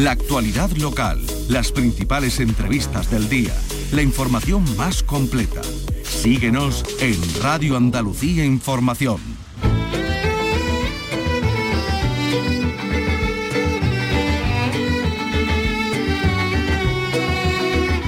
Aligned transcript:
La 0.00 0.12
actualidad 0.12 0.70
local, 0.78 1.20
las 1.50 1.72
principales 1.72 2.40
entrevistas 2.40 3.10
del 3.10 3.28
día, 3.28 3.52
la 3.92 4.00
información 4.00 4.64
más 4.78 5.02
completa. 5.02 5.60
Síguenos 6.04 6.82
en 7.00 7.18
Radio 7.42 7.76
Andalucía 7.76 8.42
Información. 8.46 9.20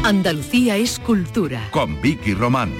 Andalucía 0.03 0.79
es 0.79 0.99
cultura. 0.99 1.69
Con 1.73 2.01
Vicky 2.01 2.33
Román. 2.33 2.73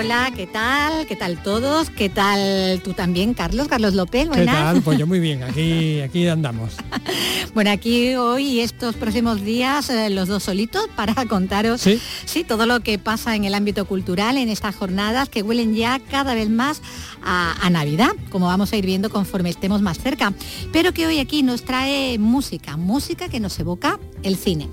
Hola, 0.00 0.32
¿qué 0.34 0.46
tal? 0.46 1.06
¿Qué 1.06 1.14
tal 1.14 1.42
todos? 1.42 1.90
¿Qué 1.90 2.08
tal 2.08 2.80
tú 2.82 2.94
también, 2.94 3.34
Carlos? 3.34 3.68
Carlos 3.68 3.92
López, 3.92 4.30
¿Qué 4.30 4.46
tal? 4.46 4.80
Pues 4.80 4.98
yo 4.98 5.06
muy 5.06 5.20
bien, 5.20 5.42
aquí, 5.48 6.00
aquí 6.00 6.26
andamos. 6.26 6.76
bueno, 7.54 7.70
aquí 7.70 8.14
hoy 8.14 8.46
y 8.46 8.60
estos 8.60 8.96
próximos 8.96 9.44
días, 9.44 9.90
eh, 9.90 10.08
los 10.08 10.26
dos 10.26 10.44
solitos, 10.44 10.88
para 10.96 11.14
contaros 11.28 11.82
¿Sí? 11.82 12.44
todo 12.44 12.64
lo 12.64 12.80
que 12.80 12.98
pasa 12.98 13.36
en 13.36 13.44
el 13.44 13.52
ámbito 13.52 13.84
cultural 13.84 14.38
en 14.38 14.48
estas 14.48 14.74
jornadas 14.74 15.28
que 15.28 15.42
huelen 15.42 15.74
ya 15.74 15.98
cada 15.98 16.32
vez 16.32 16.48
más 16.48 16.80
a, 17.22 17.54
a 17.60 17.68
Navidad, 17.68 18.12
como 18.30 18.46
vamos 18.46 18.72
a 18.72 18.76
ir 18.76 18.86
viendo 18.86 19.10
conforme 19.10 19.50
estemos 19.50 19.82
más 19.82 19.98
cerca. 19.98 20.32
Pero 20.72 20.94
que 20.94 21.06
hoy 21.06 21.18
aquí 21.18 21.42
nos 21.42 21.62
trae 21.66 22.18
música, 22.18 22.78
música 22.78 23.28
que 23.28 23.38
nos 23.38 23.58
evoca 23.60 24.00
el 24.22 24.36
cine. 24.38 24.66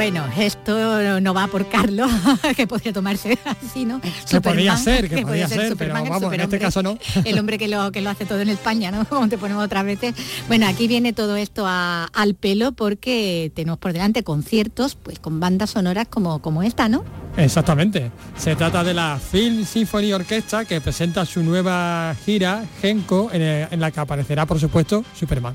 Bueno, 0.00 0.24
esto 0.38 1.20
no 1.20 1.34
va 1.34 1.46
por 1.48 1.68
Carlos, 1.68 2.10
que 2.56 2.66
podría 2.66 2.90
tomarse 2.90 3.38
así, 3.44 3.84
¿no? 3.84 4.00
Que 4.00 4.40
podría 4.40 4.74
ser, 4.78 5.10
que, 5.10 5.20
podría 5.26 5.46
ser, 5.46 5.76
pero 5.76 5.92
vamos, 5.92 6.32
en 6.32 6.40
este 6.40 6.58
caso 6.58 6.82
no. 6.82 6.96
El 7.22 7.38
hombre 7.38 7.58
que 7.58 7.68
lo, 7.68 7.92
que 7.92 8.00
lo 8.00 8.08
hace 8.08 8.24
todo 8.24 8.40
en 8.40 8.48
España, 8.48 8.90
¿no? 8.90 9.04
Como 9.04 9.28
te 9.28 9.36
ponemos 9.36 9.62
otras 9.62 9.84
veces. 9.84 10.14
Bueno, 10.48 10.66
aquí 10.66 10.88
viene 10.88 11.12
todo 11.12 11.36
esto 11.36 11.66
al 11.66 12.34
pelo 12.34 12.72
porque 12.72 13.52
tenemos 13.54 13.78
por 13.78 13.92
delante 13.92 14.22
conciertos 14.22 14.94
pues 14.94 15.18
con 15.18 15.38
bandas 15.38 15.68
sonoras 15.68 16.08
como, 16.08 16.40
como 16.40 16.62
esta, 16.62 16.88
¿no? 16.88 17.04
Exactamente. 17.36 18.10
Se 18.38 18.56
trata 18.56 18.82
de 18.82 18.94
la 18.94 19.18
Film 19.18 19.66
Symphony 19.66 20.14
Orchestra 20.14 20.64
que 20.64 20.80
presenta 20.80 21.26
su 21.26 21.42
nueva 21.42 22.16
gira, 22.24 22.64
Genko, 22.80 23.28
en 23.34 23.78
la 23.78 23.90
que 23.90 24.00
aparecerá, 24.00 24.46
por 24.46 24.58
supuesto, 24.58 25.04
Superman. 25.14 25.54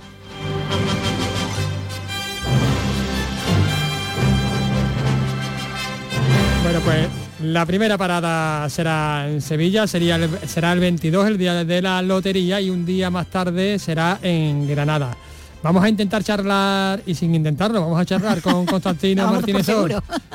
Pues 6.84 7.08
la 7.42 7.66
primera 7.66 7.98
parada 7.98 8.68
será 8.70 9.30
en 9.30 9.42
Sevilla, 9.42 9.88
sería 9.88 10.20
será 10.46 10.74
el 10.74 10.80
22, 10.80 11.28
el 11.28 11.38
día 11.38 11.64
de 11.64 11.82
la 11.82 12.02
lotería, 12.02 12.60
y 12.60 12.70
un 12.70 12.86
día 12.86 13.10
más 13.10 13.28
tarde 13.28 13.80
será 13.80 14.20
en 14.22 14.68
Granada. 14.68 15.16
Vamos 15.66 15.84
a 15.84 15.90
intentar 15.90 16.24
charlar, 16.24 17.02
y 17.08 17.16
sin 17.16 17.34
intentarlo, 17.34 17.82
vamos 17.82 18.00
a 18.00 18.06
charlar 18.06 18.40
con 18.40 18.66
Constantino 18.68 19.26
Martínez 19.32 19.66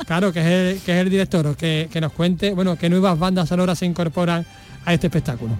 claro, 0.05 0.33
que 0.33 0.39
es 0.41 0.45
el, 0.45 0.81
que 0.81 0.91
es 0.91 0.97
el 0.97 1.09
director, 1.09 1.55
que, 1.55 1.87
que 1.89 2.01
nos 2.01 2.11
cuente, 2.11 2.53
bueno, 2.53 2.77
qué 2.77 2.89
nuevas 2.89 3.17
bandas 3.17 3.47
sonoras 3.47 3.79
se 3.79 3.85
incorporan 3.85 4.45
a 4.83 4.93
este 4.93 5.07
espectáculo. 5.07 5.57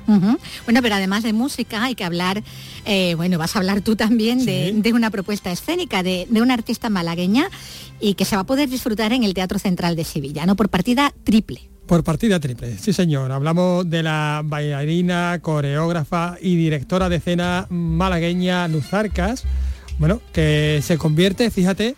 Bueno, 0.66 0.82
pero 0.82 0.96
además 0.96 1.24
de 1.24 1.32
música 1.32 1.84
hay 1.84 1.96
que 1.96 2.04
hablar, 2.04 2.44
eh, 2.84 3.16
bueno, 3.16 3.38
vas 3.38 3.56
a 3.56 3.60
hablar 3.60 3.80
tú 3.80 3.96
también 3.96 4.46
de, 4.46 4.92
una 4.94 5.10
propuesta 5.10 5.52
escénica 5.54 6.04
de, 6.04 6.28
de, 6.30 6.42
una 6.42 6.54
artista 6.54 6.90
malagueña 6.90 7.50
y 8.02 8.16
que 8.16 8.26
se 8.26 8.36
va 8.36 8.42
a 8.42 8.46
poder 8.46 8.70
disfrutar 8.70 9.14
en 9.14 9.24
el 9.24 9.34
Teatro 9.34 9.58
Central 9.58 9.96
de 9.96 10.04
Sevilla, 10.04 10.46
¿no? 10.46 10.58
Por 10.58 10.68
partida 10.68 11.14
triple. 11.24 11.71
Por 11.92 12.06
partida 12.06 12.40
triple, 12.40 12.78
sí 12.78 12.94
señor. 12.94 13.34
Hablamos 13.34 13.90
de 13.90 14.02
la 14.02 14.44
bailarina, 14.46 15.40
coreógrafa 15.42 16.38
y 16.40 16.56
directora 16.56 17.10
de 17.10 17.18
escena 17.18 17.68
malagueña 17.70 18.66
Luz 18.70 18.94
Arcas, 18.94 19.44
bueno, 20.00 20.22
que 20.32 20.80
se 20.82 20.98
convierte, 20.98 21.52
fíjate, 21.52 21.98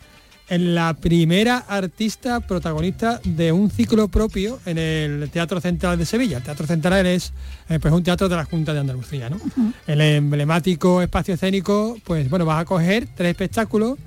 en 0.50 0.74
la 0.74 0.96
primera 0.96 1.60
artista 1.60 2.40
protagonista 2.40 3.22
de 3.24 3.52
un 3.52 3.70
ciclo 3.70 4.08
propio 4.08 4.60
en 4.66 4.80
el 4.80 5.30
Teatro 5.30 5.62
Central 5.62 6.00
de 6.00 6.08
Sevilla. 6.08 6.38
El 6.38 6.44
Teatro 6.44 6.66
Central 6.66 7.06
es 7.06 7.32
eh, 7.70 7.78
pues 7.80 7.94
un 7.94 8.02
teatro 8.02 8.28
de 8.28 8.36
la 8.36 8.46
Junta 8.46 8.74
de 8.74 8.80
Andalucía. 8.80 9.30
¿no? 9.30 9.38
El 9.86 10.02
emblemático 10.02 11.04
espacio 11.04 11.36
escénico, 11.36 11.98
pues 12.04 12.32
bueno, 12.32 12.48
va 12.48 12.58
a 12.58 12.66
coger 12.66 13.10
tres 13.16 13.30
espectáculos 13.30 14.00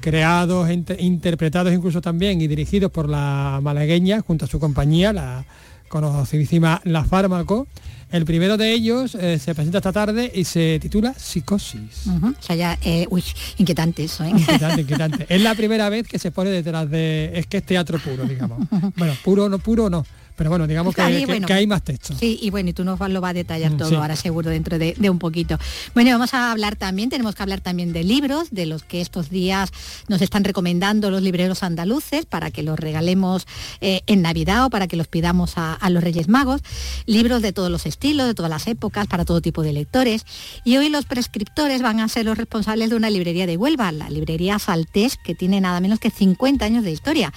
creados, 0.00 0.68
interpretados 0.70 1.72
incluso 1.72 2.00
también 2.00 2.40
y 2.40 2.48
dirigidos 2.48 2.90
por 2.90 3.08
la 3.08 3.60
malagueña 3.62 4.20
junto 4.20 4.44
a 4.44 4.48
su 4.48 4.58
compañía, 4.58 5.12
la 5.12 5.44
conocidísima 5.88 6.80
La 6.84 7.04
Fármaco, 7.04 7.66
el 8.10 8.24
primero 8.24 8.56
de 8.56 8.72
ellos 8.72 9.14
eh, 9.14 9.38
se 9.38 9.54
presenta 9.54 9.78
esta 9.78 9.92
tarde 9.92 10.30
y 10.34 10.44
se 10.44 10.78
titula 10.80 11.14
Psicosis. 11.14 12.06
O 12.08 12.42
sea, 12.42 12.56
ya, 12.56 12.78
eh, 12.82 13.06
uy, 13.10 13.22
inquietante 13.58 14.04
eso, 14.04 14.24
¿eh? 14.24 14.30
Inquietante, 14.30 14.80
inquietante. 14.80 15.26
es 15.28 15.40
la 15.40 15.54
primera 15.56 15.88
vez 15.88 16.08
que 16.08 16.18
se 16.18 16.32
pone 16.32 16.50
detrás 16.50 16.90
de... 16.90 17.30
Es 17.34 17.46
que 17.46 17.58
es 17.58 17.64
teatro 17.64 17.98
puro, 17.98 18.24
digamos. 18.24 18.66
Bueno, 18.96 19.14
puro, 19.22 19.48
no 19.48 19.58
puro, 19.58 19.88
no 19.88 20.04
pero 20.40 20.48
bueno, 20.48 20.66
digamos 20.66 20.94
que, 20.94 21.02
hay 21.02 21.66
más 21.66 21.82
texto. 21.82 22.14
Sí, 22.18 22.38
y 22.40 22.48
bueno, 22.48 22.70
y 22.70 22.72
tú 22.72 22.82
nos 22.82 22.98
lo 22.98 23.20
vas 23.20 23.32
a 23.32 23.34
detallar 23.34 23.72
mm, 23.72 23.76
todo 23.76 24.00
ahora 24.00 24.16
seguro 24.16 24.48
dentro 24.48 24.78
de, 24.78 24.96
un 25.10 25.18
poquito. 25.18 25.58
Bueno, 25.92 26.12
vamos 26.12 26.32
a 26.32 26.50
hablar 26.50 26.76
también, 26.76 27.10
tenemos 27.10 27.34
que 27.34 27.42
hablar 27.42 27.60
también 27.60 27.92
de 27.92 28.04
libros, 28.04 28.48
de 28.50 28.64
los 28.64 28.82
que 28.82 29.02
estos 29.02 29.28
días 29.28 29.70
nos 30.08 30.22
están 30.22 30.42
recomendando 30.42 31.10
los 31.10 31.20
libreros 31.20 31.62
andaluces 31.62 32.24
para 32.24 32.50
que 32.50 32.62
los 32.62 32.78
regalemos 32.78 33.46
eh, 33.82 34.00
en 34.06 34.22
Navidad 34.22 34.64
o 34.64 34.70
para 34.70 34.88
que 34.88 34.96
los 34.96 35.08
pidamos 35.08 35.52
a, 35.56 35.78
los 35.90 36.02
Reyes 36.02 36.26
Magos. 36.26 36.62
Libros 37.04 37.42
de 37.42 37.52
todos 37.52 37.70
los 37.70 37.84
estilos, 37.84 38.26
de 38.26 38.32
todas 38.32 38.50
las 38.50 38.66
épocas, 38.66 39.08
para 39.08 39.26
todo 39.26 39.42
tipo 39.42 39.62
de 39.62 39.74
lectores. 39.74 40.24
Y 40.64 40.78
hoy 40.78 40.88
los 40.88 41.04
prescriptores 41.04 41.82
van 41.82 42.00
a 42.00 42.08
ser 42.08 42.24
los 42.24 42.38
responsables 42.38 42.88
de 42.88 42.96
una 42.96 43.10
librería 43.10 43.46
de 43.46 43.58
Huelva, 43.58 43.92
la 43.92 44.08
librería 44.08 44.58
Saltés, 44.58 45.18
que 45.22 45.34
tiene 45.34 45.60
nada 45.60 45.80
menos 45.80 45.98
que 45.98 46.08
50 46.08 46.64
años 46.64 46.82
de 46.82 46.92
historia 46.92 47.30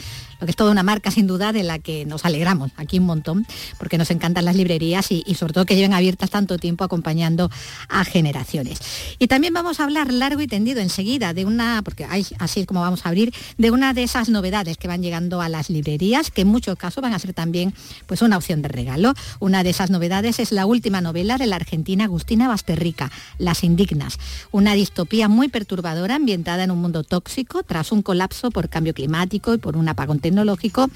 que 0.46 0.52
es 0.52 0.56
toda 0.56 0.72
una 0.72 0.84
marca 0.84 1.12
sin 1.12 1.28
duda 1.28 1.52
de 1.52 1.64
la 1.64 1.80
que 1.80 2.06
nos 2.06 2.26
alegramos 2.26 2.72
aquí 2.78 3.00
un 3.00 3.06
montón, 3.06 3.46
porque 3.78 3.98
nos 3.98 4.12
encantan 4.12 4.46
las 4.46 4.56
librerías 4.56 5.12
y, 5.12 5.24
sobre 5.36 5.54
todo 5.54 5.66
que 5.66 5.76
lleven 5.76 5.94
abiertas 5.94 6.30
tanto 6.30 6.58
tiempo 6.58 6.84
acompañando 6.84 7.50
a 7.90 8.04
generaciones. 8.06 8.80
Y 9.20 9.28
también 9.28 9.54
vamos 9.54 9.80
a 9.80 9.84
hablar 9.84 10.12
largo 10.12 10.42
y 10.42 10.48
tendido 10.48 10.82
enseguida 10.82 11.34
de 11.34 11.46
una, 11.46 11.82
porque 11.84 12.06
así 12.06 12.60
es 12.60 12.66
como 12.66 12.82
vamos 12.82 13.06
a 13.06 13.10
abrir, 13.10 13.34
de 13.58 13.72
una 13.72 13.94
de 13.94 14.04
esas 14.04 14.30
novedades 14.30 14.78
que 14.78 14.88
van 14.88 15.02
llegando 15.02 15.42
a 15.42 15.50
las 15.50 15.70
librerías, 15.70 16.32
que 16.32 16.42
en 16.42 16.48
muchos 16.48 16.78
casos 16.78 17.02
van 17.02 17.14
a 17.14 17.20
ser 17.20 17.34
también 17.34 17.74
pues 18.06 18.22
una 18.22 18.38
opción 18.38 18.62
de 18.62 18.70
regalo. 18.70 19.14
Una 19.40 19.64
de 19.64 19.70
esas 19.70 19.90
novedades 19.90 20.40
es 20.40 20.52
la 20.52 20.66
última 20.66 21.02
novela 21.02 21.38
de 21.38 21.48
la 21.48 21.56
argentina 21.56 22.06
Agustina 22.06 22.48
Basterrica, 22.48 23.12
Las 23.38 23.64
Indignas, 23.64 24.18
una 24.52 24.74
distopía 24.74 25.28
muy 25.28 25.48
perturbadora 25.48 26.16
ambientada 26.16 26.64
en 26.64 26.72
un 26.72 26.82
mundo 26.82 27.04
tóxico 27.04 27.64
tras 27.64 27.92
un 27.92 28.02
colapso 28.02 28.52
por 28.52 28.70
cambio 28.70 28.94
climático 28.94 29.54
y 29.54 29.58
por 29.58 29.78
un 29.78 29.88
apagón 29.90 30.20
tecnológico 30.34 30.90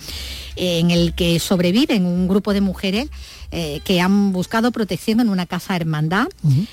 eh, 0.56 0.80
en 0.80 0.92
el 0.92 1.14
que 1.14 1.40
sobreviven 1.40 2.06
un 2.06 2.28
grupo 2.28 2.54
de 2.54 2.62
mujeres 2.62 3.10
eh, 3.52 3.80
que 3.86 4.02
han 4.02 4.34
buscado 4.34 4.72
protección 4.72 5.20
en 5.20 5.30
una 5.30 5.46
casa 5.46 5.76
hermandad, 5.76 6.28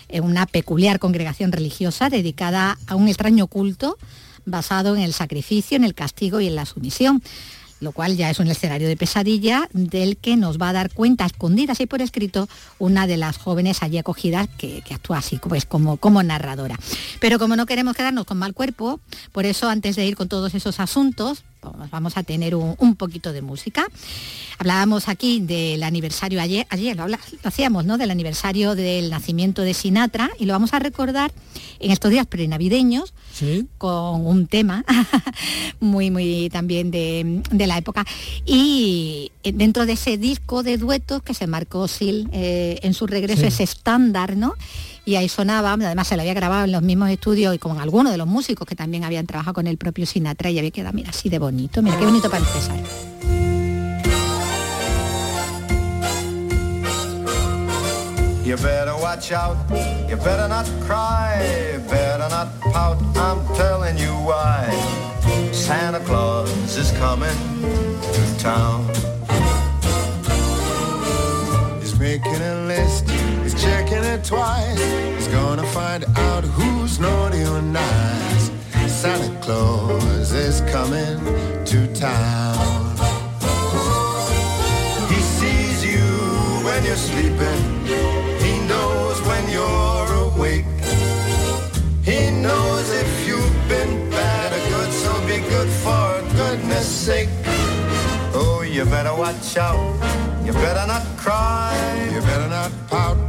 en 0.09 0.25
una 0.25 0.47
peculiar 0.47 0.99
congregación 0.99 1.53
religiosa 1.53 2.09
dedicada 2.09 2.79
a 2.87 2.97
un 2.97 3.09
extraño 3.09 3.47
culto 3.47 3.97
basado 4.47 4.97
en 4.97 5.03
el 5.03 5.13
sacrificio, 5.13 5.77
en 5.77 5.85
el 5.85 5.95
castigo 5.95 6.41
y 6.41 6.49
en 6.49 6.57
la 6.57 6.67
sumisión 6.67 7.23
lo 7.81 7.93
cual 7.93 8.17
ya 8.17 8.31
es 8.31 8.39
un 8.41 8.49
escenario 8.49 8.89
de 8.89 8.97
pesadilla 8.97 9.69
del 9.73 10.17
que 10.17 10.37
nos 10.37 10.59
va 10.59 10.71
a 10.71 10.73
dar 10.73 10.93
cuenta 10.93 11.27
escondidas 11.27 11.81
y 11.81 11.87
por 11.87 12.03
escrito 12.03 12.49
una 12.79 13.07
de 13.07 13.17
las 13.17 13.37
jóvenes 13.37 13.83
allí 13.83 13.99
acogidas 13.99 14.49
que, 14.57 14.83
actúa 14.91 15.19
así 15.19 15.39
pues 15.39 15.67
como, 15.67 15.99
como 15.99 16.23
narradora. 16.23 16.79
Pero 17.21 17.39
como 17.39 17.57
no 17.57 17.67
queremos 17.67 17.95
quedarnos 17.95 18.25
con 18.25 18.39
mal 18.39 18.55
cuerpo, 18.55 19.01
por 19.33 19.45
eso 19.45 19.69
antes 19.69 19.97
de 19.97 20.07
ir 20.07 20.17
con 20.17 20.29
todos 20.29 20.55
esos 20.55 20.81
asuntos, 20.81 21.45
pues 21.73 21.91
vamos 21.91 22.17
a 22.17 22.23
tener 22.23 22.55
un, 22.55 22.97
poquito 22.97 23.33
de 23.33 23.43
música. 23.43 23.87
Hablábamos 24.59 25.09
aquí 25.09 25.41
del 25.41 25.83
aniversario 25.83 26.41
ayer, 26.41 26.67
ayer 26.71 26.97
lo, 26.97 27.07
hacíamos, 27.43 27.85
¿no? 27.85 27.99
Del 27.99 28.11
aniversario 28.11 28.75
del 28.75 29.11
nacimiento 29.11 29.63
de 29.63 29.75
Sinatra 29.75 30.31
y 30.39 30.45
lo 30.45 30.53
vamos 30.53 30.75
a 30.75 30.79
recordar 30.79 31.33
en 31.81 31.91
estos 31.91 32.11
días 32.11 32.27
prenavideños 32.27 33.15
con 33.79 34.27
un 34.27 34.47
tema 34.47 34.85
muy, 35.81 36.11
muy 36.11 36.49
también 36.51 36.91
de, 36.91 37.67
la 37.67 37.79
época. 37.79 38.07
Y 38.47 39.33
dentro 39.43 39.87
de 39.87 39.95
ese 39.95 40.19
disco 40.19 40.63
de 40.63 40.79
duetos 40.79 41.23
que 41.23 41.35
se 41.35 41.47
marcó 41.47 41.89
Sil 41.89 42.31
eh, 42.33 42.79
en 42.83 42.95
su 42.95 43.07
regreso, 43.07 43.47
ese 43.47 43.65
estándar, 43.65 44.37
¿no? 44.37 44.55
Y 45.05 45.17
ahí 45.17 45.29
sonaba, 45.29 45.73
además 45.73 46.07
se 46.07 46.17
lo 46.17 46.23
había 46.23 46.35
grabado 46.35 46.65
en 46.65 46.73
los 46.73 46.83
mismos 46.83 47.11
estudios 47.11 47.55
y 47.55 47.59
con 47.59 47.79
algunos 47.81 48.13
de 48.13 48.19
los 48.19 48.27
músicos 48.27 48.67
que 48.67 48.75
también 48.75 49.05
habían 49.05 49.27
trabajado 49.27 49.55
con 49.55 49.67
el 49.67 49.77
propio 49.77 50.07
Sinatra 50.07 50.51
y 50.51 50.59
había 50.59 50.71
quedado, 50.71 50.95
mira, 50.95 51.11
así 51.11 51.29
de 51.29 51.39
bonito, 51.39 51.83
mira 51.83 51.99
qué 51.99 52.05
bonito 52.05 52.31
para 52.31 52.45
empezar. 52.45 52.79
Telling 63.57 63.97
you 63.97 64.13
why. 64.27 64.69
coming 66.99 67.39
to 68.13 68.39
town. 68.39 68.85
Twice. 74.25 74.81
He's 75.17 75.29
gonna 75.29 75.67
find 75.67 76.05
out 76.17 76.45
who's 76.45 76.99
naughty 76.99 77.43
or 77.45 77.61
nice. 77.61 78.51
Santa 78.87 79.39
Claus 79.41 80.33
is 80.33 80.61
coming 80.73 81.19
to 81.67 81.87
town. 81.95 82.97
He 85.13 85.21
sees 85.21 85.85
you 85.85 86.09
when 86.65 86.85
you're 86.85 86.97
sleeping. 86.97 87.63
He 88.45 88.53
knows 88.67 89.21
when 89.29 89.45
you're 89.51 90.13
awake. 90.29 90.65
He 92.03 92.31
knows 92.31 92.91
if 92.91 93.27
you've 93.27 93.69
been 93.69 94.11
bad 94.11 94.53
or 94.57 94.63
good, 94.71 94.93
so 94.93 95.13
be 95.27 95.39
good 95.51 95.69
for 95.85 96.07
goodness 96.37 96.87
sake. 96.87 97.29
Oh, 98.33 98.63
you 98.63 98.85
better 98.87 99.15
watch 99.15 99.57
out. 99.57 99.77
You 100.47 100.53
better 100.53 100.87
not 100.87 101.05
cry. 101.19 101.75
You 102.13 102.21
better 102.21 102.49
not 102.49 102.71
pout. 102.89 103.24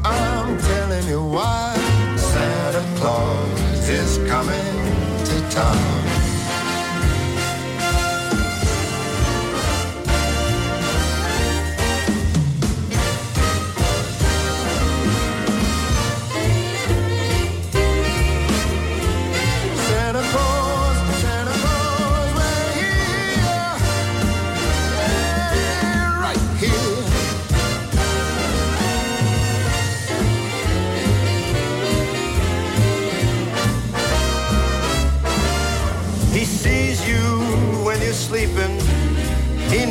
You 1.07 1.21
why. 1.23 1.75
Santa 2.17 2.83
Claus 2.97 3.89
is 3.89 4.17
coming 4.27 5.25
to 5.25 5.49
town. 5.51 6.04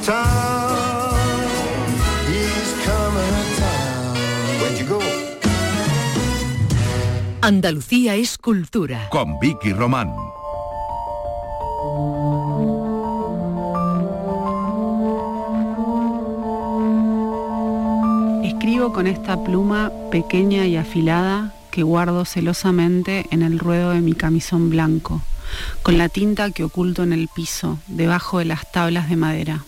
Coming 0.00 0.06
to 0.06 0.06
town. 0.06 1.14
He's 2.28 2.74
coming 2.84 3.34
to 3.36 3.44
town. 3.60 4.16
Where'd 4.60 4.78
you 4.78 4.86
go? 4.86 5.00
Andalucía 7.42 8.14
es 8.16 8.38
cultura. 8.38 9.08
Con 9.10 9.38
Vicky 9.40 9.72
Román. 9.72 10.14
Escribo 18.44 18.92
con 18.92 19.06
esta 19.06 19.42
pluma 19.42 19.90
pequeña 20.10 20.66
y 20.66 20.76
afilada 20.76 21.54
que 21.70 21.82
guardo 21.82 22.24
celosamente 22.24 23.26
en 23.30 23.42
el 23.42 23.58
ruedo 23.58 23.90
de 23.90 24.00
mi 24.00 24.14
camisón 24.14 24.70
blanco, 24.70 25.22
con 25.82 25.98
la 25.98 26.08
tinta 26.08 26.50
que 26.50 26.64
oculto 26.64 27.02
en 27.02 27.12
el 27.12 27.28
piso, 27.28 27.78
debajo 27.86 28.38
de 28.38 28.44
las 28.44 28.70
tablas 28.70 29.08
de 29.08 29.16
madera, 29.16 29.64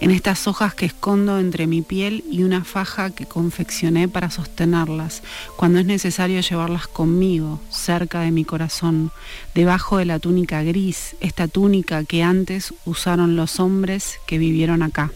en 0.00 0.10
estas 0.10 0.46
hojas 0.46 0.74
que 0.74 0.86
escondo 0.86 1.38
entre 1.38 1.66
mi 1.66 1.82
piel 1.82 2.24
y 2.30 2.42
una 2.42 2.64
faja 2.64 3.10
que 3.10 3.26
confeccioné 3.26 4.08
para 4.08 4.30
sostenerlas, 4.30 5.22
cuando 5.56 5.78
es 5.78 5.86
necesario 5.86 6.40
llevarlas 6.40 6.86
conmigo, 6.86 7.60
cerca 7.70 8.20
de 8.20 8.30
mi 8.30 8.44
corazón, 8.44 9.10
debajo 9.54 9.98
de 9.98 10.04
la 10.04 10.18
túnica 10.18 10.62
gris, 10.62 11.16
esta 11.20 11.48
túnica 11.48 12.04
que 12.04 12.22
antes 12.22 12.74
usaron 12.84 13.36
los 13.36 13.60
hombres 13.60 14.18
que 14.26 14.38
vivieron 14.38 14.82
acá. 14.82 15.10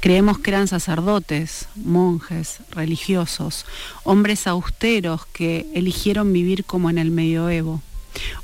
Creemos 0.00 0.38
que 0.38 0.50
eran 0.50 0.68
sacerdotes, 0.68 1.68
monjes, 1.74 2.60
religiosos, 2.70 3.66
hombres 4.04 4.46
austeros 4.46 5.26
que 5.26 5.66
eligieron 5.74 6.32
vivir 6.32 6.64
como 6.64 6.88
en 6.88 6.98
el 6.98 7.10
medioevo, 7.10 7.82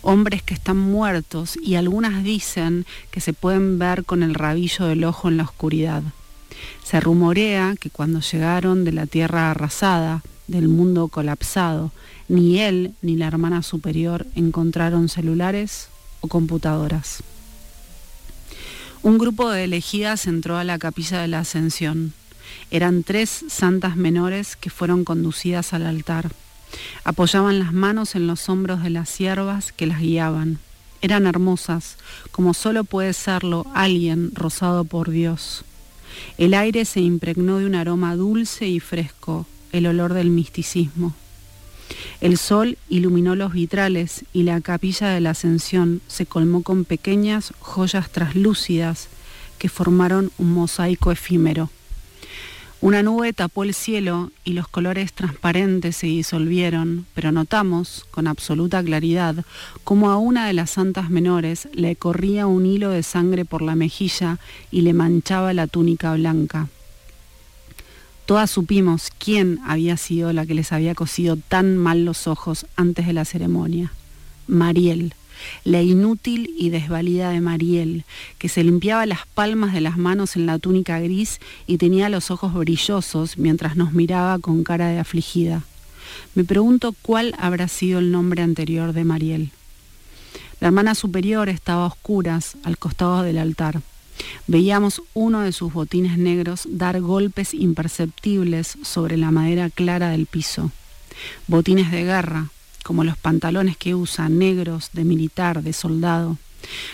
hombres 0.03 0.43
que 0.43 0.55
están 0.55 0.79
muertos 0.79 1.59
y 1.63 1.75
algunas 1.75 2.23
dicen 2.25 2.87
que 3.11 3.21
se 3.21 3.33
pueden 3.33 3.79
ver 3.79 4.05
con 4.05 4.23
el 4.23 4.35
rabillo 4.35 4.87
del 4.87 5.05
ojo 5.05 5.29
en 5.29 5.37
la 5.37 5.45
oscuridad. 5.45 6.03
Se 6.85 7.01
rumorea 7.01 7.75
que 7.79 7.91
cuando 7.91 8.21
llegaron 8.21 8.85
de 8.85 8.93
la 8.93 9.07
tierra 9.07 9.51
arrasada, 9.51 10.23
del 10.47 10.69
mundo 10.69 11.09
colapsado, 11.09 11.91
ni 12.29 12.61
él 12.61 12.95
ni 13.03 13.17
la 13.17 13.27
hermana 13.27 13.63
superior 13.63 14.27
encontraron 14.35 15.09
celulares 15.09 15.89
o 16.21 16.29
computadoras. 16.29 17.23
Un 19.03 19.19
grupo 19.19 19.51
de 19.51 19.65
elegidas 19.65 20.27
entró 20.27 20.57
a 20.57 20.65
la 20.65 20.79
capilla 20.79 21.21
de 21.21 21.29
la 21.29 21.41
Ascensión. 21.41 22.13
Eran 22.71 23.03
tres 23.03 23.45
santas 23.49 23.97
menores 23.97 24.57
que 24.57 24.71
fueron 24.71 25.05
conducidas 25.05 25.73
al 25.73 25.87
altar. 25.87 26.33
Apoyaban 27.05 27.59
las 27.59 27.73
manos 27.73 28.15
en 28.15 28.27
los 28.27 28.49
hombros 28.49 28.83
de 28.83 28.91
las 28.91 29.09
siervas 29.09 29.73
que 29.73 29.87
las 29.87 30.01
guiaban. 30.01 30.59
Eran 31.03 31.27
hermosas, 31.27 31.97
como 32.31 32.55
solo 32.55 32.85
puede 32.85 33.13
serlo 33.13 33.67
alguien 33.75 34.31
rozado 34.35 34.85
por 34.85 35.11
Dios. 35.11 35.65
El 36.39 36.55
aire 36.55 36.85
se 36.85 37.01
impregnó 37.01 37.59
de 37.59 37.67
un 37.67 37.75
aroma 37.75 38.17
dulce 38.17 38.67
y 38.67 38.81
fresco, 38.81 39.47
el 39.73 39.87
olor 39.87 40.15
del 40.15 40.31
misticismo. 40.31 41.15
El 42.21 42.39
sol 42.39 42.79
iluminó 42.89 43.37
los 43.37 43.53
vitrales 43.53 44.25
y 44.33 44.43
la 44.43 44.61
capilla 44.61 45.09
de 45.09 45.21
la 45.21 45.31
Ascensión 45.31 46.01
se 46.09 46.27
colmó 46.27 46.63
con 46.63 46.85
pequeñas 46.85 47.53
joyas 47.61 48.11
traslúcidas 48.11 49.09
que 49.59 49.69
formaron 49.69 50.33
un 50.39 50.53
mosaico 50.53 51.13
efímero. 51.13 51.71
Una 52.83 53.03
nube 53.03 53.33
tapó 53.33 53.65
el 53.65 53.73
cielo 53.73 54.31
y 54.45 54.53
los 54.53 54.69
colores 54.69 55.13
transparentes 55.15 55.97
se 55.97 56.09
disolvieron, 56.09 57.07
pero 57.15 57.33
notamos 57.33 58.07
con 58.11 58.27
absoluta 58.27 58.83
claridad 58.83 59.45
cómo 59.83 60.11
a 60.11 60.19
una 60.19 60.47
de 60.47 60.53
las 60.53 60.71
santas 60.71 61.09
menores 61.09 61.69
le 61.73 61.97
corría 61.97 62.47
un 62.47 62.67
hilo 62.67 62.91
de 62.91 63.03
sangre 63.03 63.47
por 63.47 63.63
la 63.63 63.77
mejilla 63.77 64.39
y 64.71 64.83
le 64.83 64.93
manchaba 64.93 65.55
la 65.55 65.67
túnica 65.67 66.13
blanca. 66.15 66.69
Todas 68.27 68.51
supimos 68.51 69.11
quién 69.19 69.59
había 69.65 69.97
sido 69.97 70.33
la 70.33 70.45
que 70.45 70.55
les 70.55 70.73
había 70.73 70.95
cosido 70.95 71.37
tan 71.37 71.79
mal 71.79 72.05
los 72.05 72.27
ojos 72.27 72.67
antes 72.77 73.07
de 73.07 73.15
la 73.15 73.25
ceremonia. 73.25 73.93
Mariel, 74.49 75.15
la 75.65 75.83
inútil 75.83 76.55
y 76.59 76.71
desvalida 76.71 77.31
de 77.31 77.41
Mariel, 77.41 78.05
que 78.39 78.49
se 78.49 78.65
limpiaba 78.65 79.07
las 79.07 79.27
palmas 79.27 79.73
de 79.73 79.81
las 79.81 79.99
manos 79.99 80.37
en 80.37 80.47
la 80.47 80.59
túnica 80.59 80.99
gris 81.01 81.41
y 81.67 81.79
tenía 81.79 82.09
los 82.09 82.31
ojos 82.31 82.55
brillosos 82.55 83.39
mientras 83.39 83.77
nos 83.77 83.93
miraba 83.93 84.39
con 84.39 84.65
cara 84.65 84.89
de 84.89 84.99
afligida. 84.99 85.63
Me 86.35 86.45
pregunto 86.45 86.95
cuál 87.03 87.35
habrá 87.39 87.69
sido 87.69 87.99
el 87.99 88.11
nombre 88.11 88.43
anterior 88.43 88.93
de 88.93 89.05
Mariel. 89.05 89.51
La 90.61 90.69
hermana 90.69 90.95
superior 90.95 91.49
estaba 91.49 91.85
a 91.85 91.89
oscuras, 91.89 92.57
al 92.65 92.79
costado 92.79 93.23
del 93.23 93.39
altar. 93.39 93.83
Veíamos 94.47 95.03
uno 95.13 95.41
de 95.41 95.53
sus 95.53 95.73
botines 95.73 96.17
negros 96.17 96.67
dar 96.71 97.01
golpes 97.01 97.53
imperceptibles 97.53 98.79
sobre 98.83 99.17
la 99.17 99.31
madera 99.31 99.69
clara 99.69 100.09
del 100.09 100.27
piso. 100.27 100.71
Botines 101.47 101.91
de 101.91 102.05
guerra, 102.05 102.49
como 102.87 103.03
los 103.03 103.19
pantalones 103.19 103.77
que 103.77 103.97
usa, 103.97 104.29
negros, 104.29 104.91
de 104.93 105.03
militar, 105.03 105.65
de 105.65 105.73
soldado. 105.73 106.39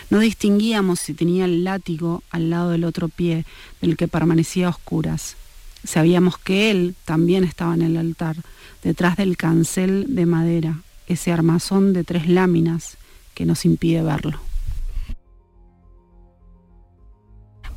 No 0.08 0.20
distinguíamos 0.20 1.00
si 1.00 1.12
tenía 1.12 1.44
el 1.44 1.64
látigo 1.64 2.22
al 2.30 2.48
lado 2.48 2.70
del 2.70 2.84
otro 2.84 3.10
pie, 3.10 3.44
del 3.82 3.98
que 3.98 4.08
permanecía 4.08 4.68
a 4.68 4.70
oscuras. 4.70 5.36
Sabíamos 5.84 6.38
que 6.38 6.70
él 6.70 6.94
también 7.04 7.44
estaba 7.44 7.74
en 7.74 7.82
el 7.82 7.98
altar, 7.98 8.36
detrás 8.82 9.18
del 9.18 9.36
cancel 9.36 10.06
de 10.08 10.24
madera, 10.24 10.80
ese 11.08 11.30
armazón 11.30 11.92
de 11.92 12.04
tres 12.04 12.26
láminas 12.26 12.96
que 13.34 13.44
nos 13.44 13.66
impide 13.66 14.02
verlo. 14.02 14.40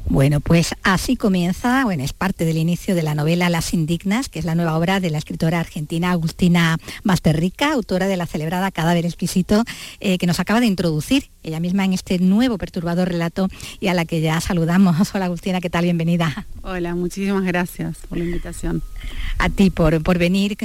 Bueno, 0.08 0.40
pues 0.40 0.76
así 0.84 1.16
comienza, 1.16 1.84
bueno, 1.84 2.04
es 2.04 2.14
parte 2.14 2.46
del 2.46 2.58
inicio 2.58 2.94
de 2.94 3.02
la 3.02 3.16
novela 3.16 3.50
Las 3.50 3.74
Indignas, 3.74 4.30
que 4.30 4.38
es 4.38 4.46
la 4.46 4.54
nueva 4.54 4.78
obra 4.78 5.00
de 5.00 5.10
la 5.10 5.18
escritora 5.18 5.60
argentina 5.60 6.12
Agustina 6.12 6.78
Masterrica, 7.04 7.74
autora 7.74 8.08
de 8.08 8.16
la 8.16 8.28
celebrada 8.28 8.70
Cadáver 8.70 9.06
Exquisito, 9.06 9.64
eh, 10.00 10.20
que 10.20 10.28
nos 10.28 10.40
acaba 10.40 10.60
de 10.60 10.68
introducir 10.68 11.32
ella 11.46 11.60
misma 11.60 11.86
en 11.86 11.94
este 11.94 12.20
nuevo 12.20 12.58
perturbador 12.58 13.08
relato 13.08 13.48
y 13.80 13.88
a 13.88 13.94
la 13.94 14.06
que 14.06 14.20
ya 14.20 14.42
saludamos. 14.42 14.96
Hola 15.16 15.26
Agustina, 15.26 15.62
¿qué 15.62 15.70
tal? 15.70 15.84
Bienvenida. 15.84 16.48
Hola, 16.64 16.96
muchísimas 16.96 17.44
gracias 17.44 17.98
por 18.10 18.18
la 18.18 18.24
invitación. 18.24 18.82
A 19.38 19.50
ti 19.50 19.70
por, 19.70 20.02
por 20.02 20.18
venir 20.18 20.58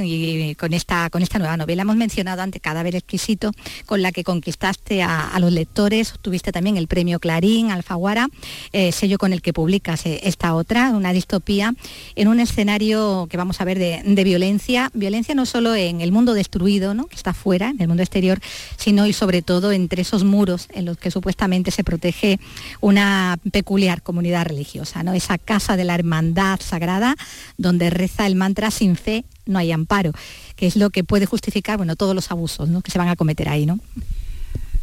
con 0.57 0.73
esta, 0.73 1.09
con 1.11 1.21
esta 1.21 1.37
nueva 1.37 1.57
novela. 1.57 1.83
Hemos 1.83 1.95
mencionado 1.95 2.41
ante 2.41 2.59
Cadáver 2.59 2.95
Exquisito, 2.95 3.51
con 3.85 4.01
la 4.01 4.11
que 4.11 4.23
conquistaste 4.23 5.03
a, 5.03 5.37
los 5.39 5.51
lectores, 5.51 6.13
tuviste 6.21 6.51
también 6.51 6.77
el 6.77 6.87
premio 6.87 7.19
Clarín, 7.19 7.71
Alfaguara, 7.71 8.27
eh, 8.73 8.91
sello 8.91 9.17
con 9.17 9.33
el 9.33 9.41
que 9.41 9.53
publicas 9.53 10.05
eh, 10.05 10.21
esta 10.23 10.55
otra, 10.55 10.91
una 10.91 11.13
distopía, 11.13 11.73
en 12.15 12.27
un 12.27 12.39
escenario 12.39 13.27
que 13.29 13.37
vamos 13.37 13.61
a 13.61 13.65
ver 13.65 13.77
de, 13.77 14.23
violencia, 14.23 14.89
violencia 14.93 15.35
no 15.35 15.45
solo 15.45 15.75
en 15.75 16.01
el 16.01 16.11
mundo 16.11 16.33
destruido, 16.33 16.93
¿no? 16.93 17.05
que 17.05 17.15
está 17.15 17.33
fuera, 17.33 17.69
en 17.69 17.81
el 17.81 17.87
mundo 17.87 18.03
exterior, 18.03 18.39
sino 18.77 19.05
y 19.05 19.13
sobre 19.13 19.41
todo 19.41 19.71
entre 19.71 20.01
esos 20.01 20.23
muros 20.23 20.67
en 20.73 20.85
los 20.85 20.97
que 20.97 21.11
supuestamente 21.11 21.71
se 21.71 21.83
protege 21.83 22.39
una 22.79 23.39
peculiar 23.51 24.01
comunidad 24.01 24.45
religiosa, 24.45 25.03
¿no? 25.03 25.13
esa 25.13 25.37
casa 25.37 25.77
de 25.77 25.83
la 25.83 25.95
hermandad 25.95 26.59
sagrada 26.59 27.15
donde 27.57 27.89
reza 27.89 28.27
el 28.27 28.35
mantra 28.35 28.71
sin 28.71 28.95
fe 28.95 29.25
no 29.45 29.59
hay 29.59 29.71
amparo, 29.71 30.11
que 30.55 30.67
es 30.67 30.75
lo 30.75 30.89
que 30.89 31.03
puede 31.03 31.25
justificar 31.25 31.77
bueno, 31.77 31.95
todos 31.95 32.15
los 32.15 32.31
abusos 32.31 32.69
¿no? 32.69 32.81
que 32.81 32.91
se 32.91 32.97
van 32.97 33.09
a 33.09 33.15
cometer 33.15 33.49
ahí. 33.49 33.65
¿no? 33.65 33.79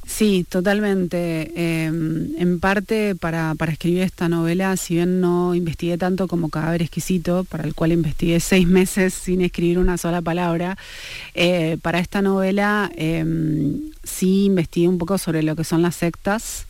Sí, 0.08 0.46
totalmente. 0.48 1.52
Em, 1.54 2.34
en 2.38 2.60
parte 2.60 3.14
para, 3.14 3.54
escribir 3.68 4.00
esta 4.02 4.28
novela, 4.28 4.74
si 4.78 4.94
bien 4.94 5.20
no 5.20 5.54
investigué 5.54 5.98
tanto 5.98 6.26
como 6.28 6.48
Cadáver 6.48 6.80
Exquisito, 6.82 7.44
para 7.44 7.64
el 7.64 7.74
cual 7.74 7.92
investigué 7.92 8.40
seis 8.40 8.66
meses 8.66 9.12
sin 9.12 9.42
escribir 9.42 9.78
una 9.78 9.98
sola 9.98 10.22
palabra, 10.22 10.78
eh, 11.34 11.76
para 11.82 11.98
esta 12.00 12.22
novela 12.22 12.90
em, 12.96 13.92
sí 14.02 14.46
investigué 14.46 14.88
un 14.88 14.98
poco 14.98 15.18
sobre 15.18 15.42
lo 15.42 15.54
que 15.54 15.64
son 15.64 15.82
las 15.82 15.96
sectas, 15.96 16.66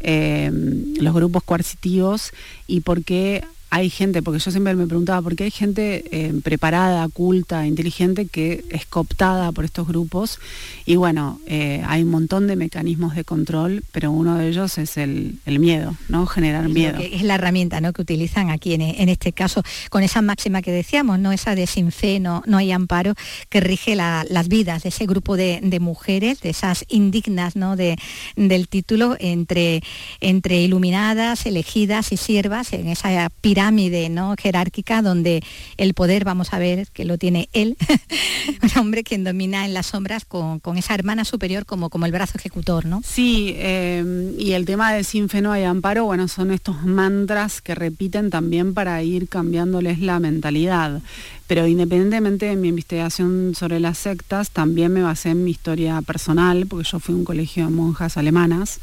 em, 0.00 0.94
los 1.00 1.14
grupos 1.14 1.44
coercitivos 1.44 2.32
y 2.66 2.80
por 2.80 3.04
qué 3.04 3.44
hay 3.70 3.88
gente, 3.88 4.20
porque 4.20 4.40
yo 4.40 4.50
siempre 4.50 4.74
me 4.74 4.88
preguntaba, 4.88 5.22
¿por 5.22 5.36
qué 5.36 5.44
hay 5.44 5.52
gente 5.52 6.04
eh, 6.10 6.34
preparada, 6.42 7.08
culta, 7.08 7.66
inteligente 7.66 8.26
que 8.26 8.64
es 8.68 8.84
cooptada 8.84 9.52
por 9.52 9.64
estos 9.64 9.86
grupos? 9.86 10.40
Y 10.86 10.96
bueno, 10.96 11.40
eh, 11.46 11.80
hay 11.86 12.02
un 12.02 12.10
montón 12.10 12.48
de 12.48 12.56
mecanismos 12.56 13.14
de 13.14 13.22
control, 13.22 13.84
pero 13.92 14.10
uno 14.10 14.36
de 14.36 14.48
ellos 14.48 14.76
es 14.78 14.96
el, 14.96 15.38
miedo, 15.46 15.94
¿no? 16.08 16.26
Generar 16.26 16.68
miedo. 16.68 16.98
Es 16.98 17.22
la 17.22 17.34
herramienta 17.36 17.80
¿no? 17.80 17.92
que 17.92 18.02
utilizan 18.02 18.50
aquí 18.50 18.74
en, 18.74 19.08
este 19.08 19.32
caso, 19.32 19.62
con 19.90 20.02
esa 20.02 20.22
máxima 20.22 20.62
que 20.62 20.72
decíamos, 20.72 21.18
¿no? 21.18 21.32
Esa 21.32 21.54
de 21.54 21.66
sin 21.66 21.92
fe 21.92 22.18
no, 22.18 22.42
no 22.46 22.56
hay 22.56 22.72
amparo, 22.72 23.14
que 23.50 23.60
rige 23.60 23.94
las 23.94 24.48
vidas 24.48 24.82
de 24.82 24.88
ese 24.88 25.06
grupo 25.06 25.36
de, 25.36 25.60
mujeres, 25.80 26.40
de 26.40 26.50
esas 26.50 26.84
indignas 26.88 27.56
¿no? 27.56 27.76
de, 27.76 27.96
del 28.36 28.68
título, 28.68 29.16
entre, 29.20 29.82
entre 30.20 30.62
iluminadas, 30.62 31.46
elegidas 31.46 32.10
y 32.12 32.16
siervas, 32.16 32.72
en 32.72 32.88
esa 32.88 33.30
pirámide 33.40 33.59
pirámide 33.60 34.08
¿no? 34.08 34.34
jerárquica 34.40 35.02
donde 35.02 35.42
el 35.76 35.92
poder, 35.92 36.24
vamos 36.24 36.54
a 36.54 36.58
ver, 36.58 36.88
que 36.94 37.04
lo 37.04 37.18
tiene 37.18 37.50
él, 37.52 37.76
un 38.62 38.80
hombre 38.80 39.04
quien 39.04 39.22
domina 39.22 39.66
en 39.66 39.74
las 39.74 39.88
sombras 39.88 40.24
con, 40.24 40.60
esa 40.78 40.94
hermana 40.94 41.26
superior 41.26 41.66
como, 41.66 41.90
como 41.90 42.06
el 42.06 42.12
brazo 42.12 42.38
ejecutor, 42.38 42.86
¿no? 42.86 43.02
Sí, 43.04 43.54
eh, 43.58 44.34
y 44.38 44.52
el 44.52 44.64
tema 44.64 44.94
de 44.94 45.04
sin 45.04 45.28
fe 45.28 45.42
no 45.42 45.52
hay 45.52 45.64
amparo, 45.64 46.06
bueno, 46.06 46.26
son 46.26 46.52
estos 46.52 46.82
mantras 46.84 47.60
que 47.60 47.74
repiten 47.74 48.30
también 48.30 48.72
para 48.72 49.02
ir 49.02 49.28
cambiándoles 49.28 49.98
la 49.98 50.20
mentalidad. 50.20 51.02
Pero 51.46 51.66
independientemente 51.66 52.46
de 52.46 52.56
mi 52.56 52.68
investigación 52.68 53.54
sobre 53.54 53.78
las 53.78 53.98
sectas, 53.98 54.50
también 54.50 54.92
me 54.92 55.02
basé 55.02 55.30
en 55.30 55.44
mi 55.44 55.50
historia 55.50 56.00
personal, 56.00 56.66
porque 56.66 56.88
yo 56.90 56.98
fui 56.98 57.14
a 57.14 57.18
un 57.18 57.24
colegio 57.24 57.64
de 57.64 57.70
monjas 57.70 58.16
alemanas 58.16 58.80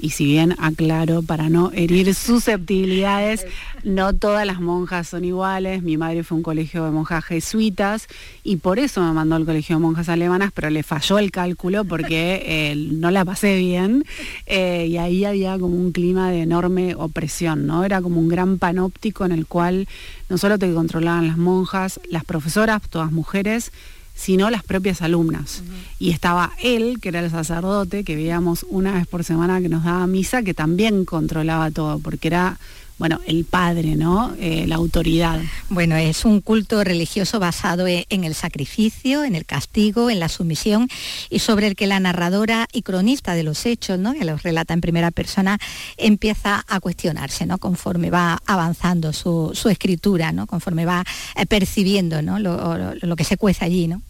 y 0.00 0.10
si 0.10 0.24
bien 0.24 0.54
aclaro 0.58 1.22
para 1.22 1.48
no 1.48 1.70
herir 1.72 2.14
susceptibilidades, 2.14 3.46
no 3.84 4.14
todas 4.14 4.46
las 4.46 4.60
monjas 4.60 5.08
son 5.08 5.24
iguales. 5.24 5.82
Mi 5.82 5.96
madre 5.96 6.24
fue 6.24 6.36
un 6.36 6.42
colegio 6.42 6.84
de 6.84 6.90
monjas 6.90 7.24
jesuitas 7.24 8.06
y 8.42 8.56
por 8.56 8.78
eso 8.78 9.02
me 9.02 9.12
mandó 9.12 9.36
al 9.36 9.44
colegio 9.44 9.76
de 9.76 9.82
monjas 9.82 10.08
alemanas, 10.08 10.50
pero 10.54 10.70
le 10.70 10.82
falló 10.82 11.18
el 11.18 11.30
cálculo 11.30 11.84
porque 11.84 12.42
eh, 12.46 12.74
no 12.76 13.10
la 13.10 13.24
pasé 13.24 13.56
bien 13.56 14.04
eh, 14.46 14.86
y 14.88 14.96
ahí 14.96 15.24
había 15.24 15.58
como 15.58 15.76
un 15.76 15.92
clima 15.92 16.30
de 16.30 16.42
enorme 16.42 16.94
opresión, 16.94 17.66
¿no? 17.66 17.84
Era 17.84 18.00
como 18.02 18.20
un 18.20 18.28
gran 18.28 18.58
panóptico 18.58 19.24
en 19.24 19.32
el 19.32 19.46
cual 19.46 19.88
no 20.28 20.38
solo 20.38 20.58
te 20.58 20.72
controlaban 20.72 21.26
las 21.26 21.36
monjas, 21.36 22.00
las 22.08 22.24
profesoras, 22.24 22.82
todas 22.88 23.12
mujeres, 23.12 23.72
sino 24.14 24.50
las 24.50 24.62
propias 24.62 25.02
alumnas. 25.02 25.62
Y 25.98 26.10
estaba 26.10 26.52
él, 26.62 26.98
que 27.00 27.08
era 27.08 27.20
el 27.20 27.30
sacerdote, 27.30 28.04
que 28.04 28.16
veíamos 28.16 28.66
una 28.68 28.92
vez 28.92 29.06
por 29.06 29.24
semana 29.24 29.60
que 29.60 29.68
nos 29.68 29.84
daba 29.84 30.06
misa, 30.06 30.42
que 30.42 30.54
también 30.54 31.04
controlaba 31.04 31.70
todo, 31.70 31.98
porque 31.98 32.28
era 32.28 32.58
bueno, 33.00 33.18
el 33.26 33.46
padre, 33.46 33.96
¿no? 33.96 34.36
Eh, 34.38 34.66
la 34.66 34.74
autoridad. 34.74 35.40
Bueno, 35.70 35.96
es 35.96 36.26
un 36.26 36.42
culto 36.42 36.84
religioso 36.84 37.40
basado 37.40 37.86
e, 37.86 38.04
en 38.10 38.24
el 38.24 38.34
sacrificio, 38.34 39.24
en 39.24 39.34
el 39.34 39.46
castigo, 39.46 40.10
en 40.10 40.20
la 40.20 40.28
sumisión 40.28 40.86
y 41.30 41.38
sobre 41.38 41.66
el 41.66 41.76
que 41.76 41.86
la 41.86 41.98
narradora 41.98 42.68
y 42.74 42.82
cronista 42.82 43.32
de 43.32 43.42
los 43.42 43.64
hechos, 43.64 43.98
¿no? 43.98 44.12
que 44.12 44.26
los 44.26 44.42
relata 44.42 44.74
en 44.74 44.82
primera 44.82 45.10
persona, 45.12 45.58
empieza 45.96 46.62
a 46.68 46.78
cuestionarse, 46.80 47.46
¿no? 47.46 47.56
conforme 47.56 48.10
va 48.10 48.42
avanzando 48.44 49.14
su, 49.14 49.50
escritura, 49.70 50.32
¿no? 50.32 50.46
conforme 50.46 50.84
va 50.84 51.02
eh, 51.36 51.46
percibiendo 51.46 52.20
¿no? 52.20 52.38
lo, 52.38 53.16
que 53.16 53.24
se 53.24 53.38
cuece 53.38 53.64
allí. 53.64 53.88
¿no? 53.88 54.02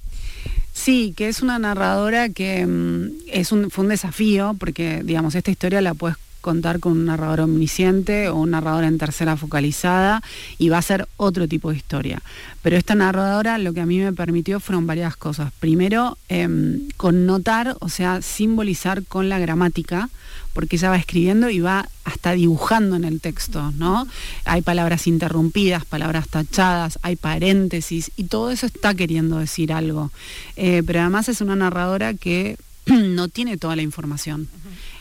Sí, 0.73 1.14
que 1.16 1.28
es 1.28 1.42
una 1.42 1.61
narradora 1.61 2.30
que 2.30 2.66
mm, 2.66 3.11
es 3.28 3.52
un, 3.52 3.70
fue 3.70 3.85
un 3.85 3.90
desafío, 3.90 4.56
porque 4.59 5.02
digamos, 5.04 5.37
esta 5.37 5.52
historia 5.52 5.80
la 5.80 5.94
puedes 5.94 6.16
contar 6.40 6.80
con 6.80 6.92
un 6.92 7.04
narrador 7.06 7.40
omnisciente 7.40 8.28
o 8.28 8.37
un 8.37 8.50
narrador 8.50 8.85
en 8.85 8.99
tercera 8.99 9.37
focalizada 9.37 10.23
y 10.59 10.68
va 10.68 10.78
a 10.78 10.82
ser 10.82 11.09
otro 11.16 11.49
tipo 11.49 11.70
de 11.70 11.76
historia. 11.76 12.23
Pero 12.62 12.76
esta 12.76 12.94
narradora 12.94 13.59
lo 13.59 13.73
que 13.73 13.80
a 13.80 13.87
mí 13.87 13.99
me 13.99 14.12
permitió 14.12 14.61
fueron 14.61 14.87
varias 14.87 15.16
cosas. 15.16 15.52
Primero, 15.61 16.18
eh, 16.28 16.49
connotar, 16.97 17.76
o 17.80 17.88
sea, 17.88 18.23
simbolizar 18.23 19.04
con 19.04 19.28
la 19.28 19.38
gramática, 19.38 20.11
porque 20.52 20.76
ella 20.76 20.90
va 20.90 20.97
escribiendo 20.97 21.49
y 21.50 21.61
va 21.61 21.88
hasta 22.04 22.32
dibujando 22.32 22.97
en 22.97 23.04
el 23.04 23.20
texto, 23.20 23.73
¿no? 23.73 24.06
Hay 24.44 24.62
palabras 24.62 25.06
interrumpidas, 25.06 25.85
palabras 25.85 26.28
tachadas, 26.28 26.99
hay 27.02 27.16
paréntesis 27.16 28.11
y 28.16 28.25
todo 28.25 28.50
eso 28.50 28.66
está 28.66 28.94
queriendo 28.94 29.38
decir 29.38 29.73
algo. 29.73 30.11
Eh, 30.56 30.82
pero 30.87 31.00
además 31.00 31.28
es 31.28 31.40
una 31.40 31.56
narradora 31.56 32.14
que 32.14 32.56
no 32.87 33.28
tiene 33.28 33.56
toda 33.56 33.76
la 33.76 33.82
información. 33.82 34.49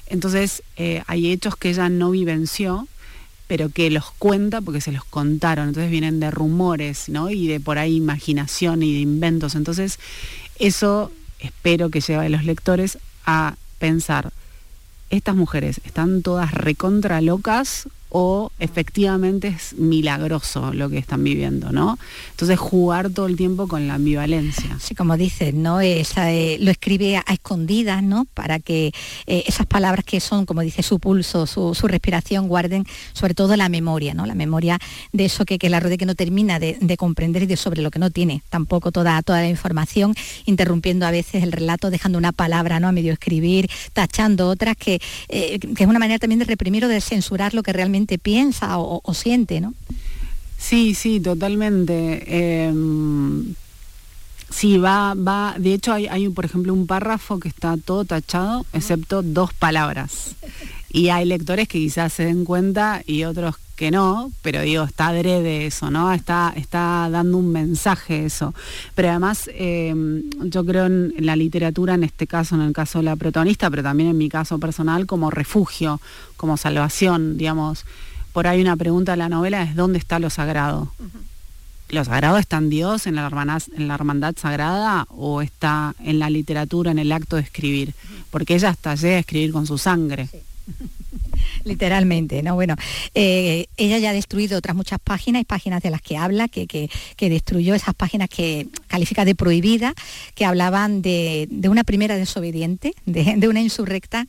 Entonces 0.10 0.64
eh, 0.76 1.04
hay 1.08 1.32
hechos 1.32 1.56
que 1.56 1.70
ella 1.70 1.90
no 1.90 2.12
vivenció, 2.12 2.88
pero 3.48 3.70
que 3.70 3.90
los 3.90 4.12
cuenta 4.12 4.62
porque 4.62 4.82
se 4.82 4.92
los 4.92 5.06
contaron. 5.06 5.70
Entonces 5.70 5.92
vienen 5.92 6.20
de 6.20 6.32
rumores, 6.32 7.10
¿no? 7.10 7.30
Y 7.30 7.48
de 7.48 7.60
por 7.60 7.78
ahí 7.78 7.96
imaginación 7.96 8.84
y 8.84 8.94
de 8.94 9.00
inventos. 9.00 9.56
Entonces 9.56 10.00
eso 10.58 11.12
espero 11.40 11.90
que 11.90 12.02
lleve 12.02 12.26
a 12.26 12.30
los 12.30 12.44
lectores 12.44 12.98
a 13.26 13.56
pensar, 13.80 14.32
estas 15.10 15.36
mujeres 15.36 15.82
están 15.86 16.22
todas 16.22 16.54
recontra 16.54 17.22
locas 17.22 17.88
o 18.10 18.52
efectivamente 18.60 19.50
es 19.50 19.74
milagroso 19.74 20.74
lo 20.74 20.90
que 20.90 20.98
están 20.98 21.24
viviendo, 21.24 21.72
¿no? 21.72 22.00
Entonces 22.32 22.58
jugar 22.58 23.12
todo 23.12 23.28
el 23.28 23.36
tiempo 23.36 23.68
con 23.68 23.88
la 23.88 23.96
ambivalencia. 23.96 24.78
Sí, 24.80 24.96
como 24.96 25.16
dices, 25.16 25.54
¿no? 25.54 25.80
Esa, 25.80 26.32
eh, 26.32 26.58
lo 26.60 26.72
escribe 26.72 27.18
a, 27.18 27.24
escondidas, 27.32 28.02
¿no? 28.02 28.26
Para 28.34 28.60
que 28.60 28.92
eh, 29.28 29.44
esas 29.46 29.68
palabras 29.68 30.04
que 30.06 30.20
son, 30.20 30.46
como 30.46 30.62
dice, 30.62 30.82
su 30.82 31.00
pulso, 31.00 31.46
su, 31.46 31.74
respiración, 31.88 32.48
guarden 32.48 32.86
sobre 33.14 33.34
todo 33.34 33.56
la 33.56 33.70
memoria, 33.70 34.14
¿no? 34.14 34.26
La 34.26 34.36
memoria 34.36 34.80
de 35.12 35.26
eso 35.26 35.46
que, 35.46 35.60
que 35.60 35.70
la 35.70 35.80
rodea 35.80 35.98
que 35.98 36.06
no 36.06 36.16
termina 36.16 36.60
de, 36.60 36.78
comprender 36.98 37.44
y 37.44 37.46
de 37.46 37.58
sobre 37.58 37.82
lo 37.82 37.92
que 37.92 38.00
no 38.00 38.10
tiene 38.10 38.42
tampoco 38.50 38.92
toda, 38.92 39.22
toda 39.22 39.42
la 39.42 39.48
información, 39.48 40.16
interrumpiendo 40.46 41.06
a 41.06 41.12
veces 41.12 41.44
el 41.44 41.52
relato, 41.52 41.92
dejando 41.92 42.18
una 42.18 42.32
palabra, 42.32 42.80
¿no? 42.80 42.88
A 42.88 42.92
medio 42.92 43.14
escribir, 43.14 43.70
tachando 43.94 44.50
otras, 44.50 44.76
que, 44.76 45.00
eh, 45.30 45.60
que 45.60 45.84
es 45.84 45.90
una 45.90 46.00
manera 46.00 46.20
también 46.20 46.40
de 46.40 46.46
reprimir 46.46 46.86
o 46.86 46.88
de 46.88 47.02
censurar 47.02 47.54
lo 47.54 47.64
que 47.64 47.72
realmente 47.72 47.99
piensa 48.18 48.78
o, 48.78 49.14
siente, 49.14 49.62
¿no? 49.62 49.74
Sí, 50.58 50.94
sí, 50.94 51.20
totalmente. 51.20 52.68
Em, 52.68 53.56
sí, 54.50 54.78
va, 54.78 55.14
va, 55.14 55.56
de 55.58 55.74
hecho 55.74 55.94
hay, 55.94 56.08
hay, 56.08 56.30
por 56.30 56.46
ejemplo, 56.46 56.74
un 56.74 56.88
párrafo 56.88 57.40
que 57.40 57.48
está 57.48 57.78
todo 57.78 58.06
tachado, 58.06 58.66
excepto 58.74 59.22
dos 59.22 59.54
palabras. 59.54 60.36
Y 60.92 61.10
hay 61.10 61.26
lectores 61.26 61.68
que 61.68 61.80
quizás 61.80 62.14
se 62.14 62.26
den 62.26 62.46
cuenta 62.46 63.04
y 63.06 63.24
otros 63.24 63.56
que 63.80 63.92
no, 63.92 64.30
pero 64.42 64.62
digo, 64.62 64.84
está 64.84 65.08
adrede 65.08 65.66
eso, 65.66 65.90
¿no? 65.90 66.12
Está, 66.12 66.52
está 66.58 67.08
dando 67.10 67.38
un 67.38 67.50
mensaje 67.54 68.26
eso. 68.26 68.54
Pero 68.94 69.08
además, 69.08 69.50
em, 69.54 70.30
yo 70.42 70.66
creo 70.66 70.88
en, 70.88 71.14
la 71.20 71.38
literatura, 71.38 71.94
en 71.94 72.04
este 72.04 72.28
caso, 72.28 72.56
en 72.56 72.62
el 72.62 72.74
caso 72.74 73.00
de 73.00 73.06
la 73.06 73.16
protagonista, 73.16 73.70
pero 73.70 73.82
también 73.82 74.10
en 74.10 74.18
mi 74.18 74.28
caso 74.28 74.60
personal, 74.60 75.06
como 75.06 75.32
refugio, 75.32 76.02
como 76.36 76.58
salvación, 76.58 77.38
digamos 77.38 77.86
por 78.34 78.48
ahí 78.48 78.62
una 78.62 78.76
pregunta 78.78 79.14
de 79.14 79.18
la 79.18 79.28
novela 79.28 79.64
es 79.64 79.76
¿dónde 79.76 79.98
está 79.98 80.20
lo 80.20 80.30
sagrado? 80.30 80.92
¿Lo 81.90 82.06
sagrado 82.06 82.38
está 82.38 82.58
en 82.58 82.70
Dios, 82.70 83.08
en 83.08 83.16
la, 83.16 83.26
hermandad, 83.26 83.64
en 83.76 83.88
la 83.88 83.96
hermandad 83.96 84.36
sagrada 84.38 85.08
o 85.10 85.42
está 85.42 85.96
en 86.00 86.20
la 86.20 86.30
literatura, 86.30 86.92
en 86.92 87.00
el 87.00 87.12
acto 87.12 87.38
de 87.38 87.42
escribir? 87.42 87.96
Porque 88.30 88.56
ella 88.56 88.70
hasta 88.70 88.94
llega 88.96 89.16
a 89.16 89.20
escribir 89.20 89.52
con 89.52 89.66
su 89.66 89.78
sangre. 89.78 90.30
literalmente, 91.64 92.44
¿no? 92.44 92.56
Bueno, 92.56 92.76
eh, 93.14 93.68
ella 93.78 93.98
ya 93.98 94.12
ha 94.12 94.14
destruido 94.14 94.58
otras 94.58 94.76
muchas 94.76 95.00
páginas, 95.00 95.42
y 95.42 95.46
páginas 95.46 95.82
de 95.82 95.90
las 95.90 96.02
que 96.02 96.18
habla, 96.18 96.48
que, 96.48 96.68
que, 96.68 96.90
destruyó 97.30 97.76
esas 97.76 97.94
páginas 97.96 98.30
que 98.30 98.68
califica 98.88 99.26
de 99.26 99.36
prohibida, 99.36 99.94
que 100.36 100.46
hablaban 100.46 101.02
de, 101.02 101.48
una 101.70 101.84
primera 101.84 102.16
desobediente, 102.16 102.94
de, 103.06 103.48
una 103.48 103.62
insurrecta 103.62 104.26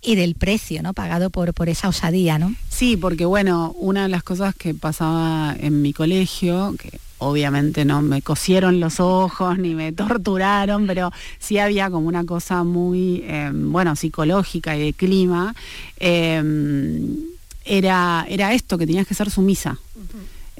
y 0.00 0.16
del 0.16 0.34
precio 0.34 0.82
¿no? 0.82 0.94
pagado 0.94 1.30
por, 1.30 1.54
por 1.54 1.68
esa 1.68 1.88
osadía, 1.88 2.38
¿no? 2.38 2.54
Sí, 2.68 2.96
porque 2.96 3.24
bueno, 3.24 3.74
una 3.78 4.02
de 4.02 4.08
las 4.08 4.22
cosas 4.22 4.54
que 4.54 4.74
pasaba 4.74 5.56
en 5.58 5.80
mi 5.82 5.92
colegio, 5.92 6.74
que 6.78 6.98
obviamente 7.22 7.84
no 7.84 8.02
me 8.02 8.22
cosieron 8.22 8.80
los 8.80 9.00
ojos 9.00 9.58
ni 9.58 9.74
me 9.74 9.92
torturaron, 9.92 10.86
pero 10.86 11.12
sí 11.38 11.58
había 11.58 11.90
como 11.90 12.08
una 12.08 12.24
cosa 12.24 12.64
muy, 12.64 13.22
em, 13.26 13.72
bueno, 13.72 13.96
psicológica 13.96 14.76
y 14.76 14.84
de 14.86 14.92
clima. 14.92 15.54
Em, 15.98 17.16
era, 17.64 18.26
era 18.28 18.52
esto, 18.54 18.76
que 18.76 18.86
tenías 18.86 19.06
que 19.06 19.14
ser 19.14 19.30
sumisa. 19.30 19.78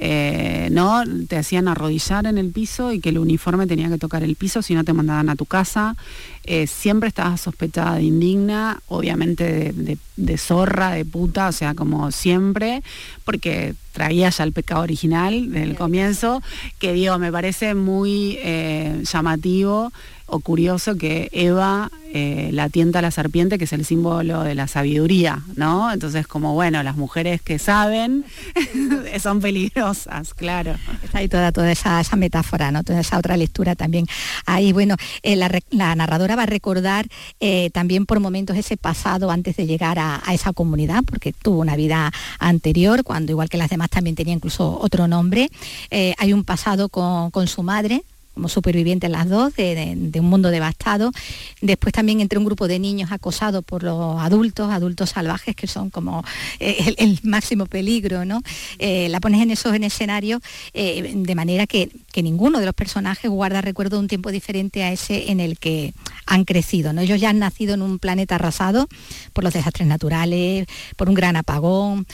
Eh, 0.05 0.67
no 0.73 1.05
te 1.29 1.37
hacían 1.37 1.69
arrodillar 1.69 2.27
en 2.27 2.37
el 2.37 2.51
piso 2.51 2.93
y 2.93 2.99
que 2.99 3.11
el 3.11 3.19
uniforme 3.19 3.69
tenía 3.69 3.89
que 3.89 3.99
tocar 3.99 4.25
el 4.25 4.35
piso 4.35 4.61
si 4.61 4.75
no 4.75 4.83
te 4.83 4.93
mandaban 4.93 5.29
a 5.29 5.37
tu 5.37 5.47
casa. 5.47 5.95
Eh, 6.43 6.67
siempre 6.67 7.09
estabas 7.09 7.41
sospechada 7.41 7.95
de 7.95 8.03
indigna, 8.03 8.83
obviamente 8.89 9.73
de, 9.73 10.39
zorra, 10.39 10.91
de 10.91 11.05
puta, 11.05 11.47
o 11.47 11.53
sea, 11.53 11.75
como 11.75 12.11
siempre, 12.11 12.83
porque 13.25 13.77
traía 13.93 14.29
ya 14.29 14.43
el 14.43 14.51
pecado 14.51 14.83
original 14.83 15.53
del 15.53 15.77
comienzo, 15.77 16.43
que 16.81 16.93
digo, 16.95 17.17
me 17.21 17.31
parece 17.31 17.77
muy 17.77 18.39
eh, 18.43 19.05
llamativo 19.05 19.93
o 20.33 20.41
curioso 20.41 20.97
que 20.97 21.29
Eva 21.33 21.91
eh, 22.15 22.49
la 22.53 22.71
tienta 22.71 23.01
a 23.01 23.03
la 23.03 23.11
serpiente, 23.11 23.59
que 23.59 23.65
es 23.65 23.73
el 23.75 23.85
símbolo 23.85 24.45
de 24.45 24.55
la 24.55 24.67
sabiduría, 24.67 25.43
¿no? 25.57 25.93
Entonces, 25.93 26.27
como 26.27 26.55
bueno, 26.55 26.83
las 26.83 26.97
mujeres 26.97 27.43
que 27.43 27.59
saben 27.59 28.25
son 29.21 29.41
peligrosas, 29.41 30.33
claro. 30.33 30.75
Está 31.05 31.19
ahí 31.19 31.29
toda, 31.29 31.53
toda 31.53 31.71
esa, 31.71 32.03
metáfora, 32.17 32.71
¿no? 32.73 32.83
Toda 32.83 33.01
esa 33.01 33.19
otra 33.19 33.37
lectura 33.37 33.75
también. 33.75 34.07
Ahí, 34.47 34.73
bueno, 34.73 34.97
eh, 35.23 35.37
la, 35.37 35.95
narradora 35.95 36.35
va 36.35 36.45
a 36.45 36.47
recordar 36.47 37.07
eh, 37.41 37.69
también 37.71 38.07
por 38.07 38.19
momentos 38.19 38.57
ese 38.57 38.79
pasado 38.79 39.31
antes 39.31 39.57
de 39.57 39.67
llegar 39.67 39.99
a, 39.99 40.23
esa 40.33 40.55
comunidad, 40.55 41.05
porque 41.05 41.35
tuvo 41.35 41.61
una 41.61 41.77
vida 41.77 42.11
anterior, 42.39 43.05
cuando 43.05 43.33
igual 43.33 43.51
que 43.51 43.59
las 43.59 43.69
demás 43.69 43.91
también 43.91 44.17
tenía 44.17 44.33
incluso 44.33 44.79
otro 44.81 45.09
nombre. 45.09 45.51
hay 45.91 46.33
un 46.33 46.45
pasado 46.45 46.89
con, 46.89 47.31
con 47.31 47.47
su 47.49 47.63
madre, 47.63 48.03
como 48.35 48.49
supervivientes 48.49 49.11
las 49.11 49.29
dos, 49.29 49.55
de, 49.57 50.11
un 50.15 50.27
mundo 50.27 50.51
devastado. 50.51 51.13
Después 51.61 51.93
también 51.93 52.21
entre 52.21 52.39
un 52.39 52.45
grupo 52.45 52.67
de 52.69 52.79
niños 52.79 53.13
acosados 53.13 53.65
por 53.65 53.83
los 53.83 54.21
adultos, 54.21 54.71
adultos 54.71 55.11
salvajes, 55.11 55.55
que 55.55 55.67
son 55.67 55.91
como 55.91 56.25
eh, 56.59 56.95
el, 56.99 57.19
máximo 57.23 57.67
peligro, 57.67 58.25
¿no? 58.25 58.41
Eh, 58.79 59.09
la 59.09 59.21
pones 59.21 59.43
en 59.43 59.51
esos 59.51 59.75
en 59.75 59.85
escenarios 59.85 60.41
eh, 60.73 61.13
de 61.15 61.35
manera 61.35 61.67
que, 61.67 61.91
ninguno 62.23 62.61
de 62.61 62.67
los 62.67 62.75
personajes 62.75 63.29
guarda 63.29 63.61
recuerdo 63.61 63.97
de 63.97 64.03
un 64.03 64.09
tiempo 64.09 64.31
diferente 64.31 64.85
a 64.85 64.93
ese 64.93 65.33
en 65.33 65.41
el 65.41 65.59
que 65.59 65.93
han 66.25 66.45
crecido. 66.45 66.93
¿no? 66.93 67.01
Ellos 67.01 67.21
ya 67.21 67.31
han 67.31 67.41
nacido 67.41 67.75
en 67.75 67.83
un 67.83 67.99
planeta 67.99 68.37
arrasado 68.37 68.87
por 69.33 69.43
los 69.43 69.53
desastres 69.53 69.89
naturales, 69.89 70.69
por 70.97 71.09
un 71.09 71.17
gran 71.17 71.35
apagón, 71.35 72.07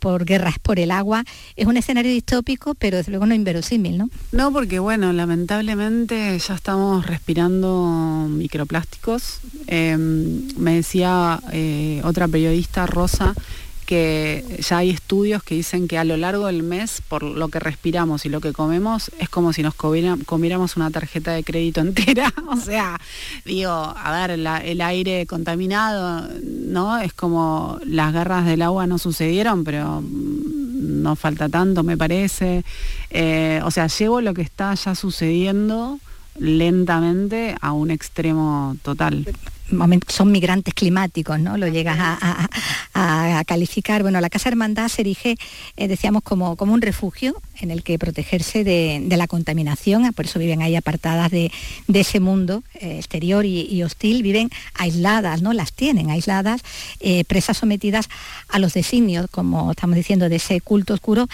por 0.00 0.26
guerras 0.26 0.58
por 0.58 0.78
el 0.78 0.90
agua. 0.90 1.24
Es 1.56 1.66
un 1.66 1.78
escenario 1.78 2.12
distópico, 2.12 2.74
pero 2.74 2.98
desde 2.98 3.10
luego 3.10 3.24
no 3.24 3.34
inverosímil, 3.34 3.96
¿no? 3.96 4.10
No, 4.32 4.52
porque 4.52 4.80
bueno, 4.80 5.14
lamentablemente 5.14 5.47
lamentablemente 5.48 6.38
ya 6.38 6.54
estamos 6.54 7.06
respirando 7.06 8.26
microplásticos. 8.28 9.40
Em, 9.66 10.46
me 10.58 10.74
decía 10.74 11.40
eh, 11.52 12.02
otra 12.04 12.28
periodista, 12.28 12.84
Rosa, 12.84 13.32
que 13.88 14.44
ya 14.60 14.76
hay 14.76 14.90
estudios 14.90 15.42
que 15.42 15.54
dicen 15.54 15.88
que 15.88 15.96
a 15.96 16.04
lo 16.04 16.18
largo 16.18 16.48
del 16.48 16.62
mes, 16.62 17.00
por 17.08 17.22
lo 17.22 17.48
que 17.48 17.58
respiramos 17.58 18.26
y 18.26 18.28
lo 18.28 18.42
que 18.42 18.52
comemos, 18.52 19.10
es 19.18 19.30
como 19.30 19.54
si 19.54 19.62
nos 19.62 19.74
comiéramos 19.74 20.76
una 20.76 20.90
tarjeta 20.90 21.32
de 21.32 21.42
crédito 21.42 21.80
entera. 21.88 22.30
o 22.50 22.56
sea, 22.56 23.00
digo, 23.46 23.72
a 23.72 24.12
ver, 24.12 24.32
el 24.32 24.80
aire 24.82 25.24
contaminado, 25.24 26.28
¿no? 26.44 26.98
Es 26.98 27.14
como 27.14 27.78
las 27.82 28.12
garras 28.12 28.44
del 28.44 28.60
agua 28.60 28.86
no 28.86 28.98
sucedieron, 28.98 29.64
pero 29.64 30.02
no 30.02 31.16
falta 31.16 31.48
tanto, 31.48 31.82
me 31.82 31.96
parece. 31.96 32.64
Eh, 33.08 33.62
o 33.64 33.70
sea, 33.70 33.86
llevo 33.86 34.20
lo 34.20 34.34
que 34.34 34.42
está 34.42 34.74
ya 34.74 34.94
sucediendo 34.94 35.98
lentamente 36.38 37.56
a 37.62 37.72
un 37.72 37.90
extremo 37.90 38.76
total 38.82 39.24
son 40.08 40.32
migrantes 40.32 40.74
climáticos, 40.74 41.38
¿no? 41.38 41.56
Lo 41.56 41.68
llegas 41.68 41.96
a, 41.98 42.48
calificar. 43.46 44.02
Bueno, 44.02 44.20
la 44.20 44.28
Casa 44.28 44.48
Hermandad 44.48 44.88
se 44.88 45.02
erige, 45.02 45.36
eh, 45.76 45.88
decíamos, 45.88 46.22
como, 46.22 46.56
como 46.56 46.74
un 46.74 46.82
refugio 46.82 47.40
en 47.60 47.70
el 47.70 47.82
que 47.82 47.98
protegerse 47.98 48.64
de, 48.64 49.16
la 49.16 49.26
contaminación, 49.26 50.12
por 50.12 50.26
eso 50.26 50.38
viven 50.38 50.62
ahí 50.62 50.76
apartadas 50.76 51.30
de, 51.30 51.50
ese 51.92 52.20
mundo 52.20 52.62
eh, 52.74 52.96
exterior 52.98 53.46
y, 53.46 53.82
hostil, 53.82 54.22
viven 54.22 54.50
aisladas, 54.74 55.42
¿no? 55.42 55.52
Las 55.52 55.72
tienen 55.72 56.10
aisladas, 56.10 56.62
eh, 57.00 57.24
presas 57.24 57.56
sometidas 57.56 58.08
a 58.48 58.58
los 58.58 58.74
designios, 58.74 59.26
como 59.30 59.70
estamos 59.70 59.96
diciendo, 59.96 60.28
de 60.28 60.36
ese 60.36 60.60
culto 60.60 60.94
oscuro, 60.94 61.28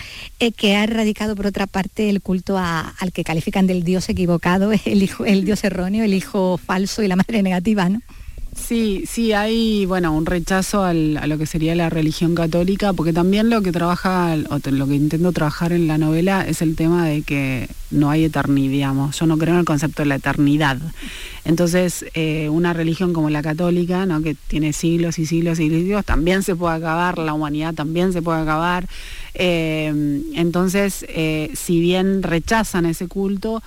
que 0.56 0.76
ha 0.76 0.84
erradicado 0.84 1.34
por 1.34 1.46
otra 1.46 1.66
parte 1.66 2.10
el 2.10 2.20
culto 2.20 2.58
al 2.58 3.12
que 3.12 3.24
califican 3.24 3.66
del 3.66 3.84
dios 3.84 4.08
equivocado, 4.08 4.72
el, 4.84 5.02
hijo, 5.02 5.24
el 5.24 5.44
dios 5.44 5.64
erróneo, 5.64 6.04
el 6.04 6.14
hijo 6.14 6.58
falso 6.58 7.02
y 7.02 7.08
la 7.08 7.16
madre 7.16 7.42
negativa, 7.42 7.88
¿no? 7.88 8.02
Sí, 8.56 9.04
sí, 9.06 9.32
hay 9.32 9.84
bueno 9.86 10.12
un 10.12 10.26
rechazo 10.26 10.84
a 10.84 10.94
lo 10.94 11.38
que 11.38 11.46
sería 11.46 11.74
la 11.74 11.90
religión 11.90 12.34
católica, 12.34 12.92
porque 12.92 13.12
también 13.12 13.50
lo 13.50 13.62
que 13.62 13.72
trabaja, 13.72 14.36
lo 14.36 14.86
que 14.86 14.94
intento 14.94 15.32
trabajar 15.32 15.72
en 15.72 15.86
la 15.86 15.98
novela 15.98 16.46
es 16.46 16.62
el 16.62 16.76
tema 16.76 17.06
de 17.06 17.22
que 17.22 17.68
no 17.90 18.10
hay 18.10 18.24
eternidad, 18.24 18.70
digamos. 18.70 19.18
Yo 19.18 19.26
no 19.26 19.38
creo 19.38 19.54
en 19.54 19.60
el 19.60 19.64
concepto 19.64 20.02
de 20.02 20.08
la 20.08 20.16
eternidad. 20.16 20.78
Entonces, 21.44 22.06
eh, 22.14 22.48
una 22.48 22.72
religión 22.72 23.12
como 23.12 23.28
la 23.28 23.42
católica, 23.42 24.06
¿no? 24.06 24.22
que 24.22 24.34
tiene 24.34 24.72
siglos 24.72 25.18
y 25.18 25.26
siglos 25.26 25.60
y 25.60 25.68
siglos, 25.68 26.04
también 26.04 26.42
se 26.42 26.56
puede 26.56 26.76
acabar, 26.76 27.18
la 27.18 27.34
humanidad 27.34 27.74
también 27.74 28.12
se 28.12 28.22
puede 28.22 28.40
acabar. 28.40 28.86
Eh, 29.34 30.22
entonces, 30.34 31.04
eh, 31.08 31.50
si 31.54 31.80
bien 31.80 32.22
rechazan 32.22 32.86
ese 32.86 33.08
culto, 33.08 33.62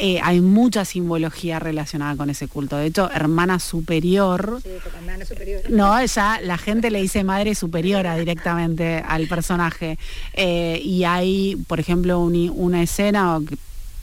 eh, 0.00 0.20
hay 0.22 0.40
mucha 0.40 0.84
simbología 0.84 1.58
relacionada 1.58 2.16
con 2.16 2.30
ese 2.30 2.46
culto. 2.46 2.76
De 2.76 2.86
hecho, 2.86 3.10
hermana 3.10 3.58
superior. 3.58 4.60
Sí, 4.62 4.70
hermana 4.94 5.24
superior. 5.24 5.60
No, 5.68 6.04
ya 6.04 6.40
la 6.40 6.56
gente 6.56 6.90
le 6.90 7.02
dice 7.02 7.24
madre 7.24 7.56
superiora 7.56 8.16
directamente 8.16 9.02
al 9.06 9.26
personaje. 9.26 9.98
Eh, 10.34 10.80
y 10.84 11.02
hay, 11.02 11.56
por 11.66 11.80
ejemplo, 11.80 12.20
una 12.20 12.82
escena 12.82 13.40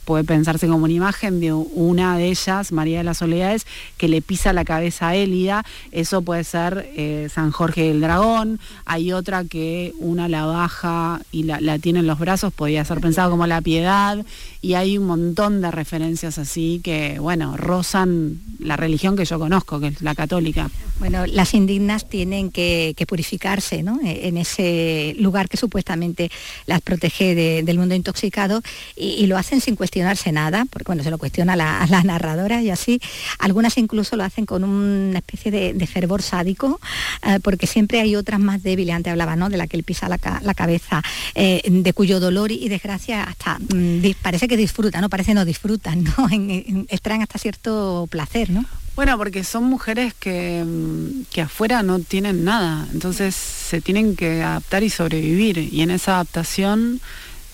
puede 0.06 0.24
pensarse 0.24 0.68
como 0.68 0.84
una 0.84 0.94
imagen 0.94 1.40
de 1.40 1.52
una 1.52 2.16
de 2.16 2.28
ellas, 2.28 2.72
María 2.72 2.98
de 2.98 3.04
las 3.04 3.18
Soledades, 3.18 3.66
que 3.98 4.08
le 4.08 4.22
pisa 4.22 4.52
la 4.52 4.64
cabeza 4.64 5.08
a 5.08 5.16
Élida, 5.16 5.64
eso 5.90 6.22
puede 6.22 6.44
ser 6.44 6.88
eh, 6.96 7.28
San 7.30 7.50
Jorge 7.50 7.88
del 7.88 8.00
Dragón, 8.00 8.60
hay 8.86 9.12
otra 9.12 9.44
que 9.44 9.92
una 9.98 10.28
la 10.28 10.46
baja 10.46 11.20
y 11.32 11.42
la, 11.42 11.78
tiene 11.78 11.98
en 11.98 12.06
los 12.06 12.18
brazos, 12.18 12.52
podría 12.52 12.84
ser 12.84 13.00
pensado 13.00 13.30
como 13.30 13.46
la 13.46 13.60
piedad, 13.60 14.24
y 14.62 14.74
hay 14.74 14.96
un 14.96 15.06
montón 15.06 15.60
de 15.60 15.70
referencias 15.72 16.38
así 16.38 16.80
que, 16.82 17.18
bueno, 17.18 17.56
rozan 17.56 18.40
la 18.60 18.76
religión 18.76 19.16
que 19.16 19.24
yo 19.24 19.38
conozco, 19.40 19.80
que 19.80 19.88
es 19.88 20.02
la 20.02 20.14
católica. 20.14 20.70
Bueno, 20.98 21.26
las 21.26 21.52
indignas 21.52 22.08
tienen 22.08 22.50
que, 22.50 22.94
purificarse 23.06 23.82
¿no? 23.82 24.00
E, 24.02 24.28
en 24.28 24.38
ese 24.38 25.14
lugar 25.18 25.48
que 25.48 25.56
supuestamente 25.58 26.30
las 26.64 26.80
protege 26.80 27.34
del 27.62 27.78
mundo 27.78 27.94
intoxicado 27.94 28.62
y, 28.96 29.26
lo 29.26 29.36
hacen 29.36 29.60
sin 29.60 29.76
cuestionarse 29.76 30.32
nada, 30.32 30.66
porque 30.70 30.86
bueno, 30.86 31.02
se 31.02 31.10
lo 31.10 31.18
cuestiona 31.18 31.52
a 31.54 31.86
las 31.86 32.04
narradoras 32.04 32.62
y 32.62 32.70
así. 32.70 33.00
Algunas 33.38 33.76
incluso 33.76 34.16
lo 34.16 34.24
hacen 34.24 34.46
con 34.46 34.64
una 34.64 35.18
especie 35.18 35.50
de, 35.50 35.86
fervor 35.86 36.22
sádico, 36.22 36.80
eh, 37.22 37.38
porque 37.42 37.66
siempre 37.66 38.00
hay 38.00 38.16
otras 38.16 38.40
más 38.40 38.62
débiles, 38.62 38.94
antes 38.94 39.10
hablaba 39.10 39.36
¿no? 39.36 39.48
de 39.50 39.56
la 39.56 39.66
que 39.66 39.76
él 39.76 39.84
pisa 39.84 40.08
la, 40.08 40.18
cabeza, 40.54 41.02
eh, 41.34 41.62
de 41.68 41.92
cuyo 41.92 42.20
dolor 42.20 42.50
y 42.50 42.68
desgracia 42.68 43.22
hasta 43.24 43.58
mm, 43.58 44.02
parece 44.22 44.48
que 44.48 44.56
disfrutan, 44.56 45.02
¿no? 45.02 45.08
Parece 45.08 45.34
no 45.34 45.44
disfrutan, 45.44 46.04
¿no? 46.04 46.28
extraen 46.88 47.22
hasta 47.22 47.38
cierto 47.38 48.06
placer, 48.10 48.50
¿no? 48.50 48.64
Bueno, 48.96 49.18
porque 49.18 49.44
son 49.44 49.64
mujeres 49.64 50.14
que, 50.14 50.64
mm, 50.64 51.26
que, 51.30 51.42
afuera 51.42 51.82
no 51.82 51.98
tienen 52.00 52.44
nada, 52.44 52.88
entonces 52.94 53.34
se 53.34 53.82
tienen 53.82 54.16
que 54.16 54.42
adaptar 54.42 54.82
y 54.84 54.88
sobrevivir. 54.88 55.58
Y 55.58 55.82
en 55.82 55.90
esa 55.90 56.14
adaptación 56.14 57.02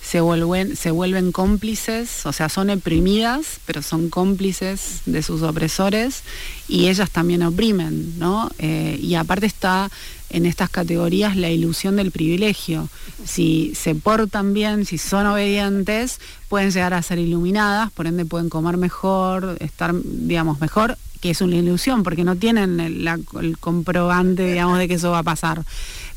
se 0.01 0.21
vuelven, 0.21 0.77
se 0.77 0.91
vuelven 0.91 1.33
cómplices, 1.33 2.25
o 2.25 2.31
sea, 2.31 2.47
son 2.47 2.69
oprimidas, 2.69 3.59
pero 3.65 3.81
son 3.81 4.09
cómplices 4.09 5.01
de 5.05 5.21
sus 5.21 5.41
opresores 5.41 6.23
y 6.69 6.87
ellas 6.87 7.11
también 7.11 7.43
oprimen, 7.43 8.17
¿no? 8.19 8.49
Eh, 8.59 8.97
y 9.01 9.15
aparte 9.15 9.45
está 9.45 9.91
en 10.29 10.45
estas 10.45 10.69
categorías 10.69 11.35
la 11.35 11.49
ilusión 11.49 11.97
del 11.97 12.11
privilegio. 12.11 12.87
Si 13.25 13.73
se 13.75 13.95
portan 13.95 14.53
bien, 14.53 14.85
si 14.85 14.97
son 14.97 15.27
obedientes, 15.27 16.19
pueden 16.47 16.71
llegar 16.71 16.93
a 16.93 17.01
ser 17.01 17.19
iluminadas, 17.19 17.91
por 17.91 18.07
ende 18.07 18.23
pueden 18.23 18.47
comer 18.47 18.77
mejor, 18.77 19.57
estar, 19.59 19.93
digamos, 20.03 20.61
mejor, 20.61 20.97
que 21.23 21.29
es 21.29 21.39
una 21.39 21.55
ilusión, 21.55 22.03
porque 22.03 22.25
no 22.25 22.35
tienen 22.35 22.81
el, 22.81 23.57
comprobante, 23.57 24.45
digamos, 24.45 24.77
de 24.77 24.89
que 24.89 24.95
eso 24.95 25.11
va 25.11 25.19
a 25.19 25.23
pasar. 25.23 25.63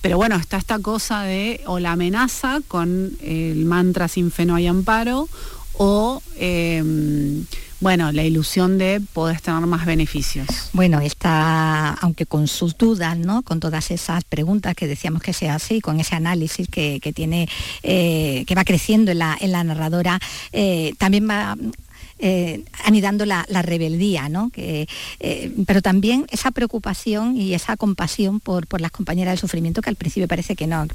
Pero 0.01 0.17
bueno, 0.17 0.35
está 0.35 0.57
esta 0.57 0.81
cosa 0.81 1.23
de 1.23 1.61
o 1.67 1.79
la 1.79 1.93
amenaza 1.93 2.61
con 2.67 3.13
el 3.23 3.65
mantra 3.67 4.09
sin 4.09 4.33
fe 4.33 4.47
no 4.47 4.57
hay 4.57 4.67
amparo 4.67 5.29
o 5.75 6.21
em, 6.41 7.45
bueno, 7.79 8.11
la 8.11 8.25
ilusión 8.25 8.79
de 8.79 9.01
poder 9.13 9.41
tener 9.41 9.61
más 9.61 9.87
beneficios. 9.87 10.49
Bueno, 10.73 10.99
está, 11.01 11.91
aunque 11.93 12.27
con 12.27 12.49
sus 12.49 12.77
dudas, 12.77 13.17
¿no? 13.17 13.43
Con 13.43 13.61
todas 13.61 13.93
esas 13.93 14.25
preguntas 14.25 14.75
que 14.75 14.89
decíamos 14.89 15.23
que 15.23 15.33
se 15.33 15.49
hace 15.49 15.77
y 15.77 15.81
con 15.81 16.01
ese 16.01 16.17
análisis 16.17 16.67
que, 16.67 16.99
tiene, 17.15 17.49
eh, 17.85 18.43
que 18.45 18.55
va 18.57 18.65
creciendo 18.65 19.13
en 19.13 19.21
la, 19.21 19.37
en 19.41 19.53
la 19.53 19.63
narradora, 19.63 20.19
eh, 20.51 20.95
también 20.99 21.29
va 21.31 21.57
eh, 22.19 22.65
anidando 22.85 23.27
la, 23.27 23.45
rebeldía, 23.63 24.29
¿no? 24.29 24.51
Que, 24.51 24.89
eh, 25.21 25.53
pero 25.67 25.83
también 25.83 26.27
esa 26.31 26.51
preocupación 26.51 27.37
y 27.37 27.55
esa 27.55 27.77
compasión 27.77 28.41
por, 28.41 28.81
las 28.81 28.91
compañeras 28.91 29.33
del 29.33 29.39
sufrimiento 29.39 29.83
que 29.83 29.91
al 29.91 29.97
principio 29.97 30.29
parece 30.29 30.57
que 30.57 30.67
no, 30.67 30.87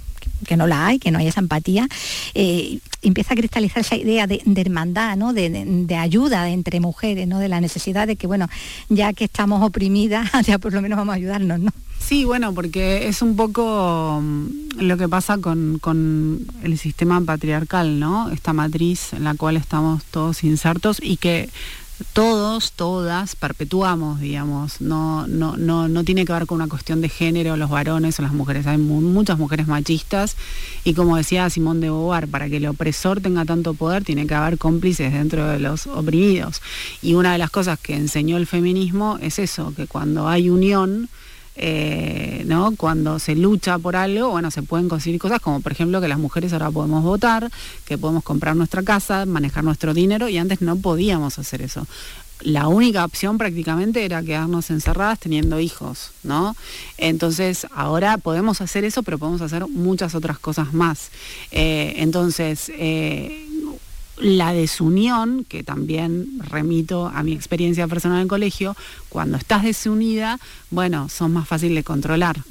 que 0.47 0.57
no 0.57 0.67
la 0.67 0.87
hay, 0.87 0.99
que 0.99 1.11
no 1.11 1.19
hay 1.19 1.27
esa 1.27 1.39
empatía, 1.39 1.87
eh, 2.33 2.79
empieza 3.01 3.33
a 3.33 3.37
cristalizar 3.37 3.81
esa 3.81 3.95
idea 3.95 4.27
de, 4.27 4.41
hermandad, 4.55 5.17
¿no? 5.17 5.33
de, 5.33 5.97
ayuda 5.97 6.49
entre 6.49 6.79
mujeres, 6.79 7.27
¿no? 7.27 7.39
de 7.39 7.49
la 7.49 7.61
necesidad 7.61 8.07
de 8.07 8.15
que, 8.15 8.27
bueno, 8.27 8.47
ya 8.89 9.13
que 9.13 9.25
estamos 9.25 9.63
oprimidas, 9.63 10.29
ya 10.45 10.57
por 10.57 10.73
lo 10.73 10.81
menos 10.81 10.97
vamos 10.97 11.13
a 11.13 11.15
ayudarnos. 11.15 11.59
¿no? 11.59 11.71
Sí, 12.01 12.25
bueno, 12.25 12.53
porque 12.53 13.07
es 13.07 13.21
un 13.21 13.35
poco 13.35 14.19
mm, 14.21 14.79
lo 14.79 14.97
que 14.97 15.07
pasa 15.07 15.37
con, 15.37 15.79
el 16.63 16.77
sistema 16.77 17.21
patriarcal, 17.21 17.99
¿no? 17.99 18.29
Esta 18.31 18.53
matriz 18.53 19.13
en 19.13 19.23
la 19.23 19.35
cual 19.35 19.55
estamos 19.55 20.03
todos 20.05 20.43
insertos 20.43 20.97
y 21.01 21.17
que 21.17 21.49
todos, 22.13 22.71
todas 22.73 23.35
perpetuamos, 23.35 24.19
digamos, 24.19 24.81
no, 24.81 25.27
no, 25.27 25.57
no, 25.57 25.87
no 25.87 26.03
tiene 26.03 26.25
que 26.25 26.33
ver 26.33 26.45
con 26.45 26.55
una 26.55 26.67
cuestión 26.67 27.01
de 27.01 27.09
género, 27.09 27.57
los 27.57 27.69
varones 27.69 28.19
o 28.19 28.21
las 28.21 28.33
mujeres, 28.33 28.67
hay 28.67 28.77
muchas 28.77 29.37
mujeres 29.37 29.67
machistas. 29.67 30.35
Y 30.83 30.93
como 30.93 31.17
decía 31.17 31.49
Simón 31.49 31.81
de 31.81 31.89
Beauvoir, 31.89 32.27
para 32.27 32.49
que 32.49 32.57
el 32.57 32.67
opresor 32.67 33.21
tenga 33.21 33.45
tanto 33.45 33.73
poder 33.73 34.03
tiene 34.03 34.27
que 34.27 34.33
haber 34.33 34.57
cómplices 34.57 35.13
dentro 35.13 35.47
de 35.47 35.59
los 35.59 35.87
oprimidos. 35.87 36.61
Y 37.01 37.13
una 37.13 37.33
de 37.33 37.37
las 37.37 37.51
cosas 37.51 37.79
que 37.79 37.95
enseñó 37.95 38.37
el 38.37 38.47
feminismo 38.47 39.17
es 39.21 39.39
eso, 39.39 39.73
que 39.75 39.87
cuando 39.87 40.27
hay 40.27 40.49
unión, 40.49 41.09
eh, 41.55 42.43
¿no? 42.45 42.73
Cuando 42.77 43.19
se 43.19 43.35
lucha 43.35 43.77
por 43.77 43.95
algo, 43.95 44.29
bueno, 44.29 44.51
se 44.51 44.63
pueden 44.63 44.89
conseguir 44.89 45.19
cosas 45.19 45.39
como 45.39 45.61
por 45.61 45.71
ejemplo 45.71 46.01
que 46.01 46.07
las 46.07 46.19
mujeres 46.19 46.53
ahora 46.53 46.71
podemos 46.71 47.03
votar, 47.03 47.51
que 47.85 47.97
podemos 47.97 48.23
comprar 48.23 48.55
nuestra 48.55 48.83
casa, 48.83 49.25
manejar 49.25 49.63
nuestro 49.63 49.93
dinero 49.93 50.29
y 50.29 50.37
antes 50.37 50.61
no 50.61 50.75
podíamos 50.77 51.39
hacer 51.39 51.61
eso. 51.61 51.85
La 52.41 52.67
única 52.67 53.05
opción 53.05 53.37
prácticamente 53.37 54.03
era 54.03 54.23
quedarnos 54.23 54.71
encerradas 54.71 55.19
teniendo 55.19 55.59
hijos, 55.59 56.11
¿no? 56.23 56.55
Entonces 56.97 57.67
ahora 57.75 58.17
podemos 58.17 58.61
hacer 58.61 58.83
eso, 58.83 59.03
pero 59.03 59.19
podemos 59.19 59.41
hacer 59.41 59.67
muchas 59.67 60.15
otras 60.15 60.39
cosas 60.39 60.73
más. 60.73 61.11
Eh, 61.51 61.93
entonces, 61.97 62.71
eh, 62.75 63.47
la 64.21 64.53
desunión, 64.53 65.45
que 65.49 65.63
también 65.63 66.39
remito 66.49 67.07
a 67.07 67.23
mi 67.23 67.33
experiencia 67.33 67.87
personal 67.87 68.21
en 68.21 68.27
colegio, 68.27 68.75
cuando 69.09 69.37
estás 69.37 69.63
desunida, 69.63 70.39
bueno, 70.69 71.09
son 71.09 71.33
más 71.33 71.47
fáciles 71.47 71.75
de 71.75 71.83
controlar. 71.83 72.41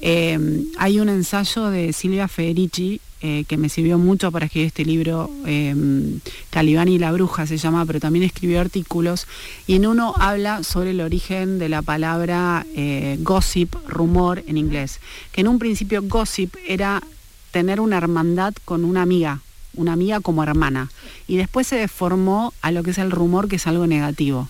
Eh, 0.00 0.64
hay 0.78 0.98
un 0.98 1.08
ensayo 1.08 1.70
de 1.70 1.92
Silvia 1.92 2.26
Federici 2.26 3.00
eh, 3.20 3.44
que 3.46 3.56
me 3.56 3.68
sirvió 3.68 3.98
mucho 3.98 4.32
para 4.32 4.46
escribir 4.46 4.66
este 4.66 4.84
libro, 4.84 5.30
eh, 5.46 6.18
Calibán 6.50 6.88
y 6.88 6.98
la 6.98 7.12
bruja 7.12 7.46
se 7.46 7.56
llama, 7.56 7.86
pero 7.86 8.00
también 8.00 8.24
escribió 8.24 8.60
artículos, 8.60 9.28
y 9.68 9.76
en 9.76 9.86
uno 9.86 10.14
habla 10.18 10.64
sobre 10.64 10.90
el 10.90 11.00
origen 11.00 11.60
de 11.60 11.68
la 11.68 11.82
palabra 11.82 12.66
gossip, 13.20 13.76
rumor 13.86 14.42
en 14.48 14.56
inglés, 14.56 14.98
que 15.30 15.42
en 15.42 15.48
un 15.48 15.60
principio 15.60 16.02
gossip 16.02 16.56
era 16.66 17.00
tener 17.52 17.78
una 17.78 17.98
hermandad 17.98 18.54
con 18.64 18.84
una 18.84 19.02
amiga, 19.02 19.40
una 19.74 19.92
amiga 19.92 20.20
como 20.20 20.42
hermana. 20.42 20.90
Y 21.26 21.36
después 21.36 21.66
se 21.66 21.76
deformó 21.76 22.52
a 22.62 22.70
lo 22.70 22.82
que 22.82 22.90
es 22.90 22.98
el 22.98 23.10
rumor, 23.10 23.48
que 23.48 23.56
es 23.56 23.66
algo 23.66 23.86
negativo. 23.86 24.48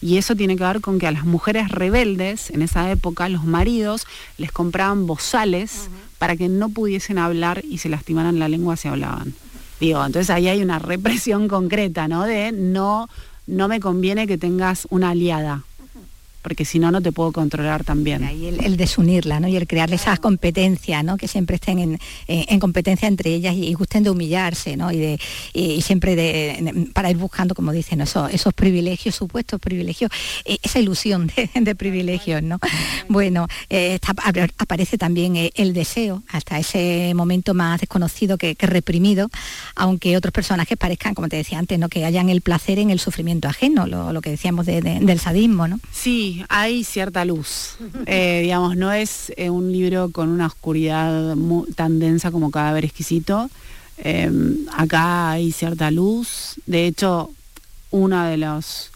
Y 0.00 0.18
eso 0.18 0.36
tiene 0.36 0.56
que 0.56 0.64
ver 0.64 0.80
con 0.80 0.98
que 0.98 1.06
a 1.06 1.10
las 1.10 1.24
mujeres 1.24 1.70
rebeldes, 1.70 2.50
en 2.50 2.62
esa 2.62 2.90
época, 2.90 3.28
los 3.28 3.44
maridos 3.44 4.06
les 4.36 4.52
compraban 4.52 5.06
bozales 5.06 5.88
para 6.18 6.36
que 6.36 6.48
no 6.48 6.68
pudiesen 6.68 7.18
hablar 7.18 7.62
y 7.64 7.78
se 7.78 7.88
lastimaran 7.88 8.38
la 8.38 8.48
lengua 8.48 8.76
si 8.76 8.88
hablaban. 8.88 9.34
Digo, 9.80 10.04
entonces 10.04 10.30
ahí 10.30 10.48
hay 10.48 10.62
una 10.62 10.78
represión 10.78 11.48
concreta, 11.48 12.08
¿no? 12.08 12.24
De 12.24 12.52
no, 12.52 13.08
no 13.46 13.68
me 13.68 13.80
conviene 13.80 14.26
que 14.26 14.38
tengas 14.38 14.86
una 14.90 15.10
aliada, 15.10 15.64
porque 16.46 16.64
si 16.64 16.78
no, 16.78 16.92
no 16.92 17.02
te 17.02 17.10
puedo 17.10 17.32
controlar 17.32 17.82
también. 17.82 18.22
Y 18.22 18.46
el, 18.46 18.76
desunirla, 18.76 19.40
¿no? 19.40 19.48
Y 19.48 19.56
el 19.56 19.66
crearle 19.66 19.96
esas 19.96 20.20
competencias, 20.20 21.02
¿no? 21.02 21.16
Que 21.16 21.26
siempre 21.26 21.56
estén 21.56 21.98
en, 22.28 22.60
competencia 22.60 23.08
entre 23.08 23.34
ellas 23.34 23.56
y, 23.56 23.74
gusten 23.74 24.04
de 24.04 24.10
humillarse, 24.10 24.76
¿no? 24.76 24.92
Y, 24.92 24.96
de, 24.96 25.20
y, 25.52 25.82
siempre 25.82 26.14
de, 26.14 26.88
para 26.92 27.10
ir 27.10 27.16
buscando, 27.16 27.56
como 27.56 27.72
dicen, 27.72 28.00
esos, 28.00 28.32
esos 28.32 28.54
privilegios, 28.54 29.16
supuestos 29.16 29.58
privilegios, 29.58 30.12
e, 30.44 30.58
esa 30.62 30.78
ilusión 30.78 31.32
de, 31.60 31.74
privilegios, 31.74 32.44
¿no? 32.44 32.60
Bueno, 33.08 33.48
eh, 33.68 33.98
aparece 34.58 34.98
también 34.98 35.34
eh, 35.34 35.50
el 35.56 35.72
deseo, 35.72 36.22
hasta 36.28 36.60
ese 36.60 37.12
momento 37.16 37.54
más 37.54 37.80
desconocido 37.80 38.38
que, 38.38 38.56
reprimido, 38.60 39.30
aunque 39.74 40.16
otros 40.16 40.30
personajes 40.30 40.78
parezcan, 40.78 41.14
como 41.14 41.28
te 41.28 41.34
decía 41.34 41.58
antes, 41.58 41.76
¿no? 41.76 41.88
Que 41.88 42.04
hayan 42.04 42.28
el 42.28 42.40
placer 42.40 42.78
en 42.78 42.90
el 42.90 43.00
sufrimiento 43.00 43.48
ajeno, 43.48 43.88
lo, 43.88 44.20
que 44.22 44.30
decíamos 44.30 44.64
del 44.66 45.18
sadismo, 45.18 45.66
¿no? 45.66 45.80
Sí, 45.90 46.35
hay 46.48 46.84
cierta 46.84 47.24
luz. 47.24 47.76
Eh, 48.08 48.40
digamos, 48.42 48.76
no 48.76 48.92
es 48.92 49.32
eh, 49.36 49.50
un 49.50 49.72
libro 49.72 50.10
con 50.10 50.28
una 50.28 50.46
oscuridad 50.46 51.34
tan 51.74 51.98
densa 51.98 52.30
como 52.30 52.50
Cadáver 52.50 52.84
Exquisito. 52.84 53.50
Em, 53.98 54.66
acá 54.72 55.30
hay 55.30 55.50
cierta 55.50 55.90
luz. 55.90 56.54
De 56.66 56.86
hecho, 56.86 57.30
uno 57.90 58.24
de 58.24 58.36
los, 58.36 58.90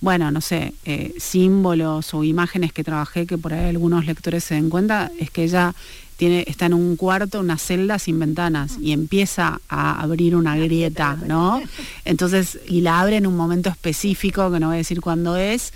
bueno, 0.00 0.30
no 0.30 0.40
sé, 0.40 0.74
eh, 0.84 1.12
símbolos 1.18 2.14
o 2.14 2.24
imágenes 2.24 2.72
que 2.72 2.84
trabajé 2.84 3.26
que 3.26 3.38
por 3.38 3.52
ahí 3.52 3.68
algunos 3.68 4.06
lectores 4.06 4.44
se 4.44 4.54
den 4.54 4.70
cuenta 4.70 5.10
es 5.18 5.30
que 5.30 5.44
ella 5.44 5.74
tiene, 6.16 6.44
está 6.46 6.66
en 6.66 6.74
un 6.74 6.96
cuarto, 6.96 7.40
una 7.40 7.58
celda 7.58 7.98
sin 7.98 8.18
ventanas 8.18 8.76
y 8.80 8.92
empieza 8.92 9.60
a 9.68 10.00
abrir 10.00 10.36
una 10.36 10.56
grieta, 10.56 11.16
¿no? 11.26 11.60
Entonces, 12.04 12.60
y 12.68 12.82
la 12.82 13.00
abre 13.00 13.16
en 13.16 13.26
un 13.26 13.36
momento 13.36 13.70
específico, 13.70 14.50
que 14.52 14.60
no 14.60 14.68
voy 14.68 14.74
a 14.74 14.78
decir 14.78 15.00
cuándo 15.00 15.36
es, 15.36 15.72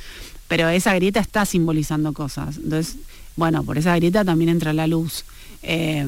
pero 0.48 0.68
esa 0.68 0.94
grieta 0.94 1.20
está 1.20 1.44
simbolizando 1.44 2.12
cosas. 2.12 2.56
Entonces, 2.56 2.96
bueno, 3.36 3.62
por 3.64 3.78
esa 3.78 3.96
grieta 3.96 4.24
también 4.24 4.50
entra 4.50 4.72
la 4.72 4.86
luz. 4.86 5.24
Eh, 5.62 6.06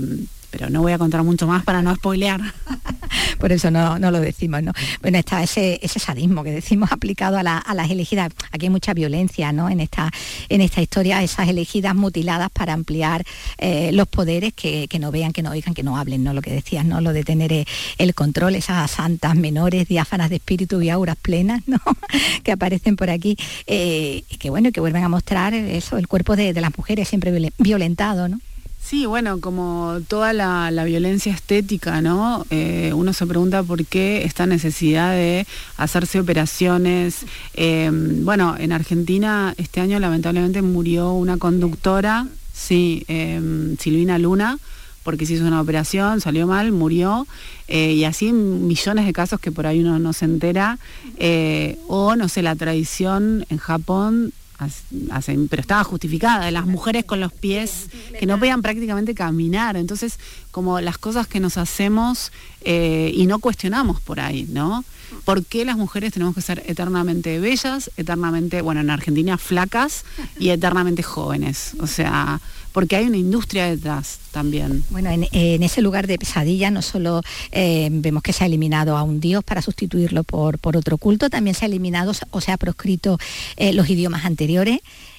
pero 0.50 0.70
no 0.70 0.82
voy 0.82 0.92
a 0.92 0.98
contar 0.98 1.22
mucho 1.22 1.46
más 1.46 1.64
para 1.64 1.82
no 1.82 1.94
spoilear. 1.94 2.40
Por 3.38 3.52
eso 3.52 3.70
no, 3.70 3.98
lo 3.98 4.20
decimos, 4.20 4.62
¿no? 4.62 4.72
Bueno, 5.02 5.18
está 5.18 5.42
ese, 5.42 5.78
ese 5.82 5.98
sadismo 5.98 6.42
que 6.42 6.50
decimos 6.50 6.92
aplicado 6.92 7.38
a, 7.38 7.42
las 7.42 7.90
elegidas. 7.90 8.32
Aquí 8.50 8.66
hay 8.66 8.70
mucha 8.70 8.94
violencia, 8.94 9.52
¿no? 9.52 9.68
En 9.68 9.80
esta, 9.80 10.10
en 10.48 10.60
esta 10.60 10.82
historia, 10.82 11.22
esas 11.22 11.48
elegidas 11.48 11.94
mutiladas 11.94 12.50
para 12.50 12.72
ampliar 12.72 13.24
eh, 13.58 13.90
los 13.92 14.08
poderes, 14.08 14.52
que, 14.54 14.88
no 14.98 15.10
vean, 15.10 15.32
que 15.32 15.42
no 15.42 15.50
oigan, 15.50 15.74
que 15.74 15.82
no 15.82 15.96
hablen, 15.96 16.24
¿no? 16.24 16.32
Lo 16.32 16.42
que 16.42 16.50
decías, 16.50 16.84
¿no? 16.84 17.00
Lo 17.00 17.12
de 17.12 17.24
tener 17.24 17.52
eh, 17.52 17.64
el 17.98 18.14
control, 18.14 18.54
esas 18.54 18.90
santas 18.90 19.34
menores, 19.36 19.86
diáfanas 19.88 20.30
de 20.30 20.36
espíritu 20.36 20.80
y 20.82 20.90
auras 20.90 21.16
plenas, 21.16 21.62
¿no? 21.66 21.78
que 22.42 22.52
aparecen 22.52 22.96
por 22.96 23.10
aquí. 23.10 23.36
Eh, 23.66 24.24
y 24.28 24.36
que 24.36 24.50
bueno, 24.50 24.72
que 24.72 24.80
vuelven 24.80 25.04
a 25.04 25.08
mostrar 25.08 25.54
eso, 25.54 25.98
el 25.98 26.08
cuerpo 26.08 26.36
de, 26.36 26.52
de 26.52 26.60
las 26.60 26.76
mujeres 26.76 27.08
siempre 27.08 27.52
violentado, 27.58 28.28
¿no? 28.28 28.40
Sí, 28.80 29.04
bueno, 29.04 29.40
como 29.40 29.98
toda 30.08 30.32
la, 30.32 30.84
violencia 30.84 31.32
estética, 31.32 32.00
¿no? 32.00 32.46
Eh, 32.48 32.92
uno 32.94 33.12
se 33.12 33.26
pregunta 33.26 33.62
por 33.62 33.84
qué 33.84 34.24
esta 34.24 34.46
necesidad 34.46 35.12
de 35.12 35.46
hacerse 35.76 36.20
operaciones. 36.20 37.26
Em, 37.52 38.24
bueno, 38.24 38.56
en 38.58 38.72
Argentina 38.72 39.52
este 39.58 39.80
año 39.80 39.98
lamentablemente 40.00 40.62
murió 40.62 41.12
una 41.12 41.36
conductora, 41.36 42.26
sí, 42.54 43.04
em, 43.08 43.76
Silvina 43.76 44.18
Luna, 44.18 44.58
porque 45.02 45.26
se 45.26 45.34
hizo 45.34 45.46
una 45.46 45.60
operación, 45.60 46.20
salió 46.20 46.46
mal, 46.46 46.72
murió, 46.72 47.26
eh, 47.66 47.92
y 47.92 48.04
así 48.04 48.32
millones 48.32 49.06
de 49.06 49.12
casos 49.12 49.40
que 49.40 49.52
por 49.52 49.66
ahí 49.66 49.80
uno 49.80 49.98
no 49.98 50.12
se 50.12 50.24
entera, 50.24 50.78
eh, 51.18 51.78
o 51.88 52.16
no 52.16 52.28
sé, 52.28 52.42
la 52.42 52.56
tradición 52.56 53.44
en 53.50 53.58
Japón 53.58 54.32
pero 54.58 55.60
estaba 55.60 55.84
justificada, 55.84 56.50
las 56.50 56.66
mujeres 56.66 57.04
con 57.04 57.20
los 57.20 57.32
pies 57.32 57.86
que 58.18 58.26
no 58.26 58.38
podían 58.38 58.60
prácticamente 58.60 59.14
caminar, 59.14 59.76
entonces 59.76 60.18
como 60.50 60.80
las 60.80 60.98
cosas 60.98 61.28
que 61.28 61.38
nos 61.38 61.56
hacemos 61.56 62.32
eh, 62.62 63.12
y 63.14 63.26
no 63.26 63.38
cuestionamos 63.38 64.00
por 64.00 64.18
ahí, 64.18 64.48
¿no? 64.50 64.84
¿Por 65.24 65.44
qué 65.44 65.64
las 65.64 65.76
mujeres 65.76 66.12
tenemos 66.12 66.34
que 66.34 66.42
ser 66.42 66.62
eternamente 66.66 67.38
bellas, 67.38 67.90
eternamente, 67.96 68.60
bueno, 68.60 68.80
en 68.80 68.90
Argentina 68.90 69.38
flacas 69.38 70.04
y 70.38 70.50
eternamente 70.50 71.02
jóvenes? 71.02 71.74
O 71.80 71.86
sea, 71.86 72.40
porque 72.78 72.94
hay 72.94 73.08
una 73.08 73.16
industria 73.16 73.66
detrás 73.66 74.20
también. 74.30 74.84
Bueno, 74.90 75.10
en, 75.10 75.62
ese 75.64 75.82
lugar 75.82 76.06
de 76.06 76.16
pesadilla 76.16 76.70
no 76.70 76.80
solo 76.80 77.22
eh, 77.50 77.88
vemos 77.90 78.22
que 78.22 78.32
se 78.32 78.44
ha 78.44 78.46
eliminado 78.46 78.96
a 78.96 79.02
un 79.02 79.18
dios 79.18 79.42
para 79.42 79.62
sustituirlo 79.62 80.22
por, 80.22 80.60
otro 80.76 80.96
culto, 80.96 81.28
también 81.28 81.56
se 81.56 81.64
ha 81.64 81.66
eliminado 81.66 82.12
o 82.30 82.40
se 82.40 82.52
ha 82.52 82.56
proscrito 82.56 83.18
eh, 83.56 83.72
los 83.72 83.90
idiomas 83.90 84.24
anteriores 84.24 84.78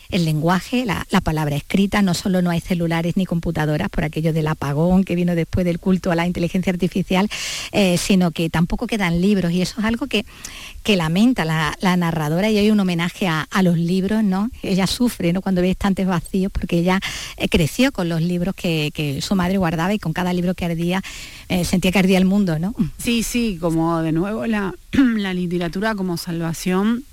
el 0.10 0.26
lenguaje, 0.26 0.86
la, 0.86 1.06
palabra 1.22 1.56
escrita, 1.56 2.02
no 2.02 2.14
solo 2.14 2.42
no 2.42 2.50
hay 2.50 2.62
celulares 2.62 3.16
ni 3.16 3.26
computadoras 3.26 3.90
por 3.90 4.04
aquello 4.04 4.34
del 4.34 4.48
apagón 4.48 5.04
que 5.04 5.16
vino 5.16 5.36
después 5.36 5.66
del 5.66 5.80
culto 5.80 6.12
a 6.12 6.16
la 6.16 6.26
inteligencia 6.26 6.72
artificial, 6.72 7.30
eh, 7.72 7.98
sino 7.98 8.32
que 8.32 8.50
tampoco 8.50 8.88
quedan 8.88 9.22
libros 9.22 9.52
y 9.52 9.62
eso 9.62 9.80
es 9.80 9.86
algo 9.86 10.08
que, 10.08 10.26
que 10.82 10.96
lamenta 10.96 11.46
la, 11.46 11.76
narradora 11.98 12.50
y 12.50 12.58
hay 12.58 12.72
un 12.72 12.80
homenaje 12.80 13.28
a, 13.28 13.48
los 13.62 13.78
libros, 13.78 14.24
¿no? 14.24 14.50
Ella 14.64 14.88
sufre 14.88 15.34
¿no? 15.34 15.42
cuando 15.42 15.62
ve 15.62 15.72
estantes 15.72 16.08
vacíos 16.08 16.52
porque 16.52 16.80
ella 16.80 17.02
eh, 17.38 17.50
creció 17.50 17.92
con 17.92 18.08
los 18.08 18.22
libros 18.22 18.56
que, 18.56 19.20
su 19.22 19.36
madre 19.36 19.58
guardaba 19.58 19.94
y 19.94 20.00
con 20.00 20.14
cada 20.14 20.34
libro 20.34 20.54
que 20.54 20.66
ardía 20.66 21.02
eh, 21.50 21.66
sentía 21.66 21.92
que 21.92 22.00
ardía 22.00 22.18
el 22.18 22.26
mundo, 22.26 22.58
¿no? 22.58 22.74
Sí, 22.98 23.22
sí, 23.24 23.58
como 23.60 24.02
de 24.02 24.12
nuevo 24.12 24.48
la, 24.48 24.74
la 24.92 25.34
literatura 25.34 25.94
como 25.96 26.18
salvación 26.18 27.04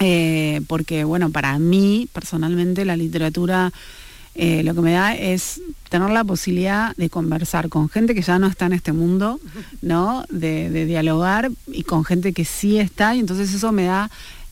eh, 0.00 0.62
porque 0.66 1.04
bueno, 1.04 1.30
para 1.30 1.58
mí 1.58 2.08
personalmente 2.12 2.84
la 2.84 2.96
literatura 2.96 3.72
eh, 4.34 4.62
lo 4.62 4.74
que 4.74 4.80
me 4.80 4.92
da 4.92 5.14
es 5.14 5.60
tener 5.88 6.10
la 6.10 6.24
posibilidad 6.24 6.96
de 6.96 7.10
conversar 7.10 7.68
con 7.68 7.88
gente 7.88 8.14
que 8.14 8.22
ya 8.22 8.38
no 8.38 8.46
está 8.46 8.66
en 8.66 8.72
este 8.74 8.92
mundo, 8.92 9.40
¿no? 9.82 10.24
De, 10.30 10.86
dialogar 10.86 11.50
y 11.66 11.82
con 11.82 12.04
gente 12.04 12.32
que 12.32 12.44
sí 12.44 12.78
está, 12.78 13.14
y 13.14 13.20
entonces 13.20 13.52
eso 13.52 13.72
me 13.72 13.84
da 13.84 14.10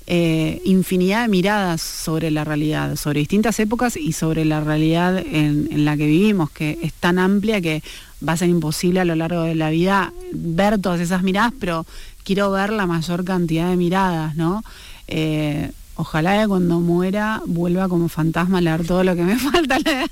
eh, 0.09 0.61
infinidad 0.65 1.23
de 1.23 1.29
miradas 1.29 1.81
sobre 1.81 2.31
la 2.31 2.43
realidad, 2.43 2.97
sobre 2.97 3.21
distintas 3.21 3.61
épocas 3.61 3.97
y 3.97 4.13
sobre 4.13 4.45
la 4.45 4.61
realidad 4.61 5.17
en, 5.19 5.69
en, 5.71 5.85
la 5.85 5.97
que 5.97 6.07
vivimos, 6.07 6.51
que 6.51 6.79
es 6.83 6.93
tan 6.93 7.19
amplia 7.19 7.61
que 7.61 7.83
va 8.27 8.33
a 8.33 8.37
ser 8.37 8.49
imposible 8.49 9.01
a 9.01 9.05
lo 9.05 9.15
largo 9.15 9.43
de 9.43 9.55
la 9.55 9.71
vida 9.71 10.13
ver 10.33 10.81
todas 10.81 11.01
esas 11.01 11.23
miradas, 11.23 11.53
pero 11.61 11.87
quiero 12.25 12.51
ver 12.51 12.73
la 12.73 12.87
mayor 12.87 13.25
cantidad 13.25 13.71
de 13.71 13.77
miradas, 13.77 14.35
¿no? 14.35 14.65
Eh, 15.09 15.71
ojalá 15.99 16.47
cuando 16.47 16.79
muera 16.79 17.43
vuelva 17.45 17.89
como 17.89 18.09
fantasma 18.09 18.59
a 18.59 18.61
leer 18.61 18.87
todo 18.87 19.03
lo 19.03 19.17
que 19.17 19.23
me 19.23 19.37
falta 19.51 19.79
leer. 19.81 20.09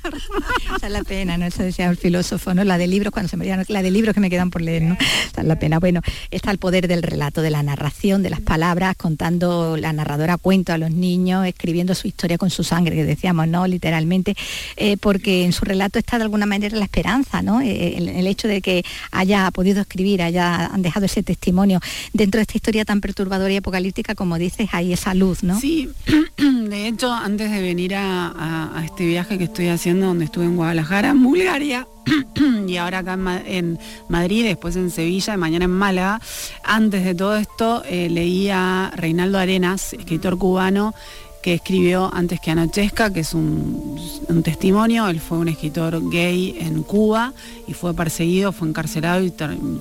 Esa 0.76 0.86
es 0.86 0.92
la 0.92 1.04
pena, 1.04 1.38
¿no? 1.38 1.46
Eso 1.46 1.62
decía 1.62 1.88
el 1.88 1.96
filósofo, 1.96 2.52
¿no? 2.54 2.64
La 2.64 2.76
de 2.76 2.88
libros, 2.88 3.12
cuando 3.12 3.28
se 3.28 3.36
me 3.36 3.46
la 3.46 3.82
de 3.82 3.90
libros 3.90 4.12
que 4.12 4.20
me 4.20 4.28
quedan 4.28 4.50
por 4.50 4.62
leer, 4.62 4.82
¿no? 4.82 4.94
Esa 4.94 5.42
es 5.42 5.46
la 5.46 5.58
pena. 5.58 5.78
Bueno, 5.78 6.00
está 6.30 6.50
el 6.50 6.58
poder 6.58 6.88
del 6.88 7.02
relato, 7.02 7.40
de 7.40 7.50
la 7.50 7.62
narración, 7.62 8.22
de 8.24 8.30
las 8.30 8.40
palabras, 8.40 8.96
contando, 8.96 9.76
la 9.76 9.92
narradora 9.92 10.38
cuento 10.38 10.72
a 10.72 10.78
los 10.78 10.90
niños, 10.90 11.46
escribiendo 11.46 11.94
su 11.94 12.08
historia 12.08 12.36
con 12.36 12.50
su 12.50 12.64
sangre, 12.64 12.96
que 12.96 13.04
decíamos, 13.04 13.46
¿no? 13.46 13.66
Literalmente, 13.66 14.36
eh, 14.76 14.96
porque 14.96 15.44
en 15.44 15.52
su 15.52 15.64
relato 15.64 16.00
está 16.00 16.18
de 16.18 16.24
alguna 16.24 16.46
manera 16.46 16.76
la 16.76 16.84
esperanza, 16.84 17.42
¿no? 17.42 17.60
Eh, 17.60 17.96
el, 17.96 18.26
hecho 18.26 18.48
de 18.48 18.60
que 18.60 18.84
haya 19.12 19.48
podido 19.52 19.80
escribir, 19.80 20.20
haya 20.20 20.66
han 20.66 20.82
dejado 20.82 21.06
ese 21.06 21.22
testimonio 21.22 21.78
dentro 22.12 22.38
de 22.38 22.42
esta 22.42 22.58
historia 22.58 22.84
tan 22.84 23.00
perturbadora 23.00 23.52
y 23.52 23.58
apocalíptica, 23.58 24.16
como 24.16 24.36
dices, 24.36 24.68
hay 24.72 24.92
esa 24.92 25.14
luz, 25.14 25.44
¿no? 25.44 25.60
Sí, 25.60 25.75
de 26.36 26.88
hecho, 26.88 27.12
antes 27.12 27.50
de 27.50 27.60
venir 27.60 27.94
a, 27.94 28.82
este 28.84 29.06
viaje 29.06 29.38
que 29.38 29.44
estoy 29.44 29.68
haciendo, 29.68 30.06
donde 30.06 30.26
estuve 30.26 30.44
en 30.44 30.56
Guadalajara, 30.56 31.10
en 31.10 31.22
Bulgaria, 31.22 31.86
y 32.68 32.76
ahora 32.76 32.98
acá 32.98 33.18
en, 33.46 33.78
Madrid, 34.08 34.44
después 34.44 34.76
en 34.76 34.90
Sevilla 34.90 35.34
y 35.34 35.36
mañana 35.36 35.64
en 35.64 35.72
Málaga, 35.72 36.20
antes 36.64 37.04
de 37.04 37.14
todo 37.14 37.36
esto 37.36 37.82
eh, 37.88 38.08
leí 38.08 38.48
a 38.48 38.92
Reinaldo 38.94 39.38
Arenas, 39.38 39.92
escritor 39.92 40.38
cubano, 40.38 40.94
que 41.42 41.54
escribió 41.54 42.10
antes 42.12 42.40
que 42.40 42.50
Anochezca, 42.50 43.12
que 43.12 43.20
es 43.20 43.34
un, 43.34 43.96
testimonio. 44.44 45.08
Él 45.08 45.20
fue 45.20 45.38
un 45.38 45.48
escritor 45.48 46.10
gay 46.10 46.56
en 46.60 46.82
Cuba 46.82 47.32
y 47.66 47.72
fue 47.72 47.94
perseguido, 47.94 48.52
fue 48.52 48.68
encarcelado 48.68 49.22
y 49.22 49.32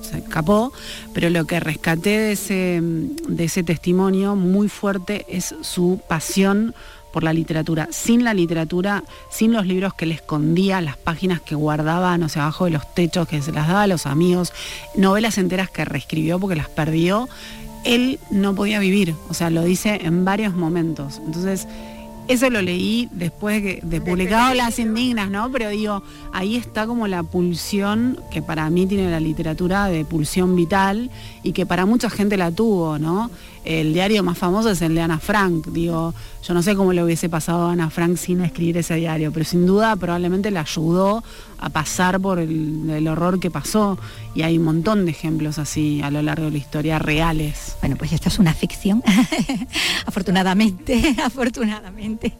se 0.02 0.18
escapó. 0.18 0.72
Pero 1.12 1.30
lo 1.30 1.44
que 1.46 1.60
rescaté 1.60 2.10
de 2.10 2.32
ese, 2.32 2.80
de 2.82 3.44
ese 3.44 3.62
testimonio 3.62 4.36
muy 4.36 4.68
fuerte 4.68 5.26
es 5.28 5.54
su 5.62 6.00
pasión 6.08 6.74
por 7.16 7.24
la 7.24 7.32
literatura. 7.32 7.88
Sin 7.92 8.24
la 8.24 8.34
literatura, 8.34 9.02
sin 9.30 9.54
los 9.54 9.66
libros 9.66 9.94
que 9.94 10.04
le 10.04 10.12
escondía, 10.12 10.82
las 10.82 10.98
páginas 10.98 11.40
que 11.40 11.54
guardaba, 11.54 12.18
no 12.18 12.28
sé, 12.28 12.40
abajo 12.40 12.66
de 12.66 12.72
los 12.72 12.94
techos 12.94 13.26
que 13.26 13.40
se 13.40 13.52
las 13.52 13.68
daba 13.68 13.84
a 13.84 13.86
los 13.86 14.04
amigos, 14.04 14.52
novelas 14.94 15.38
enteras 15.38 15.70
que 15.70 15.86
reescribió 15.86 16.38
porque 16.38 16.56
las 16.56 16.68
perdió 16.68 17.26
él 17.86 18.18
no 18.30 18.54
podía 18.54 18.80
vivir, 18.80 19.14
o 19.28 19.34
sea, 19.34 19.48
lo 19.50 19.62
dice 19.62 20.00
en 20.02 20.24
varios 20.24 20.54
momentos. 20.54 21.20
Entonces, 21.24 21.66
eso 22.28 22.50
lo 22.50 22.60
leí 22.60 23.08
después 23.12 23.62
de, 23.62 23.80
de 23.82 24.00
publicado 24.00 24.52
Las 24.54 24.78
Indignas, 24.80 25.30
¿no? 25.30 25.50
Pero 25.52 25.70
digo, 25.70 26.02
ahí 26.32 26.56
está 26.56 26.86
como 26.86 27.06
la 27.06 27.22
pulsión 27.22 28.20
que 28.32 28.42
para 28.42 28.68
mí 28.68 28.86
tiene 28.86 29.10
la 29.10 29.20
literatura 29.20 29.86
de 29.86 30.04
pulsión 30.04 30.56
vital 30.56 31.10
y 31.44 31.52
que 31.52 31.66
para 31.66 31.86
mucha 31.86 32.10
gente 32.10 32.36
la 32.36 32.50
tuvo, 32.50 32.98
¿no? 32.98 33.30
El 33.66 33.92
diario 33.92 34.22
más 34.22 34.38
famoso 34.38 34.70
es 34.70 34.80
el 34.80 34.94
de 34.94 35.00
Ana 35.00 35.18
Frank, 35.18 35.66
digo, 35.66 36.14
yo 36.46 36.54
no 36.54 36.62
sé 36.62 36.76
cómo 36.76 36.92
le 36.92 37.02
hubiese 37.02 37.28
pasado 37.28 37.66
a 37.66 37.72
Ana 37.72 37.90
Frank 37.90 38.16
sin 38.16 38.40
escribir 38.40 38.76
ese 38.76 38.94
diario, 38.94 39.32
pero 39.32 39.44
sin 39.44 39.66
duda 39.66 39.96
probablemente 39.96 40.52
le 40.52 40.60
ayudó 40.60 41.24
a 41.58 41.70
pasar 41.70 42.20
por 42.20 42.38
el, 42.38 43.08
horror 43.08 43.40
que 43.40 43.50
pasó 43.50 43.98
y 44.34 44.42
hay 44.42 44.58
un 44.58 44.64
montón 44.64 45.04
de 45.06 45.10
ejemplos 45.10 45.58
así 45.58 46.00
a 46.02 46.10
lo 46.10 46.22
largo 46.22 46.44
de 46.44 46.52
la 46.52 46.58
historia 46.58 46.98
reales. 47.00 47.76
Bueno, 47.80 47.96
pues 47.96 48.12
esta 48.12 48.28
es 48.28 48.38
una 48.38 48.54
ficción, 48.54 49.02
afortunadamente, 50.06 51.16
afortunadamente, 51.24 52.36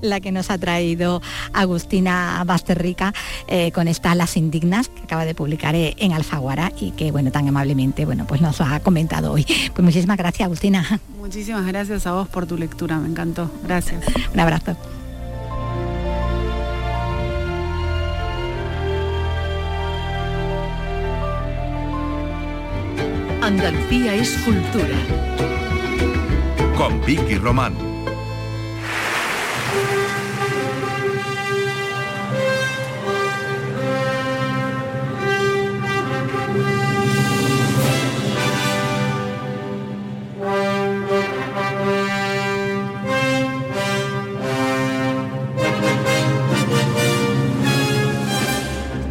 la 0.00 0.20
que 0.20 0.32
nos 0.32 0.48
ha 0.50 0.56
traído 0.56 1.20
Agustina 1.52 2.42
Basterrica 2.46 3.12
eh, 3.48 3.72
con 3.72 3.88
esta 3.88 4.14
Las 4.14 4.38
Indignas 4.38 4.88
que 4.88 5.02
acaba 5.02 5.26
de 5.26 5.34
publicar 5.34 5.74
eh, 5.74 5.94
en 5.98 6.12
Alfaguara 6.12 6.72
y 6.80 6.92
que, 6.92 7.12
bueno, 7.12 7.30
tan 7.30 7.46
amablemente, 7.48 8.06
bueno, 8.06 8.26
pues 8.26 8.40
nos 8.40 8.60
ha 8.62 8.80
comentado 8.80 9.32
hoy. 9.32 9.44
Pues 9.74 9.84
muchísimas 9.84 10.16
gracias, 10.16 10.46
Agustina. 10.46 10.69
Muchísimas 11.18 11.66
gracias 11.66 12.06
a 12.06 12.12
vos 12.12 12.28
por 12.28 12.46
tu 12.46 12.56
lectura, 12.56 12.98
me 12.98 13.08
encantó. 13.08 13.50
Gracias. 13.64 14.04
Un 14.32 14.40
abrazo. 14.40 14.76
Andalucía 23.42 24.14
es 24.14 24.36
cultura. 24.44 24.96
Con 26.76 27.04
Vicky 27.04 27.36
Román. 27.36 27.89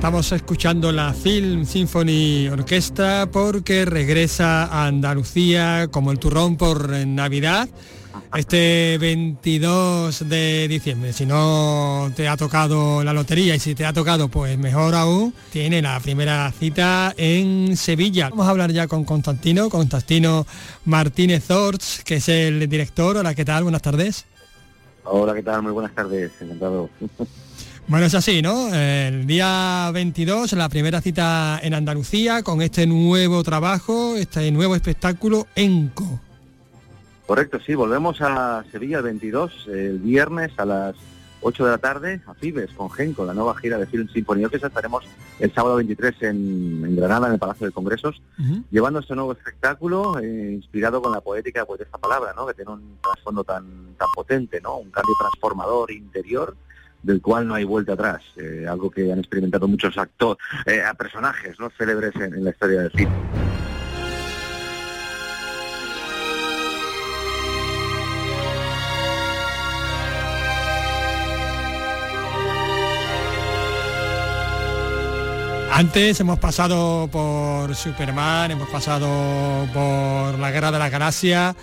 Estamos 0.09 0.31
escuchando 0.31 0.91
la 0.91 1.13
Film 1.13 1.65
Symphony 1.65 2.47
Orquesta 2.47 3.29
porque 3.31 3.85
regresa 3.85 4.65
a 4.65 4.87
Andalucía 4.87 5.87
como 5.91 6.11
el 6.11 6.17
turrón 6.17 6.57
por 6.57 6.89
Navidad 7.05 7.69
este 8.35 8.97
22 8.97 10.27
de 10.27 10.67
diciembre. 10.67 11.13
Si 11.13 11.27
no 11.27 12.11
te 12.15 12.27
ha 12.27 12.35
tocado 12.37 13.03
la 13.03 13.13
lotería 13.13 13.53
y 13.53 13.59
si 13.59 13.75
te 13.75 13.85
ha 13.85 13.93
tocado, 13.93 14.29
pues 14.29 14.57
mejor 14.57 14.95
aún, 14.95 15.31
tiene 15.51 15.79
la 15.79 15.99
primera 15.99 16.51
cita 16.53 17.13
en 17.15 17.77
Sevilla. 17.77 18.31
Vamos 18.31 18.47
a 18.47 18.49
hablar 18.49 18.71
ya 18.71 18.87
con 18.87 19.03
Constantino, 19.03 19.69
Constantino 19.69 20.47
Martínez 20.85 21.45
Zorts, 21.45 22.03
que 22.03 22.15
es 22.15 22.29
el 22.29 22.67
director. 22.67 23.15
Hola, 23.15 23.35
¿qué 23.35 23.45
tal? 23.45 23.61
Buenas 23.61 23.83
tardes. 23.83 24.25
Hola, 25.03 25.35
¿qué 25.35 25.43
tal? 25.43 25.61
Muy 25.61 25.71
buenas 25.71 25.93
tardes, 25.93 26.31
encantado. 26.41 26.89
Bueno, 27.89 28.05
es 28.05 28.13
así, 28.13 28.43
¿no? 28.43 28.71
El 28.71 29.25
día 29.25 29.89
22, 29.91 30.53
la 30.53 30.69
primera 30.69 31.01
cita 31.01 31.59
en 31.63 31.73
Andalucía 31.73 32.43
con 32.43 32.61
este 32.61 32.85
nuevo 32.85 33.41
trabajo, 33.41 34.15
este 34.15 34.51
nuevo 34.51 34.75
espectáculo 34.75 35.47
ENCO. 35.55 36.19
Correcto, 37.25 37.59
sí, 37.65 37.73
volvemos 37.73 38.21
a 38.21 38.63
Sevilla 38.71 38.97
el 38.97 39.05
22, 39.05 39.69
el 39.69 39.97
viernes 39.97 40.51
a 40.57 40.65
las 40.65 40.95
8 41.41 41.65
de 41.65 41.71
la 41.71 41.77
tarde, 41.79 42.21
a 42.27 42.35
Fibes, 42.35 42.69
con 42.73 42.91
Gen, 42.91 43.13
con 43.13 43.25
la 43.25 43.33
nueva 43.33 43.57
gira 43.57 43.79
de 43.79 43.87
Film 43.87 44.07
Symphony 44.07 44.45
Orchestra. 44.45 44.67
Estaremos 44.67 45.05
el 45.39 45.51
sábado 45.51 45.77
23 45.77 46.21
en, 46.21 46.85
en 46.85 46.95
Granada, 46.95 47.25
en 47.25 47.33
el 47.33 47.39
Palacio 47.39 47.65
de 47.65 47.73
Congresos, 47.73 48.21
llevando 48.69 48.99
este 48.99 49.15
nuevo 49.15 49.31
espectáculo 49.31 50.19
eh, 50.19 50.51
inspirado 50.53 51.01
con 51.01 51.11
la 51.11 51.21
poética 51.21 51.65
pues, 51.65 51.79
de 51.79 51.85
esta 51.85 51.97
palabra, 51.97 52.33
¿no? 52.35 52.45
que 52.45 52.53
tiene 52.53 52.69
un 52.69 52.99
trasfondo 53.01 53.43
tan, 53.43 53.95
tan 53.97 54.09
potente, 54.13 54.61
¿no? 54.61 54.77
un 54.77 54.91
cambio 54.91 55.15
transformador 55.19 55.89
interior 55.89 56.55
del 57.03 57.21
cual 57.21 57.47
no 57.47 57.55
hay 57.55 57.63
vuelta 57.63 57.93
atrás, 57.93 58.21
eh, 58.35 58.65
algo 58.67 58.89
que 58.91 59.11
han 59.11 59.19
experimentado 59.19 59.67
muchos 59.67 59.97
actores, 59.97 60.43
eh, 60.65 60.81
personajes 60.97 61.59
¿no? 61.59 61.69
célebres 61.69 62.15
en, 62.15 62.33
en 62.33 62.43
la 62.43 62.49
historia 62.51 62.81
del 62.81 62.91
cine. 62.91 63.11
Antes 75.71 76.19
hemos 76.19 76.39
pasado 76.39 77.07
por 77.09 77.73
Superman, 77.73 78.51
hemos 78.51 78.67
pasado 78.67 79.07
por 79.73 80.37
la 80.37 80.51
Guerra 80.51 80.73
de 80.73 80.79
la 80.79 80.89
Galaxia. 80.89 81.55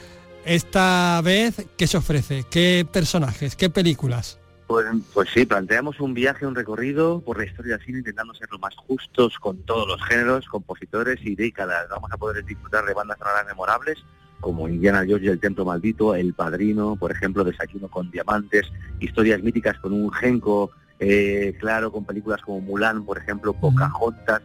Esta 0.46 1.20
vez, 1.22 1.66
¿qué 1.76 1.86
se 1.86 1.98
ofrece? 1.98 2.44
¿Qué 2.50 2.86
personajes? 2.90 3.56
¿Qué 3.56 3.68
películas? 3.68 4.38
Pues, 4.66 4.84
pues 5.14 5.28
sí, 5.32 5.46
planteamos 5.46 6.00
un 6.00 6.12
viaje, 6.12 6.44
un 6.44 6.54
recorrido 6.54 7.20
por 7.20 7.38
la 7.38 7.44
historia 7.44 7.76
del 7.76 7.86
cine 7.86 7.98
intentando 7.98 8.34
ser 8.34 8.48
lo 8.50 8.58
más 8.58 8.74
justos 8.74 9.38
con 9.38 9.58
todos 9.62 9.86
los 9.86 10.02
géneros, 10.04 10.46
compositores 10.48 11.20
y 11.24 11.36
décadas. 11.36 11.88
Vamos 11.88 12.10
a 12.12 12.16
poder 12.16 12.44
disfrutar 12.44 12.84
de 12.84 12.94
bandas 12.94 13.18
sonoras 13.18 13.46
memorables 13.46 14.04
como 14.40 14.68
Indiana 14.68 15.04
Jones 15.08 15.22
y 15.22 15.28
el 15.28 15.40
Templo 15.40 15.64
Maldito, 15.64 16.14
El 16.14 16.34
Padrino, 16.34 16.96
por 16.96 17.12
ejemplo, 17.12 17.44
Desayuno 17.44 17.88
con 17.88 18.10
Diamantes, 18.10 18.70
historias 19.00 19.42
míticas 19.42 19.78
con 19.78 19.92
un 19.92 20.12
genco 20.12 20.70
eh, 20.98 21.56
claro, 21.58 21.92
con 21.92 22.04
películas 22.04 22.42
como 22.42 22.60
Mulan, 22.60 23.04
por 23.04 23.18
ejemplo, 23.18 23.52
Pocahontas 23.52 24.42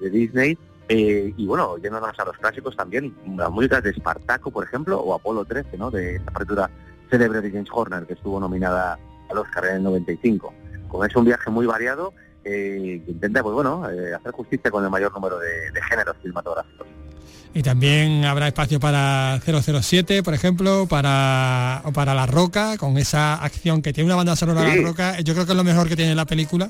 de 0.00 0.10
Disney, 0.10 0.58
eh, 0.88 1.32
y 1.36 1.46
bueno, 1.46 1.78
yéndonos 1.78 2.18
a 2.18 2.24
los 2.24 2.36
clásicos 2.36 2.76
también, 2.76 3.14
las 3.36 3.50
músicas 3.50 3.82
de 3.82 3.90
Espartaco, 3.90 4.50
por 4.50 4.64
ejemplo, 4.64 5.00
o 5.00 5.14
Apolo 5.14 5.44
13, 5.44 5.78
¿no? 5.78 5.90
De 5.90 6.16
esta 6.16 6.30
partitura 6.30 6.70
célebre 7.10 7.40
de 7.40 7.50
James 7.50 7.68
Horner, 7.72 8.06
que 8.06 8.14
estuvo 8.14 8.38
nominada 8.38 8.98
en 9.68 9.76
el 9.76 9.82
95. 9.82 10.52
Con 10.88 11.08
es 11.08 11.16
un 11.16 11.24
viaje 11.24 11.50
muy 11.50 11.66
variado 11.66 12.12
eh, 12.44 13.02
que 13.04 13.10
intenta, 13.10 13.42
pues 13.42 13.54
bueno, 13.54 13.84
hacer 13.84 14.32
justicia 14.32 14.70
con 14.70 14.84
el 14.84 14.90
mayor 14.90 15.12
número 15.12 15.38
de, 15.38 15.70
de 15.72 15.82
géneros 15.82 16.16
cinematográficos. 16.20 16.86
Y 17.56 17.62
también 17.62 18.24
habrá 18.24 18.48
espacio 18.48 18.80
para 18.80 19.40
007, 19.40 20.24
por 20.24 20.34
ejemplo, 20.34 20.86
para, 20.88 21.82
o 21.84 21.92
para 21.92 22.12
La 22.12 22.26
Roca, 22.26 22.76
con 22.76 22.98
esa 22.98 23.34
acción 23.36 23.80
que 23.80 23.92
tiene 23.92 24.06
una 24.06 24.16
banda 24.16 24.34
sonora 24.34 24.64
La 24.64 24.82
Roca. 24.82 25.20
Yo 25.20 25.34
creo 25.34 25.46
que 25.46 25.52
es 25.52 25.56
lo 25.56 25.62
mejor 25.62 25.88
que 25.88 25.94
tiene 25.94 26.16
la 26.16 26.24
película. 26.24 26.68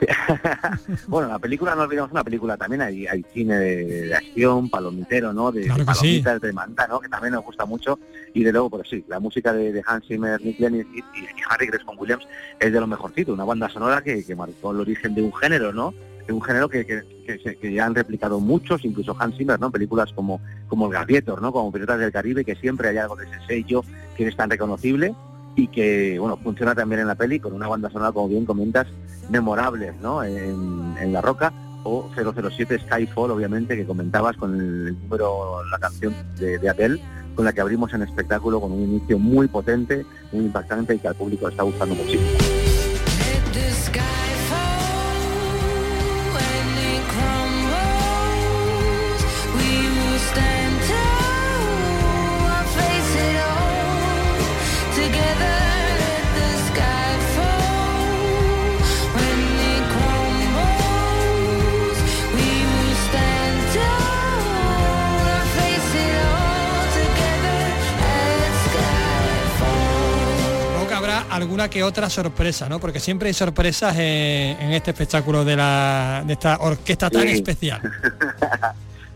bueno, 1.06 1.28
la 1.28 1.38
película 1.38 1.76
no 1.76 1.82
olvidemos 1.82 2.10
una 2.10 2.24
película 2.24 2.56
también 2.56 2.82
hay, 2.82 3.06
hay 3.06 3.24
cine 3.32 3.56
de, 3.56 4.14
acción, 4.14 4.68
palomitero, 4.68 5.32
¿no? 5.32 5.52
De, 5.52 5.62
Claro 5.62 5.78
que 5.78 5.84
palomitas, 5.84 6.40
de 6.40 6.52
manta, 6.52 6.88
¿no? 6.88 6.98
Que 6.98 7.08
también 7.08 7.34
nos 7.34 7.44
gusta 7.44 7.64
mucho. 7.64 8.00
Y 8.34 8.42
de 8.42 8.50
luego, 8.50 8.68
pues 8.68 8.88
sí, 8.90 9.04
la 9.08 9.20
música 9.20 9.52
de, 9.52 9.72
de 9.72 9.82
Hans 9.86 10.06
Zimmer, 10.06 10.40
Nick 10.44 10.58
Lennon 10.58 10.80
y, 10.92 11.02
Harry 11.48 11.68
Gresson 11.68 11.96
Williams 11.96 12.26
es 12.58 12.72
de 12.72 12.80
lo 12.80 12.86
mejorcito, 12.88 13.32
una 13.32 13.44
banda 13.44 13.68
sonora 13.68 14.02
que, 14.02 14.24
marcó 14.36 14.72
el 14.72 14.80
origen 14.80 15.14
de 15.14 15.22
un 15.22 15.32
género, 15.32 15.72
¿no? 15.72 15.94
De 16.26 16.32
un 16.32 16.42
género 16.42 16.68
que, 16.68 16.84
que, 16.84 17.56
que, 17.56 17.72
ya 17.72 17.86
han 17.86 17.94
replicado 17.94 18.40
muchos, 18.40 18.84
incluso 18.84 19.16
Hans 19.18 19.36
Zimmer, 19.36 19.60
¿no? 19.60 19.70
Películas 19.70 20.12
como, 20.12 20.40
como 20.66 20.86
El 20.86 20.92
Gladiator, 20.92 21.40
¿no? 21.40 21.52
Como 21.52 21.70
Piratas 21.70 22.00
del 22.00 22.10
Caribe, 22.10 22.44
que 22.44 22.56
siempre 22.56 22.88
hay 22.88 22.96
algo 22.96 23.14
de 23.14 23.26
ese 23.26 23.46
sello 23.46 23.84
que 24.16 24.26
es 24.26 24.36
tan 24.36 24.50
reconocible 24.50 25.14
y 25.54 25.68
que, 25.68 26.18
bueno, 26.18 26.36
funciona 26.36 26.74
también 26.74 27.02
en 27.02 27.06
la 27.06 27.14
peli 27.14 27.38
con 27.38 27.52
una 27.52 27.68
banda 27.68 27.88
sonora, 27.88 28.10
como 28.10 28.28
bien 28.28 28.44
comentas, 28.44 28.88
memorables, 29.30 29.94
¿no? 30.00 30.24
En, 30.24 30.96
en 30.98 31.12
La 31.12 31.20
Roca 31.20 31.52
o 31.84 32.10
007 32.16 32.80
Skyfall, 32.80 33.30
obviamente, 33.30 33.76
que 33.76 33.84
comentabas 33.84 34.36
con 34.36 34.58
el 34.58 34.98
número, 35.02 35.62
la 35.70 35.78
canción 35.78 36.14
de, 36.38 36.58
de 36.58 36.68
Adele, 36.68 37.00
con 37.34 37.44
la 37.44 37.52
que 37.52 37.60
abrimos 37.60 37.92
en 37.94 38.02
espectáculo 38.02 38.60
con 38.60 38.72
un 38.72 38.82
inicio 38.82 39.18
muy 39.18 39.48
potente, 39.48 40.04
muy 40.32 40.44
impactante 40.44 40.94
y 40.94 40.98
que 40.98 41.08
al 41.08 41.14
público 41.14 41.48
está 41.48 41.62
gustando 41.62 41.94
muchísimo. 41.94 42.53
Alguna 71.34 71.68
que 71.68 71.82
otra 71.82 72.08
sorpresa, 72.10 72.68
¿no? 72.68 72.78
Porque 72.80 73.00
siempre 73.00 73.28
hay 73.28 73.34
sorpresas 73.34 73.94
en, 73.96 74.02
en 74.60 74.72
este 74.72 74.90
espectáculo 74.92 75.44
de, 75.44 75.56
la, 75.56 76.22
de 76.26 76.32
esta 76.34 76.56
orquesta 76.60 77.10
tan 77.10 77.22
Sí. 77.22 77.28
especial. 77.28 77.80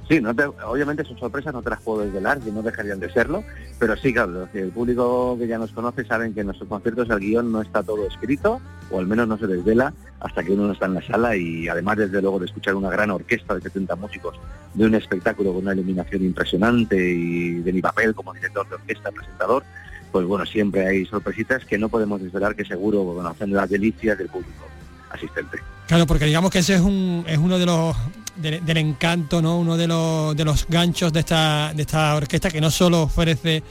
Sí, 0.08 0.22
no 0.22 0.34
te- 0.34 0.46
obviamente 0.46 1.04
son 1.04 1.18
sorpresas, 1.18 1.52
no 1.52 1.60
te 1.60 1.68
las 1.68 1.82
puedo 1.82 2.00
desvelar, 2.02 2.38
que 2.38 2.50
no 2.50 2.62
dejarían 2.62 2.98
de 2.98 3.12
serlo, 3.12 3.44
pero 3.78 3.94
sí, 3.94 4.10
claro, 4.14 4.48
el 4.54 4.70
público 4.70 5.36
que 5.38 5.46
ya 5.46 5.58
nos 5.58 5.70
conoce 5.72 6.02
saben 6.06 6.32
que 6.32 6.40
en 6.40 6.46
nuestros 6.46 6.66
conciertos 6.66 7.10
el 7.10 7.18
guion 7.20 7.52
no 7.52 7.60
está 7.60 7.82
todo 7.82 8.06
escrito, 8.06 8.58
o 8.90 8.98
al 9.00 9.06
menos 9.06 9.28
no 9.28 9.36
se 9.36 9.46
desvela 9.46 9.92
hasta 10.20 10.42
que 10.42 10.52
uno 10.52 10.66
no 10.66 10.72
está 10.72 10.86
en 10.86 10.94
la 10.94 11.02
sala 11.06 11.36
y 11.36 11.68
además 11.68 11.98
desde 11.98 12.22
luego 12.22 12.38
de 12.38 12.46
escuchar 12.46 12.74
una 12.74 12.88
gran 12.88 13.10
orquesta 13.10 13.54
de 13.54 13.60
70 13.60 13.96
músicos, 13.96 14.34
de 14.72 14.86
un 14.86 14.94
espectáculo 14.94 15.52
con 15.52 15.64
una 15.64 15.74
iluminación 15.74 16.22
impresionante 16.24 16.96
y 16.96 17.56
de 17.60 17.70
mi 17.74 17.82
papel 17.82 18.14
como 18.14 18.32
director 18.32 18.66
de 18.66 18.76
orquesta, 18.76 19.10
presentador, 19.12 19.62
pues 20.10 20.26
bueno, 20.26 20.44
siempre 20.46 20.86
hay 20.86 21.06
sorpresitas 21.06 21.64
que 21.64 21.78
no 21.78 21.88
podemos 21.88 22.20
desvelar 22.22 22.54
que 22.56 22.64
seguro 22.64 23.02
bueno, 23.04 23.28
hacen 23.28 23.52
las 23.52 23.68
delicias 23.68 24.16
del 24.18 24.28
público 24.28 24.66
asistente. 25.10 25.58
Claro, 25.86 26.06
porque 26.06 26.26
digamos 26.26 26.50
que 26.50 26.58
ese 26.58 26.74
es 26.74 26.80
un 26.80 27.24
es 27.26 27.38
uno 27.38 27.58
de 27.58 27.66
los 27.66 27.96
de- 28.36 28.60
del 28.60 28.76
encanto, 28.76 29.40
¿no? 29.42 29.58
Uno 29.58 29.76
de 29.76 29.86
los 29.86 30.36
de 30.36 30.44
los 30.44 30.66
ganchos 30.68 31.12
de 31.12 31.20
esta 31.20 31.72
de 31.74 31.82
esta 31.82 32.14
orquesta 32.14 32.50
que 32.50 32.60
no 32.60 32.70
solo 32.70 33.02
ofrece 33.02 33.62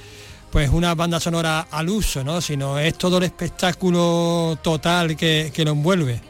pues 0.52 0.70
una 0.70 0.96
banda 0.96 1.20
sonora 1.20 1.68
al 1.70 1.90
uso, 1.90 2.24
¿no? 2.24 2.40
Sino 2.42 2.80
es 2.80 2.96
todo 2.98 3.18
el 3.18 3.24
espectáculo 3.26 4.58
total 4.62 5.16
que, 5.16 5.52
que 5.54 5.64
lo 5.66 5.72
envuelve. 5.72 6.22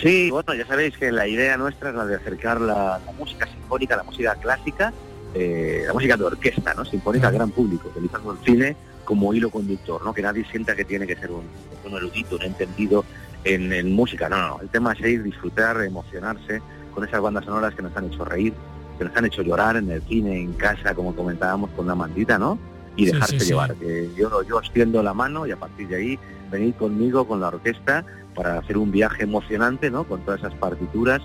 Sí, 0.00 0.30
bueno, 0.30 0.54
ya 0.54 0.66
sabéis 0.66 0.96
que 0.96 1.12
la 1.12 1.26
idea 1.28 1.56
nuestra 1.58 1.90
es 1.90 1.94
la 1.96 2.06
de 2.06 2.16
acercar 2.16 2.60
la, 2.60 2.98
la 3.04 3.12
música 3.12 3.46
sinfónica, 3.46 3.96
la 3.96 4.02
música 4.04 4.34
clásica, 4.36 4.92
eh, 5.34 5.82
la 5.86 5.92
música 5.92 6.16
de 6.16 6.24
orquesta, 6.24 6.72
¿no? 6.72 6.84
Sinfónica 6.86 7.28
al 7.28 7.34
gran 7.34 7.50
público, 7.50 7.88
utilizando 7.88 8.32
el 8.32 8.38
cine 8.44 8.76
como 9.10 9.34
hilo 9.34 9.50
conductor, 9.50 10.04
¿no? 10.04 10.14
Que 10.14 10.22
nadie 10.22 10.44
sienta 10.52 10.76
que 10.76 10.84
tiene 10.84 11.04
que 11.04 11.16
ser 11.16 11.32
un, 11.32 11.42
un 11.84 11.96
erudito, 11.96 12.36
un 12.36 12.42
entendido 12.42 13.04
en, 13.42 13.72
en 13.72 13.92
música. 13.92 14.28
No, 14.28 14.36
no, 14.36 14.60
el 14.62 14.68
tema 14.68 14.92
es 14.92 15.00
ir, 15.00 15.24
disfrutar, 15.24 15.82
emocionarse 15.82 16.62
con 16.94 17.04
esas 17.04 17.20
bandas 17.20 17.44
sonoras 17.44 17.74
que 17.74 17.82
nos 17.82 17.96
han 17.96 18.04
hecho 18.04 18.24
reír, 18.24 18.54
que 18.98 19.04
nos 19.06 19.16
han 19.16 19.24
hecho 19.24 19.42
llorar 19.42 19.76
en 19.76 19.90
el 19.90 20.00
cine, 20.02 20.40
en 20.40 20.52
casa, 20.52 20.94
como 20.94 21.12
comentábamos 21.16 21.70
con 21.70 21.88
la 21.88 21.96
mandita, 21.96 22.38
¿no? 22.38 22.56
Y 22.94 23.06
Sí, 23.06 23.12
dejarse 23.12 23.34
sí, 23.34 23.40
sí. 23.40 23.46
llevar. 23.48 23.74
Que 23.74 24.08
yo, 24.16 24.44
yo 24.44 24.58
os 24.58 24.72
tiendo 24.72 25.02
la 25.02 25.12
mano 25.12 25.44
y 25.44 25.50
a 25.50 25.56
partir 25.56 25.88
de 25.88 25.96
ahí 25.96 26.18
venid 26.52 26.74
conmigo 26.74 27.26
con 27.26 27.40
la 27.40 27.48
orquesta 27.48 28.04
para 28.36 28.58
hacer 28.58 28.78
un 28.78 28.92
viaje 28.92 29.24
emocionante, 29.24 29.90
¿no? 29.90 30.04
Con 30.04 30.20
todas 30.20 30.38
esas 30.38 30.54
partituras 30.54 31.20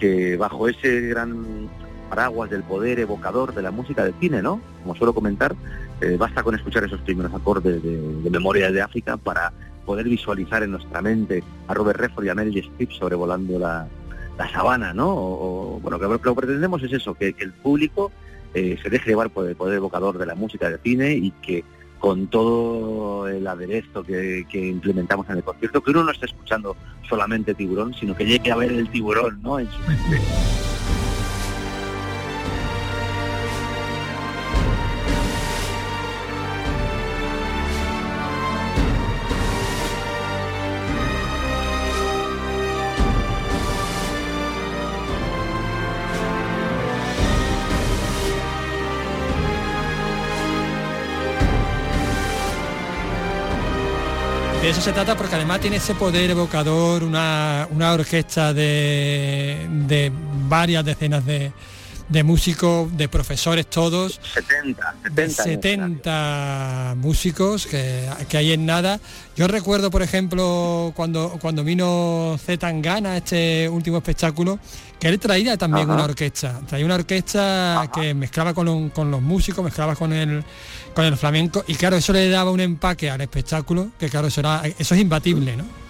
que 0.00 0.36
bajo 0.36 0.66
ese 0.68 1.02
gran 1.02 1.68
paraguas 2.10 2.50
del 2.50 2.64
poder 2.64 2.98
evocador 2.98 3.54
de 3.54 3.62
la 3.62 3.70
música 3.70 4.02
del 4.02 4.14
cine, 4.18 4.42
¿no? 4.42 4.60
Como 4.82 4.96
suelo 4.96 5.14
comentar, 5.14 5.54
eh, 6.00 6.16
basta 6.18 6.42
con 6.42 6.54
escuchar 6.54 6.84
esos 6.84 7.00
primeros 7.00 7.32
acordes 7.34 7.82
de, 7.82 7.96
de 8.22 8.30
Memoria 8.30 8.70
de 8.70 8.80
África 8.80 9.16
para 9.16 9.52
poder 9.84 10.06
visualizar 10.06 10.62
en 10.62 10.72
nuestra 10.72 11.00
mente 11.00 11.42
a 11.66 11.74
Robert 11.74 11.98
Redford 11.98 12.26
y 12.26 12.28
a 12.28 12.34
Meryl 12.34 12.58
Streep 12.58 12.90
sobrevolando 12.92 13.58
la, 13.58 13.88
la 14.36 14.48
sabana, 14.50 14.92
¿no? 14.92 15.80
Bueno, 15.82 15.98
lo 15.98 16.20
que 16.20 16.34
pretendemos 16.34 16.82
es 16.82 16.92
eso, 16.92 17.14
que, 17.14 17.34
el 17.38 17.52
público 17.52 18.12
eh, 18.54 18.78
se 18.82 18.90
deje 18.90 19.10
llevar 19.10 19.30
por 19.30 19.48
el 19.48 19.56
poder 19.56 19.76
evocador 19.76 20.18
de 20.18 20.26
la 20.26 20.34
música 20.34 20.70
del 20.70 20.78
cine 20.80 21.12
y 21.12 21.30
que 21.42 21.64
con 21.98 22.28
todo 22.28 23.26
el 23.26 23.46
aderezo 23.46 24.04
que, 24.04 24.46
que 24.48 24.68
implementamos 24.68 25.28
en 25.30 25.38
el 25.38 25.42
concierto, 25.42 25.82
que 25.82 25.90
uno 25.90 26.04
no 26.04 26.12
esté 26.12 26.26
escuchando 26.26 26.76
solamente 27.08 27.54
tiburón, 27.54 27.92
sino 27.94 28.14
que 28.14 28.24
llegue 28.24 28.52
a 28.52 28.56
ver 28.56 28.70
el 28.70 28.88
tiburón, 28.88 29.40
¿no? 29.42 29.58
En 29.58 29.68
su 29.68 29.78
mente. 29.80 30.67
Se 54.88 54.94
trata 54.94 55.18
porque 55.18 55.34
además 55.34 55.60
tiene 55.60 55.76
ese 55.76 55.94
poder 55.94 56.30
evocador, 56.30 57.04
una, 57.04 57.68
una 57.70 57.92
orquesta 57.92 58.54
de, 58.54 59.66
de 59.86 60.10
varias 60.48 60.82
decenas 60.82 61.26
de, 61.26 61.52
de 62.08 62.22
músicos, 62.22 62.96
de 62.96 63.08
profesores 63.08 63.66
todos. 63.66 64.20
70, 64.34 64.94
70, 65.02 65.42
70 65.42 66.94
músicos 66.96 67.66
que, 67.66 68.08
que, 68.28 68.36
hay 68.36 68.52
en 68.52 68.66
nada. 68.66 69.00
Yo 69.36 69.46
recuerdo, 69.46 69.90
por 69.90 70.02
ejemplo, 70.02 70.92
cuando, 70.96 71.38
cuando 71.40 71.64
vino 71.64 72.36
Z 72.38 72.58
Tangana, 72.58 73.16
este 73.16 73.68
último 73.68 73.98
espectáculo, 73.98 74.58
que 74.98 75.08
él 75.08 75.18
traía 75.18 75.56
también 75.56 75.90
una 75.90 76.04
orquesta. 76.04 76.60
Traía 76.66 76.84
una 76.84 76.96
orquesta 76.96 77.90
que 77.92 78.14
mezclaba 78.14 78.54
con, 78.54 78.90
con, 78.90 79.10
los 79.10 79.22
músicos, 79.22 79.64
mezclaba 79.64 79.94
con 79.94 80.12
el, 80.12 80.42
con 80.94 81.04
el 81.04 81.16
flamenco, 81.16 81.64
y 81.66 81.74
claro, 81.74 81.96
eso 81.96 82.12
le 82.12 82.28
daba 82.28 82.50
un 82.50 82.60
empaque 82.60 83.10
al 83.10 83.20
espectáculo, 83.20 83.90
que 83.98 84.08
claro, 84.08 84.28
eso, 84.28 84.40
era, 84.40 84.62
eso 84.78 84.94
es 84.94 85.00
imbatible, 85.00 85.56
¿no? 85.56 85.87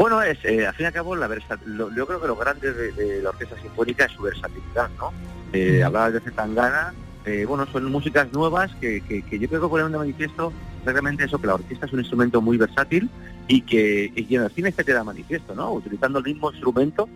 Bueno, 0.00 0.22
es, 0.22 0.42
eh, 0.46 0.66
al 0.66 0.74
fin 0.74 0.84
y 0.84 0.86
al 0.86 0.94
cabo, 0.94 1.14
la 1.14 1.28
lo, 1.66 1.94
yo 1.94 2.06
creo 2.06 2.22
que 2.22 2.26
lo 2.26 2.34
grande 2.34 2.72
de, 2.72 3.20
la 3.20 3.28
orquesta 3.28 3.54
sinfónica 3.60 4.06
es 4.06 4.12
su 4.12 4.22
versatilidad, 4.22 4.88
¿no? 4.96 5.12
Eh, 5.52 5.82
Hablabas 5.84 6.14
de 6.14 6.20
Zetangana, 6.20 6.94
eh, 7.26 7.44
bueno, 7.46 7.66
son 7.66 7.84
músicas 7.92 8.32
nuevas 8.32 8.74
que, 8.76 9.02
yo 9.30 9.48
creo 9.50 9.60
que 9.60 9.68
ponen 9.68 9.92
de 9.92 9.98
manifiesto 9.98 10.54
realmente 10.86 11.24
eso, 11.24 11.38
que 11.38 11.48
la 11.48 11.56
orquesta 11.56 11.84
es 11.84 11.92
un 11.92 11.98
instrumento 11.98 12.40
muy 12.40 12.56
versátil 12.56 13.10
y 13.46 13.60
que, 13.60 14.10
y 14.16 14.34
en 14.34 14.44
el 14.44 14.50
cine 14.52 14.72
se 14.72 14.86
queda 14.86 15.04
manifiesto, 15.04 15.54
¿no? 15.54 15.70
Utilizando 15.70 16.20
el 16.20 16.24
mismo 16.24 16.50
instrumento, 16.50 17.06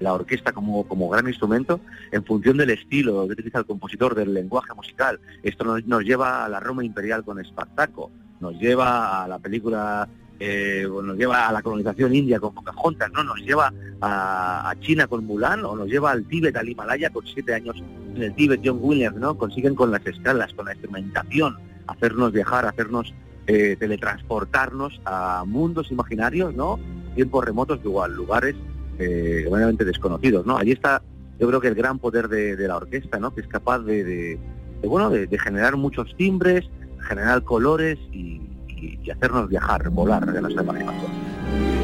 la 0.00 0.12
orquesta 0.12 0.52
como, 0.52 0.86
como 0.86 1.08
gran 1.08 1.26
instrumento, 1.28 1.80
en 2.12 2.22
función 2.22 2.58
del 2.58 2.68
estilo 2.68 3.26
que 3.26 3.32
utiliza 3.32 3.60
el 3.60 3.64
compositor, 3.64 4.14
del 4.14 4.34
lenguaje 4.34 4.74
musical. 4.74 5.20
Esto 5.42 5.64
nos, 5.64 5.86
nos 5.86 6.02
lleva 6.02 6.44
a 6.44 6.50
la 6.50 6.60
Roma 6.60 6.84
imperial 6.84 7.24
con 7.24 7.40
Espartaco, 7.40 8.10
nos 8.40 8.60
lleva 8.60 9.24
a 9.24 9.26
la 9.26 9.38
película 9.38 10.06
eh, 10.38 10.86
nos 10.86 11.16
lleva 11.16 11.48
a 11.48 11.52
la 11.52 11.62
colonización 11.62 12.14
india 12.14 12.38
con 12.38 12.54
Pocahontas, 12.54 13.10
¿no? 13.12 13.24
Nos 13.24 13.38
lleva 13.38 13.72
a, 14.00 14.74
China 14.80 15.06
con 15.06 15.24
Mulan 15.24 15.64
o 15.64 15.74
nos 15.74 15.88
lleva 15.88 16.10
al 16.10 16.26
Tíbet, 16.26 16.56
al 16.56 16.68
Himalaya 16.68 17.10
con 17.10 17.26
siete 17.26 17.54
años 17.54 17.82
en 18.14 18.22
el 18.22 18.34
Tíbet, 18.34 18.60
John 18.64 18.78
Williams, 18.80 19.16
¿no? 19.16 19.36
Consiguen 19.38 19.74
con 19.74 19.90
las 19.90 20.06
escalas, 20.06 20.52
con 20.52 20.66
la 20.66 20.72
instrumentación, 20.72 21.56
hacernos 21.86 22.32
viajar, 22.32 22.66
hacernos 22.66 23.14
eh, 23.46 23.76
teletransportarnos 23.78 25.00
a 25.04 25.44
mundos 25.46 25.90
imaginarios, 25.90 26.54
¿no? 26.54 26.78
Tiempos 27.14 27.44
remotos 27.44 27.80
igual, 27.82 28.14
lugares 28.14 28.54
eh, 28.98 29.48
desconocidos, 29.78 30.44
¿no? 30.44 30.58
Allí 30.58 30.72
está, 30.72 31.02
yo 31.38 31.48
creo 31.48 31.60
que 31.60 31.68
el 31.68 31.74
gran 31.74 31.98
poder 31.98 32.28
de, 32.28 32.56
la 32.68 32.76
orquesta, 32.76 33.18
¿no? 33.18 33.34
Que 33.34 33.40
es 33.40 33.48
capaz 33.48 33.78
de, 33.80 34.38
bueno, 34.84 35.08
de, 35.08 35.26
de 35.26 35.38
generar 35.38 35.76
muchos 35.76 36.14
timbres, 36.16 36.68
generar 37.08 37.42
colores 37.42 37.98
y, 38.12 38.40
y, 38.76 39.10
hacernos 39.10 39.48
viajar, 39.48 39.88
volar 39.90 40.24
de 40.26 40.40
nuestra 40.40 40.62
imaginación. 40.62 41.75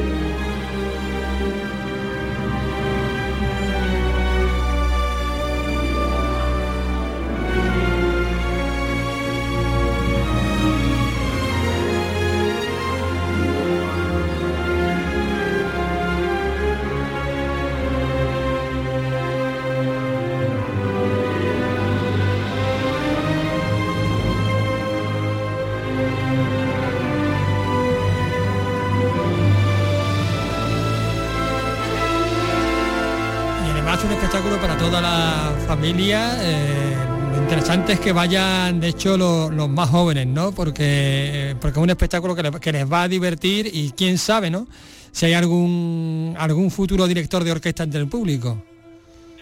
Eh, 35.84 36.96
lo 37.32 37.38
interesante 37.38 37.94
es 37.94 38.00
que 38.00 38.12
vayan, 38.12 38.78
de 38.78 38.88
hecho, 38.88 39.16
los, 39.16 39.50
más 39.68 39.90
jóvenes, 39.90 40.28
¿no? 40.28 40.52
Porque, 40.52 41.56
porque 41.60 41.80
es 41.80 41.82
un 41.82 41.90
espectáculo 41.90 42.36
que, 42.36 42.72
les 42.72 42.90
va 42.90 43.02
a 43.02 43.08
divertir 43.08 43.68
y 43.72 43.90
quién 43.90 44.16
sabe, 44.16 44.48
¿no? 44.48 44.68
Si 45.10 45.26
hay 45.26 45.34
algún 45.34 46.36
algún 46.38 46.70
futuro 46.70 47.08
director 47.08 47.42
de 47.42 47.50
orquesta 47.50 47.82
entre 47.82 48.00
el 48.00 48.08
público. 48.08 48.62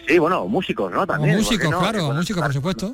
Sí, 0.07 0.17
bueno, 0.17 0.47
músicos, 0.47 0.91
¿no? 0.91 1.05
También. 1.05 1.37
músicos, 1.37 1.69
claro, 1.69 2.11
músicos, 2.11 2.41
por 2.41 2.53
supuesto. 2.53 2.93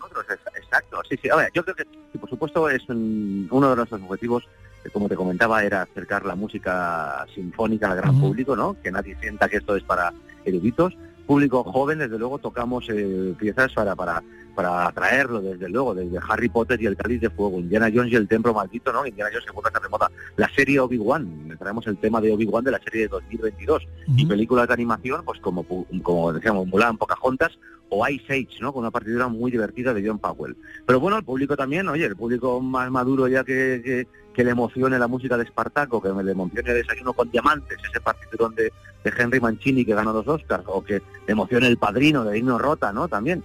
exacto, 0.57 1.01
sí, 1.09 1.17
sí. 1.21 1.29
A 1.29 1.37
ver, 1.37 1.49
yo 1.53 1.63
creo 1.63 1.75
que, 1.75 1.85
por 2.19 2.29
supuesto, 2.29 2.69
es 2.69 2.83
uno 2.89 3.69
de 3.69 3.75
nuestros 3.77 4.01
objetivos, 4.01 4.43
como 4.91 5.07
te 5.07 5.15
comentaba, 5.15 5.63
era 5.63 5.83
acercar 5.83 6.25
la 6.25 6.35
música 6.35 7.25
sinfónica 7.33 7.89
al 7.89 7.95
gran 7.95 8.19
público, 8.19 8.57
¿no? 8.57 8.75
Que 8.83 8.91
nadie 8.91 9.15
sienta 9.21 9.47
que 9.47 9.57
esto 9.57 9.77
es 9.77 9.83
para 9.83 10.11
eruditos 10.43 10.93
público 11.27 11.63
joven, 11.63 11.99
desde 11.99 12.17
luego 12.17 12.39
tocamos 12.39 12.87
eh, 12.89 13.35
piezas 13.37 13.73
para, 13.73 13.95
para, 13.95 14.23
para 14.55 14.87
atraerlo, 14.87 15.41
desde 15.41 15.69
luego, 15.69 15.93
desde 15.93 16.17
Harry 16.27 16.49
Potter 16.49 16.81
y 16.81 16.85
el 16.87 16.95
Cáliz 16.95 17.21
de 17.21 17.29
Fuego, 17.29 17.59
Indiana 17.59 17.91
Jones 17.93 18.11
y 18.11 18.15
el 18.15 18.27
Templo 18.27 18.53
Maldito, 18.53 18.91
¿no? 18.91 19.05
Indiana 19.05 19.29
Jones 19.31 19.45
se 19.45 19.79
remota, 19.79 20.11
la 20.37 20.49
serie 20.55 20.79
Obi-Wan, 20.79 21.55
traemos 21.59 21.85
el 21.87 21.97
tema 21.97 22.21
de 22.21 22.31
Obi-Wan 22.31 22.63
de 22.63 22.71
la 22.71 22.79
serie 22.79 23.01
de 23.01 23.07
2022, 23.09 23.87
y 24.15 24.25
películas 24.25 24.67
de 24.67 24.73
animación, 24.73 25.23
pues 25.25 25.39
como, 25.41 25.65
como 26.01 26.33
decíamos, 26.33 26.65
Mulan, 26.67 26.97
Pocahontas 26.97 27.59
o 27.89 28.07
Ice 28.07 28.33
Age, 28.33 28.59
¿no? 28.59 28.73
Con 28.73 28.81
una 28.81 28.91
partitura 28.91 29.27
muy 29.27 29.51
divertida 29.51 29.93
de 29.93 30.05
John 30.05 30.19
Powell. 30.19 30.55
Pero 30.85 30.99
bueno, 30.99 31.17
el 31.17 31.23
público 31.23 31.55
también, 31.55 31.87
oye, 31.87 32.05
el 32.05 32.15
público 32.15 32.59
más 32.61 32.89
maduro 32.91 33.27
ya 33.27 33.43
que, 33.43 34.07
que, 34.33 34.43
le 34.43 34.51
emocione 34.51 34.99
la 34.99 35.07
música 35.07 35.37
de 35.37 35.43
Espartaco, 35.43 36.01
que 36.01 36.09
le 36.09 36.31
emocione 36.31 36.69
el 36.69 36.77
desayuno 36.77 37.13
con 37.13 37.31
diamantes, 37.31 37.77
ese 37.89 37.99
partiturón 37.99 38.53
de, 38.55 38.71
de 39.03 39.13
Henry 39.17 39.39
Mancini 39.39 39.83
que 39.83 39.95
ganó 39.95 40.13
dos 40.13 40.27
Oscars, 40.27 40.63
o 40.67 40.83
que 40.83 40.95
le 40.95 41.31
emocione 41.31 41.67
el 41.67 41.77
padrino 41.77 42.23
de 42.23 42.37
Himno 42.37 42.57
Rota, 42.57 42.91
¿no? 42.93 43.07
También. 43.07 43.43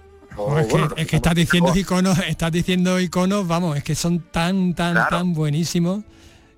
es, 0.97 1.07
que, 1.07 1.15
estás 1.15 1.35
diciendo 1.35 1.71
iconos, 1.75 2.19
estás 2.27 2.51
diciendo 2.51 2.99
iconos, 2.99 3.47
vamos, 3.47 3.77
es 3.77 3.83
que 3.83 3.95
son 3.95 4.19
tan, 4.19 4.73
tan, 4.75 5.07
tan 5.09 5.33
buenísimos. 5.33 6.03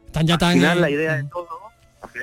Están 0.07 0.27
ya 0.27 0.37
tan. 0.37 0.59
la 0.59 0.89
idea 0.89 1.17
de 1.17 1.23
todo 1.25 1.64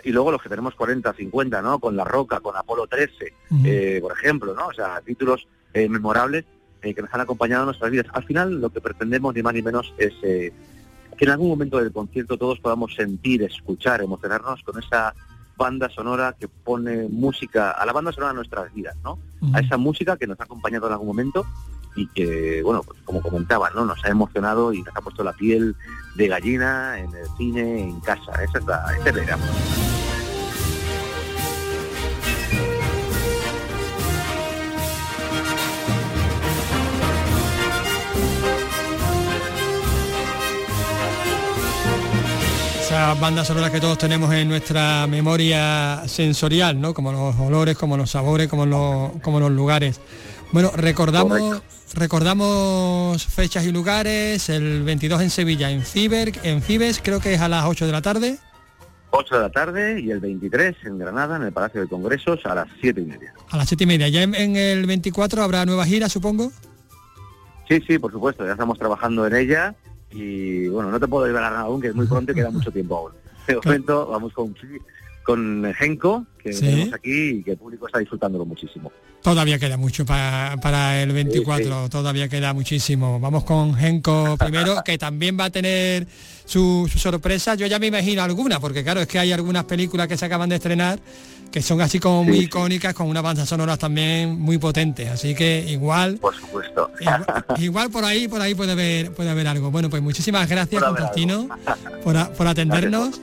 y 0.05 0.11
luego 0.11 0.33
los 0.33 0.43
que 0.43 0.49
tenemos 0.49 0.75
40, 0.75 1.13
50, 1.13 1.63
¿no? 1.63 1.79
Con 1.79 1.97
La 1.97 2.05
Roca, 2.05 2.41
con 2.41 2.57
Apolo 2.57 2.87
13, 2.87 3.35
eh, 3.65 3.99
por 4.01 4.13
ejemplo, 4.13 4.55
¿no? 4.55 4.69
O 4.69 4.73
sea, 4.73 5.01
títulos 5.01 5.47
eh, 5.75 5.89
memorables 5.89 6.45
eh, 6.83 6.95
que 6.95 7.03
nos 7.03 7.13
han 7.13 7.21
acompañado 7.21 7.63
en 7.63 7.67
nuestras 7.67 7.91
vidas. 7.91 8.07
Al 8.13 8.25
final 8.25 8.61
lo 8.61 8.71
que 8.71 8.81
pretendemos 8.81 9.35
ni 9.35 9.43
más 9.43 9.55
ni 9.55 9.63
menos 9.63 9.93
es 9.99 10.13
que 10.21 11.25
en 11.25 11.31
algún 11.31 11.49
momento 11.49 11.79
del 11.79 11.93
concierto 11.93 12.37
todos 12.37 12.59
podamos 12.59 12.95
sentir, 12.95 13.43
escuchar, 13.43 14.03
emocionarnos 14.03 14.63
con 14.63 14.83
esa 14.83 15.15
banda 15.57 15.89
sonora 15.91 16.35
que 16.39 16.49
pone 16.49 17.09
música, 17.09 17.73
a 17.73 17.85
la 17.87 17.93
banda 17.93 18.13
sonora 18.13 18.33
de 18.33 18.37
nuestras 18.37 18.73
vidas, 18.73 18.97
¿no? 19.05 19.19
A 19.53 19.61
esa 19.61 19.77
música 19.77 20.17
que 20.17 20.27
nos 20.27 20.41
ha 20.41 20.45
acompañado 20.45 20.87
en 20.87 20.93
algún 20.95 21.09
momento 21.09 21.47
y 21.95 22.07
que, 22.09 22.63
bueno, 22.63 22.83
pues 22.83 23.01
como 23.05 23.21
comentaba, 23.21 23.71
¿no? 23.71 23.85
Nos 23.85 24.05
ha 24.05 24.09
emocionado 24.09 24.73
y 24.73 24.83
nos 24.83 24.97
ha 24.97 25.01
puesto 25.01 25.23
la 25.25 25.33
piel 25.33 25.77
de 26.15 26.29
gallina 26.29 26.99
en 26.99 27.15
el 27.15 27.27
cine, 27.37 27.83
en 27.83 28.01
casa. 28.01 28.33
Esa 28.43 28.59
es 28.59 28.65
la, 28.67 28.85
esa 28.99 29.09
es 29.09 29.15
la 29.17 29.25
idea. 29.25 29.39
esas 42.93 43.19
bandas 43.19 43.47
sonoras 43.47 43.71
que 43.71 43.81
todos 43.81 43.97
tenemos 43.97 44.31
en 44.35 44.49
nuestra 44.51 45.07
memoria 45.07 46.03
sensorial, 46.07 46.79
¿no? 46.79 46.93
Como 46.93 47.11
los 47.11 47.35
olores, 47.41 47.75
como 47.79 47.97
los 47.97 48.11
sabores, 48.11 48.49
como 48.49 48.67
los, 48.67 49.13
como 49.23 49.41
los 49.41 49.51
lugares. 49.51 49.99
Bueno, 50.53 50.71
recordamos 50.77 51.63
recordamos 51.95 53.27
fechas 53.27 53.65
y 53.65 53.73
lugares, 53.73 54.49
el 54.49 54.83
22 54.83 55.23
en 55.23 55.31
Sevilla, 55.31 55.71
en 55.71 55.83
Fiber, 55.83 56.33
en 56.43 56.63
Fibes, 56.63 57.01
creo 57.03 57.21
que 57.21 57.35
es 57.35 57.41
a 57.41 57.49
las 57.49 57.65
8 57.65 57.87
de 57.87 57.93
la 57.93 58.03
tarde. 58.03 58.39
8 59.11 59.35
de 59.35 59.41
la 59.41 59.51
tarde 59.51 60.01
y 60.01 60.11
el 60.11 60.21
23 60.21 60.77
en 60.85 60.99
Granada, 60.99 61.37
en 61.37 61.43
el 61.43 61.53
Palacio 61.53 61.81
de 61.81 61.89
Congresos, 61.89 62.41
a 62.47 62.55
las 62.55 62.69
7 62.81 63.01
y 63.01 63.05
media. 63.05 63.35
A 63.51 63.57
las 63.57 63.69
7 63.69 63.85
y 63.85 63.87
media. 63.87 64.09
¿Ya 64.09 64.23
en, 64.23 64.35
en 64.35 64.57
el 64.57 64.87
24 64.87 65.43
habrá 65.43 65.67
nueva 65.67 65.85
gira, 65.85 66.09
supongo? 66.09 66.51
Sí, 67.69 67.83
sí, 67.87 67.99
por 67.99 68.11
supuesto, 68.11 68.45
ya 68.45 68.53
estamos 68.53 68.79
trabajando 68.79 69.27
en 69.27 69.37
ella 69.37 69.75
y 70.11 70.69
bueno, 70.69 70.91
no 70.91 71.01
te 71.01 71.09
puedo 71.09 71.27
llevar 71.27 71.55
aún, 71.55 71.81
que 71.81 71.89
es 71.89 71.95
muy 71.95 72.07
pronto 72.07 72.33
y 72.33 72.35
queda 72.35 72.51
mucho 72.51 72.71
tiempo 72.71 72.97
aún. 72.97 73.13
De 73.47 73.57
momento 73.65 74.07
vamos 74.07 74.33
con, 74.33 74.55
con 75.23 75.73
Genko, 75.75 76.27
que 76.43 76.51
tenemos 76.51 76.95
aquí 76.95 77.29
y 77.31 77.43
que 77.43 77.53
el 77.53 77.57
público 77.59 77.87
está 77.87 77.99
disfrutándolo 77.99 78.45
muchísimo. 78.45 78.93
Todavía 79.23 79.59
queda 79.59 79.77
mucho 79.77 80.05
para, 80.05 80.57
para 80.61 81.01
el 81.01 81.13
24, 81.13 81.89
todavía 81.89 82.29
queda 82.29 82.53
muchísimo. 82.53 83.21
Vamos 83.21 83.45
con 83.45 83.75
Genko 83.75 84.37
primero, 84.37 84.83
que 84.85 84.99
también 84.99 85.39
va 85.39 85.45
a 85.45 85.51
tener 85.51 86.09
su, 86.45 86.91
sorpresa. 86.95 87.55
Yo 87.55 87.67
ya 87.67 87.79
me 87.79 87.87
imagino 87.87 88.23
alguna, 88.23 88.59
porque 88.59 88.83
claro, 88.83 89.01
es 89.01 89.07
que 89.07 89.21
hay 89.21 89.31
algunas 89.31 89.65
películas 89.65 90.09
que 90.09 90.17
se 90.17 90.25
acaban 90.25 90.49
de 90.49 90.57
estrenar 90.57 90.99
que 91.53 91.61
son 91.61 91.83
así 91.83 92.01
como 92.01 92.25
muy 92.25 92.39
icónicas, 92.39 92.95
con 92.95 93.09
una 93.09 93.21
banda 93.21 93.45
sonora 93.45 93.77
también 93.77 94.41
muy 94.41 94.57
potente. 94.57 95.11
Así 95.11 95.35
que 95.35 95.63
igual. 95.69 96.17
Por 96.17 96.35
supuesto. 96.35 96.91
Igual, 97.59 97.91
por 97.91 98.05
ahí, 98.05 98.27
por 98.27 98.41
ahí 98.41 98.55
puede 98.55 98.73
haber, 98.73 99.13
puede 99.13 99.29
haber 99.29 99.47
algo. 99.47 99.71
Bueno, 99.71 99.91
pues 99.91 100.03
muchísimas 100.03 100.49
gracias, 100.49 100.83
Constantino, 100.83 101.49
por, 102.03 102.33
por, 102.33 102.47
atendernos. 102.47 103.21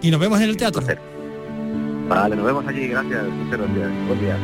Y 0.00 0.12
nos 0.12 0.20
vemos 0.20 0.40
en 0.40 0.48
el 0.48 0.56
teatro. 0.56 0.86
Vale, 2.08 2.36
nos 2.36 2.46
vemos 2.46 2.66
allí, 2.66 2.88
gracias. 2.88 3.24
Muchas 3.28 3.58
gracias. 3.58 3.90
Buen 4.06 4.20
día. 4.20 4.36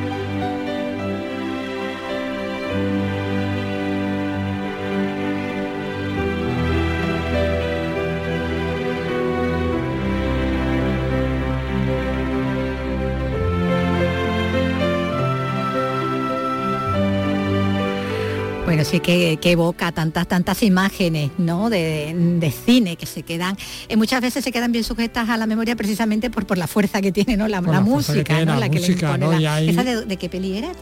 Bueno, 18.82 18.90
sí 18.90 19.00
que, 19.00 19.38
evoca 19.52 19.92
tantas, 19.92 20.26
tantas 20.26 20.62
imágenes 20.62 21.30
¿no? 21.38 21.70
de, 21.70 22.52
cine 22.64 22.96
que 22.96 23.06
se 23.06 23.22
quedan, 23.22 23.56
eh, 23.88 23.96
muchas 23.96 24.20
veces 24.20 24.42
se 24.42 24.50
quedan 24.50 24.72
bien 24.72 24.82
sujetas 24.82 25.28
a 25.28 25.36
la 25.36 25.46
memoria 25.46 25.76
precisamente 25.76 26.30
por, 26.30 26.46
por 26.46 26.58
la 26.58 26.66
fuerza 26.66 27.00
que 27.00 27.12
tiene 27.12 27.36
¿no? 27.36 27.46
la, 27.46 27.60
música, 27.60 28.44
¿no? 28.44 28.58
la, 28.58 28.68
que 28.68 28.80
le 28.80 28.86
impone 28.88 29.70
¿Esa 29.70 29.84
de, 29.84 30.16
qué 30.16 30.28
peli 30.28 30.56
era? 30.56 30.72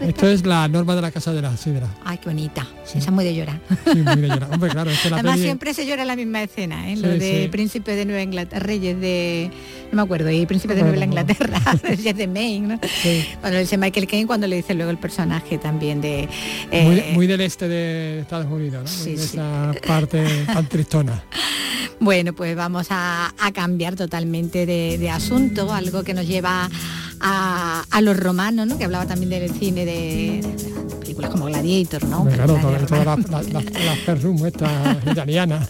Esto 0.00 0.28
es 0.28 0.44
la 0.44 0.68
norma 0.68 0.94
de 0.96 1.02
la 1.02 1.10
casa 1.10 1.32
de 1.32 1.40
la 1.40 1.56
sidra. 1.56 1.88
Ay, 2.04 2.18
qué 2.18 2.28
bonita. 2.28 2.66
Esa 2.84 2.98
es 2.98 3.10
muy 3.10 3.24
de 3.24 3.34
llorar. 3.34 3.60
Sí, 3.90 3.98
muy 4.02 4.16
de 4.16 4.28
llorar. 4.28 4.52
Hombre, 4.52 4.70
claro, 4.70 4.90
Además 5.12 5.40
siempre 5.40 5.72
se 5.72 5.86
llora 5.86 6.04
la 6.04 6.16
misma 6.16 6.42
escena, 6.42 6.90
¿eh? 6.90 6.96
lo 6.96 7.08
de 7.08 7.48
Príncipe 7.50 7.94
de 7.96 8.04
Nueva 8.04 8.22
Inglaterra, 8.22 8.66
Reyes 8.66 9.00
de 9.00 9.50
no 9.90 9.96
me 9.96 10.02
acuerdo, 10.02 10.30
y 10.30 10.44
Príncipe 10.46 10.74
de 10.74 10.82
Nueva 10.82 11.04
Inglaterra, 11.04 11.60
Reyes 11.82 12.16
de 12.16 12.26
Maine, 12.26 12.68
¿no? 12.68 12.80
Cuando 13.40 13.58
dice 13.58 13.78
Michael 13.78 14.06
Caine, 14.06 14.26
cuando 14.26 14.46
le 14.46 14.56
dice 14.56 14.74
luego 14.74 14.90
el 14.90 14.98
personaje 14.98 15.58
también 15.58 16.00
de... 16.00 16.28
muy, 17.14 17.26
del 17.26 17.40
este 17.46 17.68
de 17.68 18.20
Estados 18.20 18.46
Unidos, 18.46 18.82
¿no? 18.82 18.88
Sí, 18.88 19.14
esa 19.14 19.72
parte 19.86 20.24
tan 20.46 20.66
tristona. 20.68 21.24
Bueno, 21.98 22.34
pues 22.34 22.54
vamos 22.54 22.88
a, 22.90 23.32
cambiar 23.54 23.96
totalmente 23.96 24.66
de, 24.66 25.10
asunto, 25.10 25.72
algo 25.72 26.04
que 26.04 26.12
nos 26.12 26.26
lleva 26.26 26.68
a, 27.20 27.84
los 28.02 28.16
romanos, 28.16 28.66
¿no? 28.66 28.78
que 28.78 28.84
hablaba 28.84 29.06
también 29.06 29.30
del 29.30 29.50
cine 29.50 29.84
de, 29.84 30.40
películas 31.00 31.30
como 31.30 31.46
Gladiator, 31.46 32.04
¿no? 32.04 32.24
Claro, 32.26 32.58
todas 32.60 32.90
las 32.90 33.30
la, 33.30 35.02
italianas. 35.10 35.68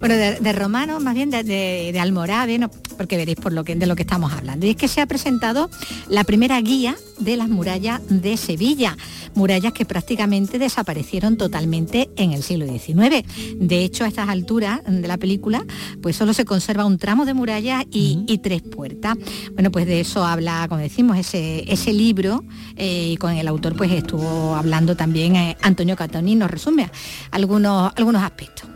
Bueno, 0.00 0.14
de, 0.14 0.52
romanos, 0.52 1.02
más 1.02 1.14
bien 1.14 1.30
de, 1.30 1.42
de, 1.42 2.00
Almoráve, 2.00 2.58
¿no? 2.58 2.70
porque 2.94 3.16
veréis 3.16 3.38
por 3.38 3.52
lo 3.52 3.64
que, 3.64 3.74
de 3.74 3.86
lo 3.86 3.96
que 3.96 4.02
estamos 4.02 4.32
hablando. 4.32 4.66
Y 4.66 4.70
es 4.70 4.76
que 4.76 4.88
se 4.88 5.00
ha 5.00 5.06
presentado 5.06 5.70
la 6.08 6.24
primera 6.24 6.60
guía 6.60 6.96
de 7.18 7.36
las 7.36 7.48
murallas 7.48 8.00
de 8.08 8.36
Sevilla, 8.36 8.96
murallas 9.34 9.72
que 9.72 9.84
prácticamente 9.84 10.58
desaparecieron 10.58 11.36
totalmente 11.36 12.10
en 12.16 12.32
el 12.32 12.42
siglo 12.42 12.66
XIX. 12.66 13.24
De 13.56 13.84
hecho, 13.84 14.04
a 14.04 14.08
estas 14.08 14.28
alturas 14.28 14.80
de 14.86 15.06
la 15.06 15.16
película, 15.16 15.64
pues 16.02 16.16
solo 16.16 16.32
se 16.32 16.44
conserva 16.44 16.84
un 16.84 16.98
tramo 16.98 17.24
de 17.24 17.34
muralla 17.34 17.84
y, 17.90 18.40
tres 18.42 18.62
puertas. 18.62 19.16
Bueno, 19.54 19.70
pues 19.70 19.86
de 19.86 20.00
eso 20.00 20.24
habla, 20.24 20.66
decimos, 20.84 21.16
ese, 21.16 21.64
ese 21.72 21.92
libro, 21.92 22.44
eh, 22.76 23.10
y 23.12 23.16
con 23.16 23.32
el 23.32 23.48
autor 23.48 23.74
pues 23.74 23.90
estuvo 23.90 24.54
hablando 24.54 24.96
también 24.96 25.34
eh, 25.34 25.56
Antonio 25.62 25.96
Catoni, 25.96 26.34
nos 26.34 26.50
resume 26.50 26.90
algunos, 27.30 27.92
algunos 27.96 28.22
aspectos. 28.22 28.68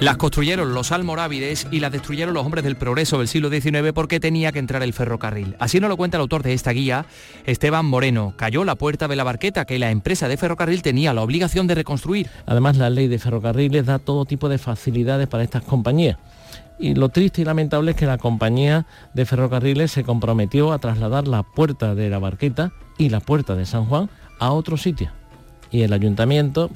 Las 0.00 0.16
construyeron 0.16 0.74
los 0.74 0.92
almorávides 0.92 1.66
y 1.70 1.80
las 1.80 1.92
destruyeron 1.92 2.34
los 2.34 2.44
hombres 2.44 2.64
del 2.64 2.76
progreso 2.76 3.18
del 3.18 3.28
siglo 3.28 3.48
XIX 3.48 3.92
porque 3.94 4.20
tenía 4.20 4.52
que 4.52 4.58
entrar 4.58 4.82
el 4.82 4.92
ferrocarril. 4.92 5.56
Así 5.58 5.80
nos 5.80 5.88
lo 5.88 5.96
cuenta 5.96 6.16
el 6.16 6.22
autor 6.22 6.42
de 6.42 6.52
esta 6.52 6.72
guía, 6.72 7.06
Esteban 7.46 7.86
Moreno. 7.86 8.34
Cayó 8.36 8.64
la 8.64 8.74
puerta 8.74 9.08
de 9.08 9.16
la 9.16 9.24
barqueta 9.24 9.64
que 9.64 9.78
la 9.78 9.90
empresa 9.90 10.28
de 10.28 10.36
ferrocarril 10.36 10.82
tenía 10.82 11.14
la 11.14 11.22
obligación 11.22 11.66
de 11.66 11.76
reconstruir. 11.76 12.28
Además, 12.44 12.76
la 12.76 12.90
ley 12.90 13.08
de 13.08 13.18
ferrocarriles 13.18 13.86
da 13.86 13.98
todo 13.98 14.24
tipo 14.24 14.48
de 14.48 14.58
facilidades 14.58 15.28
para 15.28 15.44
estas 15.44 15.62
compañías. 15.62 16.18
Y 16.78 16.94
lo 16.94 17.08
triste 17.08 17.42
y 17.42 17.44
lamentable 17.44 17.92
es 17.92 17.96
que 17.96 18.06
la 18.06 18.18
compañía 18.18 18.86
de 19.14 19.26
ferrocarriles 19.26 19.92
se 19.92 20.04
comprometió 20.04 20.72
a 20.72 20.78
trasladar 20.78 21.28
la 21.28 21.42
puerta 21.42 21.94
de 21.94 22.10
la 22.10 22.18
barqueta 22.18 22.72
y 22.98 23.10
la 23.10 23.20
puerta 23.20 23.54
de 23.54 23.66
San 23.66 23.86
Juan 23.86 24.10
a 24.38 24.50
otro 24.50 24.76
sitio. 24.76 25.10
Y 25.70 25.82
el 25.82 25.92
ayuntamiento 25.92 26.70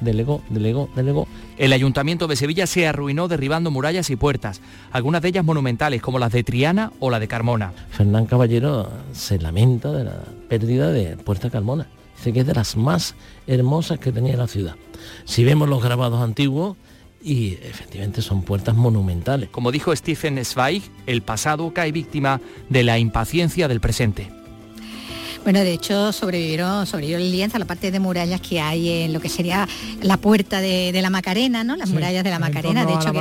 delegó, 0.00 0.42
delegó, 0.50 0.88
delegó. 0.94 1.26
El 1.56 1.72
ayuntamiento 1.72 2.26
de 2.26 2.36
Sevilla 2.36 2.66
se 2.66 2.86
arruinó 2.86 3.28
derribando 3.28 3.70
murallas 3.70 4.10
y 4.10 4.16
puertas, 4.16 4.60
algunas 4.92 5.22
de 5.22 5.28
ellas 5.28 5.44
monumentales 5.44 6.00
como 6.02 6.18
las 6.18 6.32
de 6.32 6.44
Triana 6.44 6.92
o 7.00 7.10
la 7.10 7.18
de 7.18 7.28
Carmona. 7.28 7.72
Fernán 7.90 8.26
Caballero 8.26 8.90
se 9.12 9.38
lamenta 9.38 9.90
de 9.92 10.04
la 10.04 10.16
pérdida 10.48 10.90
de 10.90 11.16
Puerta 11.16 11.50
Carmona. 11.50 11.86
Dice 12.16 12.32
que 12.32 12.40
es 12.40 12.46
de 12.46 12.54
las 12.54 12.76
más 12.76 13.14
hermosas 13.46 13.98
que 13.98 14.12
tenía 14.12 14.36
la 14.36 14.46
ciudad. 14.46 14.76
Si 15.24 15.44
vemos 15.44 15.68
los 15.68 15.82
grabados 15.82 16.22
antiguos, 16.22 16.76
y 17.24 17.54
efectivamente 17.62 18.20
son 18.20 18.42
puertas 18.42 18.76
monumentales. 18.76 19.48
Como 19.48 19.72
dijo 19.72 19.96
Stephen 19.96 20.44
Zweig, 20.44 20.82
el 21.06 21.22
pasado 21.22 21.72
cae 21.72 21.90
víctima 21.90 22.40
de 22.68 22.84
la 22.84 22.98
impaciencia 22.98 23.66
del 23.66 23.80
presente. 23.80 24.43
Bueno, 25.44 25.60
de 25.60 25.74
hecho 25.74 26.10
sobrevivieron, 26.10 26.86
sobrevivió 26.86 27.18
el 27.18 27.30
lienzo, 27.30 27.58
la 27.58 27.66
parte 27.66 27.90
de 27.90 28.00
murallas 28.00 28.40
que 28.40 28.62
hay 28.62 29.04
en 29.04 29.12
lo 29.12 29.20
que 29.20 29.28
sería 29.28 29.68
la 30.00 30.16
puerta 30.16 30.62
de, 30.62 30.98
la 31.02 31.10
Macarena, 31.10 31.62
¿no? 31.64 31.76
Las 31.76 31.90
murallas 31.90 32.24
de 32.24 32.30
la 32.30 32.38
Macarena, 32.38 32.86
de 32.86 32.94
hecho, 32.94 33.12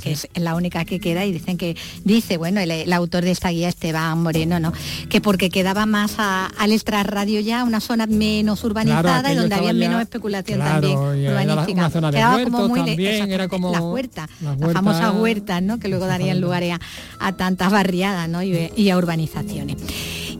que, 0.00 0.12
es 0.12 0.28
la 0.36 0.54
única 0.54 0.84
que 0.84 1.00
queda 1.00 1.24
y 1.24 1.32
dicen 1.32 1.56
que, 1.56 1.76
dice, 2.04 2.36
bueno, 2.36 2.60
el, 2.60 2.92
autor 2.92 3.24
de 3.24 3.32
esta 3.32 3.48
guía, 3.48 3.68
Esteban 3.68 4.22
Moreno, 4.22 4.60
¿no? 4.60 4.72
Que 5.08 5.20
porque 5.20 5.50
quedaba 5.50 5.84
más 5.84 6.14
al 6.18 6.70
extrarradio 6.70 7.40
ya, 7.40 7.64
una 7.64 7.80
zona 7.80 8.06
menos 8.06 8.62
urbanizada 8.62 9.32
y 9.32 9.36
donde 9.36 9.56
había 9.56 9.72
menos 9.72 10.02
especulación 10.02 10.60
también 10.60 10.96
urbanística. 10.96 11.90
Zona 11.90 12.12
de 12.12 12.16
Quedaba 12.16 12.44
como 12.44 12.68
muy 12.68 12.84
también, 12.84 13.32
era 13.32 13.48
como 13.48 13.72
las 13.72 13.80
huertas, 13.80 14.30
las, 14.40 14.72
famosas 14.72 15.14
huertas, 15.16 15.60
¿no? 15.60 15.80
Que 15.80 15.88
luego 15.88 16.06
darían 16.06 16.40
lugar 16.40 16.62
a, 17.18 17.32
tantas 17.32 17.72
barriadas, 17.72 18.28
¿no? 18.28 18.40
y 18.44 18.90
a 18.90 18.96
urbanizaciones. 18.96 19.78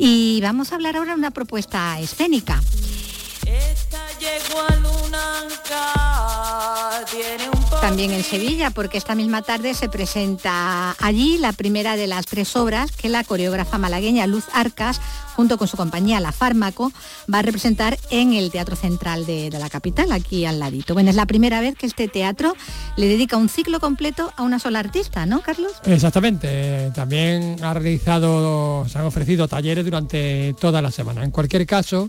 Y 0.04 0.40
vamos 0.40 0.72
a 0.72 0.74
hablar 0.74 0.96
ahora 0.96 1.12
de 1.12 1.18
una 1.18 1.30
propuesta 1.30 2.00
escénica. 2.00 2.60
También 7.80 8.12
en 8.12 8.22
Sevilla, 8.22 8.70
porque 8.70 8.96
esta 8.96 9.14
misma 9.14 9.42
tarde 9.42 9.74
se 9.74 9.88
presenta 9.88 10.94
allí 11.00 11.36
la 11.38 11.52
primera 11.52 11.96
de 11.96 12.06
las 12.06 12.26
tres 12.26 12.54
obras 12.54 12.92
que 12.92 13.08
la 13.08 13.24
coreógrafa 13.24 13.76
malagueña 13.76 14.26
Luz 14.26 14.44
Arcas, 14.54 15.00
junto 15.34 15.58
con 15.58 15.66
su 15.66 15.76
compañía 15.76 16.20
La 16.20 16.32
Fármaco, 16.32 16.92
va 17.32 17.40
a 17.40 17.42
representar 17.42 17.98
en 18.10 18.34
el 18.34 18.50
Teatro 18.50 18.76
Central 18.76 19.26
de, 19.26 19.50
la 19.50 19.68
capital, 19.68 20.12
aquí 20.12 20.46
al 20.46 20.60
ladito. 20.60 20.94
Bueno, 20.94 21.10
es 21.10 21.16
la 21.16 21.26
primera 21.26 21.60
vez 21.60 21.74
que 21.74 21.86
este 21.86 22.08
teatro 22.08 22.54
le 22.96 23.08
dedica 23.08 23.36
un 23.36 23.48
ciclo 23.48 23.80
completo 23.80 24.32
a 24.36 24.42
una 24.42 24.58
sola 24.58 24.78
artista, 24.78 25.26
¿no, 25.26 25.42
Carlos? 25.42 25.72
Exactamente. 25.84 26.92
También 26.94 27.56
ha 27.62 27.74
realizado, 27.74 28.86
se 28.88 28.96
han 28.96 29.04
ofrecido 29.04 29.48
talleres 29.48 29.84
durante 29.84 30.54
toda 30.60 30.80
la 30.80 30.92
semana. 30.92 31.24
En 31.24 31.30
cualquier 31.32 31.66
caso, 31.66 32.08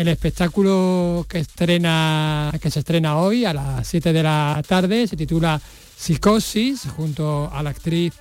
el 0.00 0.08
espectáculo 0.08 1.26
que, 1.28 1.40
estrena, 1.40 2.50
que 2.60 2.70
se 2.70 2.78
estrena 2.78 3.18
hoy 3.18 3.44
a 3.44 3.52
las 3.52 3.86
7 3.86 4.14
de 4.14 4.22
la 4.22 4.62
tarde 4.66 5.06
se 5.06 5.14
titula 5.14 5.60
Psicosis, 5.94 6.88
junto 6.96 7.50
a 7.52 7.62
la 7.62 7.70
actriz 7.70 8.14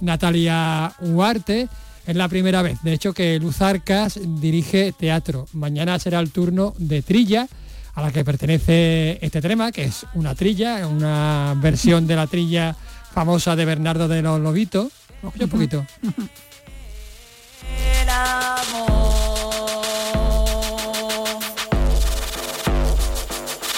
Natalia 0.00 0.94
Huarte. 1.00 1.68
Es 2.06 2.16
la 2.16 2.28
primera 2.28 2.62
vez, 2.62 2.78
de 2.82 2.94
hecho, 2.94 3.12
que 3.12 3.38
Luz 3.38 3.60
Arcas 3.60 4.18
dirige 4.40 4.92
teatro. 4.92 5.46
Mañana 5.52 5.98
será 5.98 6.20
el 6.20 6.30
turno 6.30 6.72
de 6.78 7.02
Trilla, 7.02 7.46
a 7.94 8.02
la 8.02 8.12
que 8.12 8.24
pertenece 8.24 9.18
este 9.20 9.42
tema, 9.42 9.72
que 9.72 9.84
es 9.84 10.06
una 10.14 10.34
trilla, 10.34 10.86
una 10.86 11.54
versión 11.58 12.06
de 12.06 12.16
la 12.16 12.26
trilla 12.26 12.74
famosa 13.12 13.56
de 13.56 13.64
Bernardo 13.66 14.08
de 14.08 14.22
los 14.22 14.40
Lobitos. 14.40 14.90
un 15.22 15.48
poquito. 15.48 15.84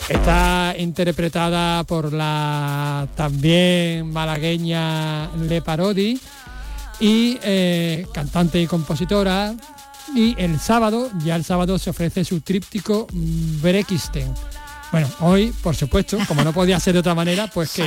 Está 0.09 0.75
interpretada 0.79 1.85
por 1.85 2.13
la 2.13 3.07
también 3.15 4.11
malagueña 4.11 5.29
Le 5.37 5.61
Parodi 5.61 6.19
y 6.99 7.39
eh, 7.43 8.07
cantante 8.13 8.61
y 8.61 8.67
compositora. 8.67 9.55
Y 10.15 10.35
el 10.43 10.59
sábado, 10.59 11.11
ya 11.23 11.37
el 11.37 11.45
sábado 11.45 11.79
se 11.79 11.91
ofrece 11.91 12.25
su 12.25 12.41
tríptico 12.41 13.07
Breakisten. 13.13 14.33
Bueno, 14.91 15.07
hoy, 15.21 15.53
por 15.63 15.77
supuesto, 15.77 16.17
como 16.27 16.43
no 16.43 16.55
podía 16.55 16.81
ser 16.81 16.95
de 16.95 17.01
otra 17.01 17.15
manera, 17.15 17.47
pues 17.47 17.73
que, 17.73 17.83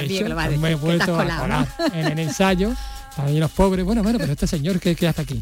me 0.59 0.71
he 0.71 0.75
vuelto 0.75 1.19
a 1.19 1.25
colar 1.25 1.67
en 1.93 2.05
el 2.05 2.19
ensayo. 2.19 2.71
Están 3.09 3.39
los 3.39 3.51
pobres, 3.51 3.83
bueno, 3.83 4.03
bueno, 4.03 4.19
pero 4.19 4.31
este 4.31 4.45
señor 4.45 4.79
que, 4.79 4.95
que 4.95 5.07
hasta 5.07 5.23
aquí. 5.23 5.41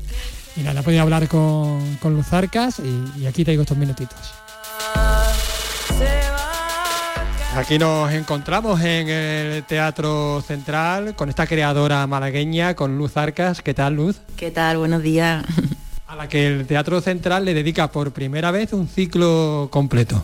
Y 0.55 0.61
nada, 0.61 0.81
podía 0.81 1.01
hablar 1.01 1.27
con, 1.27 1.97
con 2.01 2.15
Luzarcas 2.15 2.79
y, 2.79 3.21
y 3.21 3.25
aquí 3.27 3.43
traigo 3.43 3.63
estos 3.63 3.77
minutitos. 3.77 4.17
Aquí 7.55 7.79
nos 7.79 8.11
encontramos 8.13 8.79
en 8.81 9.09
el 9.09 9.63
Teatro 9.63 10.41
Central 10.45 11.15
con 11.15 11.29
esta 11.29 11.47
creadora 11.47 12.05
malagueña, 12.05 12.75
con 12.75 12.95
Luz 12.97 13.17
Arcas. 13.17 13.63
¿Qué 13.63 13.73
tal, 13.73 13.95
Luz? 13.95 14.17
¿Qué 14.37 14.51
tal? 14.51 14.77
Buenos 14.77 15.01
días. 15.01 15.43
A 16.07 16.15
la 16.15 16.29
que 16.29 16.45
el 16.45 16.67
Teatro 16.67 17.01
Central 17.01 17.45
le 17.45 17.55
dedica 17.55 17.91
por 17.91 18.11
primera 18.11 18.51
vez 18.51 18.71
un 18.71 18.87
ciclo 18.87 19.67
completo. 19.71 20.23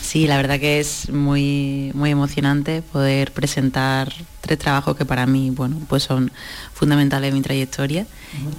Sí, 0.00 0.26
la 0.28 0.36
verdad 0.36 0.60
que 0.60 0.78
es 0.78 1.10
muy, 1.10 1.90
muy 1.94 2.10
emocionante 2.10 2.80
poder 2.80 3.32
presentar 3.32 4.12
tres 4.40 4.58
trabajos 4.58 4.96
que 4.96 5.04
para 5.04 5.26
mí, 5.26 5.50
bueno, 5.50 5.78
pues 5.88 6.04
son 6.04 6.30
fundamentales 6.72 7.30
en 7.30 7.34
mi 7.34 7.42
trayectoria 7.42 8.06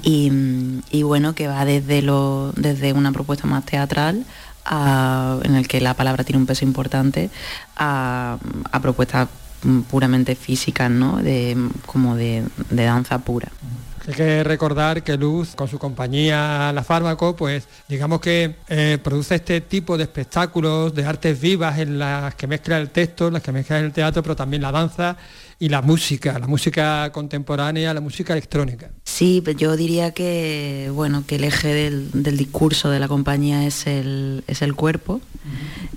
y, 0.04 0.32
y, 0.92 1.04
bueno, 1.04 1.36
que 1.36 1.48
va 1.48 1.64
desde, 1.64 2.02
lo, 2.02 2.52
desde 2.56 2.92
una 2.92 3.12
propuesta 3.12 3.48
más 3.48 3.66
teatral 3.66 4.26
en 4.70 5.56
el 5.56 5.68
que 5.68 5.82
la 5.82 5.94
palabra 5.94 6.24
tiene 6.24 6.40
un 6.40 6.46
peso 6.46 6.66
importante, 6.66 7.30
a, 7.76 8.38
propuestas 8.82 9.28
puramente 9.90 10.36
físicas, 10.36 10.90
¿no? 10.90 11.18
De, 11.18 11.58
como 11.86 12.16
de, 12.16 12.44
danza 12.70 13.20
pura. 13.20 13.52
Hay 14.08 14.14
que 14.14 14.44
recordar 14.46 15.04
que 15.04 15.18
Luz, 15.18 15.54
con 15.56 15.68
su 15.68 15.78
compañía 15.78 16.72
La 16.74 16.82
Fármaco, 16.82 17.36
pues 17.36 17.68
digamos 17.90 18.22
que 18.22 18.56
eh, 18.70 18.98
produce 19.04 19.36
este 19.36 19.60
tipo 19.60 19.98
de 19.98 20.04
espectáculos, 20.04 20.96
de 20.96 21.06
artes 21.06 21.42
vivas 21.42 21.78
en 21.80 22.00
las 22.00 22.34
que 22.36 22.48
mezcla 22.48 22.78
el 22.78 22.90
texto, 22.90 23.30
las 23.30 23.42
que 23.42 23.52
mezcla 23.52 23.80
el 23.80 23.92
teatro, 23.92 24.24
pero 24.24 24.36
también 24.36 24.62
la 24.62 24.72
danza 24.72 25.18
y 25.60 25.68
la 25.68 25.82
música, 25.82 26.40
la 26.40 26.48
música 26.48 27.12
contemporánea, 27.12 27.94
la 27.94 28.00
música 28.00 28.32
electrónica. 28.32 28.92
Sí, 29.18 29.42
yo 29.58 29.76
diría 29.76 30.12
que 30.12 30.92
bueno, 30.94 31.24
que 31.26 31.38
el 31.38 31.44
eje 31.46 31.74
del, 31.74 32.38
discurso 32.38 32.92
de 32.92 33.00
la 33.00 33.08
compañía 33.08 33.66
es 33.66 33.88
el, 33.88 34.44
es 34.46 34.62
el 34.62 34.76
cuerpo. 34.76 35.22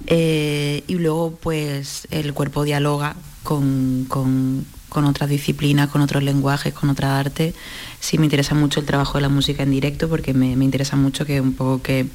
Eh, 0.06 0.84
y 0.86 0.94
luego 0.94 1.38
pues 1.38 2.08
el 2.10 2.32
cuerpo 2.32 2.64
dialoga 2.64 3.16
con, 3.42 4.06
con 4.08 4.64
con 4.90 5.06
otras 5.06 5.30
disciplinas, 5.30 5.88
con 5.88 6.02
otros 6.02 6.22
lenguajes, 6.22 6.74
con 6.74 6.90
otra 6.90 7.18
arte. 7.18 7.54
Sí 8.00 8.16
me 8.16 8.24
interesa 8.24 8.54
mucho 8.54 8.80
el 8.80 8.86
trabajo 8.86 9.18
de 9.18 9.22
la 9.22 9.28
música 9.28 9.62
en 9.62 9.70
directo 9.70 10.08
porque 10.08 10.32
me, 10.32 10.52
interesa 10.52 10.96
mucho 10.96 11.26
que 11.26 11.40
un 11.40 11.52
poco 11.52 11.82
que, 11.82 12.06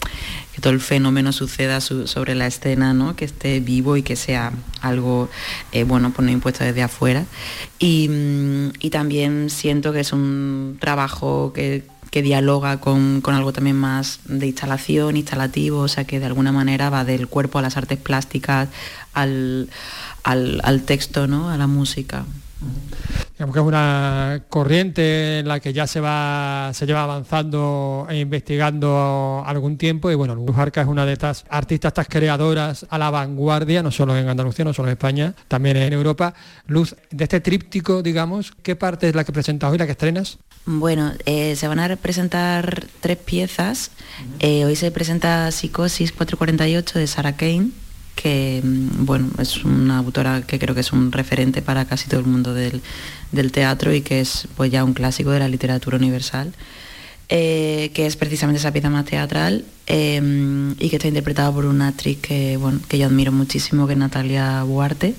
todo 0.59 0.73
el 0.73 0.81
fenómeno 0.81 1.31
suceda 1.31 1.79
sobre 1.79 2.33
la 2.33 2.47
escena, 2.47 2.93
¿no? 2.93 3.15
que 3.15 3.25
esté 3.25 3.59
vivo 3.59 3.97
y 3.97 4.03
que 4.03 4.15
sea 4.15 4.53
algo 4.81 5.29
eh, 5.73 5.83
bueno, 5.83 6.11
pues 6.11 6.25
no 6.25 6.31
impuesto 6.31 6.63
desde 6.63 6.81
afuera. 6.81 7.25
Y, 7.77 8.09
mm, 8.09 8.89
también 8.89 9.49
siento 9.49 9.91
que 9.93 9.99
es 9.99 10.13
un 10.13 10.77
trabajo 10.79 11.53
que, 11.53 11.83
dialoga 12.11 12.79
con, 12.79 13.21
algo 13.25 13.51
también 13.51 13.75
más 13.75 14.21
de 14.23 14.47
instalación, 14.47 15.17
instalativo, 15.17 15.79
o 15.79 15.89
sea 15.89 16.05
que 16.05 16.21
de 16.21 16.25
alguna 16.25 16.53
manera 16.53 16.89
va 16.89 17.03
del 17.03 17.27
cuerpo 17.27 17.59
a 17.59 17.61
las 17.61 17.75
artes 17.75 17.97
plásticas, 17.99 18.69
al, 19.13 19.69
al, 20.23 20.61
al 20.63 20.83
texto, 20.83 21.27
¿no? 21.27 21.49
a 21.49 21.57
la 21.57 21.67
música. 21.67 22.23
Digamos 23.38 23.53
que 23.53 23.59
es 23.59 23.66
una 23.66 24.43
corriente 24.47 25.39
en 25.39 25.47
la 25.49 25.59
que 25.59 25.74
ya 25.74 25.88
se 25.88 25.99
va, 25.99 26.72
se 26.74 26.86
lleva 26.86 27.03
avanzando 27.03 28.07
e 28.09 28.20
investigando 28.20 29.43
algún 29.45 29.78
tiempo 29.78 30.09
y 30.09 30.16
bueno, 30.16 30.36
Luz 30.36 30.57
Arca 30.57 30.82
es 30.82 30.88
una 30.88 31.05
de 31.05 31.11
estas 31.11 31.43
artistas, 31.49 31.89
estas 31.89 32.07
creadoras 32.07 32.86
a 32.89 32.97
la 32.97 33.09
vanguardia, 33.09 33.84
no 33.84 33.91
solo 33.91 34.16
en 34.16 34.30
Andalucía, 34.30 34.63
no 34.63 34.74
solo 34.74 34.88
en 34.88 34.93
España, 34.93 35.36
también 35.49 35.76
en 35.76 35.91
Europa. 35.91 36.34
Luz, 36.68 36.95
de 37.11 37.26
este 37.26 37.41
tríptico, 37.41 38.01
digamos, 38.01 38.53
¿qué 38.63 38.78
parte 38.78 39.09
es 39.09 39.16
la 39.16 39.26
que 39.26 39.34
presentas 39.34 39.70
hoy, 39.70 39.78
la 39.78 39.86
que 39.86 39.91
estrenas? 39.91 40.38
Bueno, 40.66 41.11
eh, 41.26 41.57
se 41.57 41.68
van 41.68 41.80
a 41.80 41.93
presentar 41.97 42.86
tres 43.01 43.18
piezas. 43.18 43.91
Eh, 44.39 44.63
hoy 44.63 44.78
se 44.78 44.91
presenta 44.91 45.51
Psicosis 45.51 46.13
448 46.13 46.99
de 46.99 47.07
Sarah 47.07 47.36
Kane 47.36 47.72
que 48.16 48.61
mm, 48.63 49.05
bueno, 49.05 49.30
es 49.39 49.63
una 49.63 49.97
autora 49.97 50.41
que 50.41 50.59
creo 50.59 50.74
que 50.74 50.82
es 50.82 50.91
un 50.93 51.11
referente 51.11 51.61
para 51.61 51.86
casi 51.86 52.07
todo 52.09 52.20
el 52.22 52.26
mundo 52.26 52.53
del, 52.53 52.82
teatro 53.51 53.93
y 53.93 54.01
que 54.01 54.22
es 54.22 54.47
pues 54.55 54.72
ya 54.72 54.84
un 54.84 54.93
clásico 54.93 55.32
de 55.32 55.39
la 55.39 55.47
literatura 55.47 55.97
universal. 55.97 56.53
Eh, 57.28 57.89
que 57.95 58.05
es 58.05 58.18
precisamente 58.18 58.59
esa 58.59 58.72
pieza 58.72 58.91
más 58.91 59.05
teatral 59.05 59.66
em, 59.88 60.76
y 60.80 60.89
que 60.89 60.97
está 60.97 61.07
interpretada 61.07 61.51
por 61.51 61.66
una 61.66 61.88
actriz 61.88 62.20
que, 62.20 62.55
bueno, 62.57 62.80
que 62.88 62.99
yo 62.99 63.07
admiro 63.07 63.32
muchísimo, 63.32 63.88
que 63.88 63.93
es 63.93 63.99
Natalia 63.99 64.61
Buarte. 64.63 65.16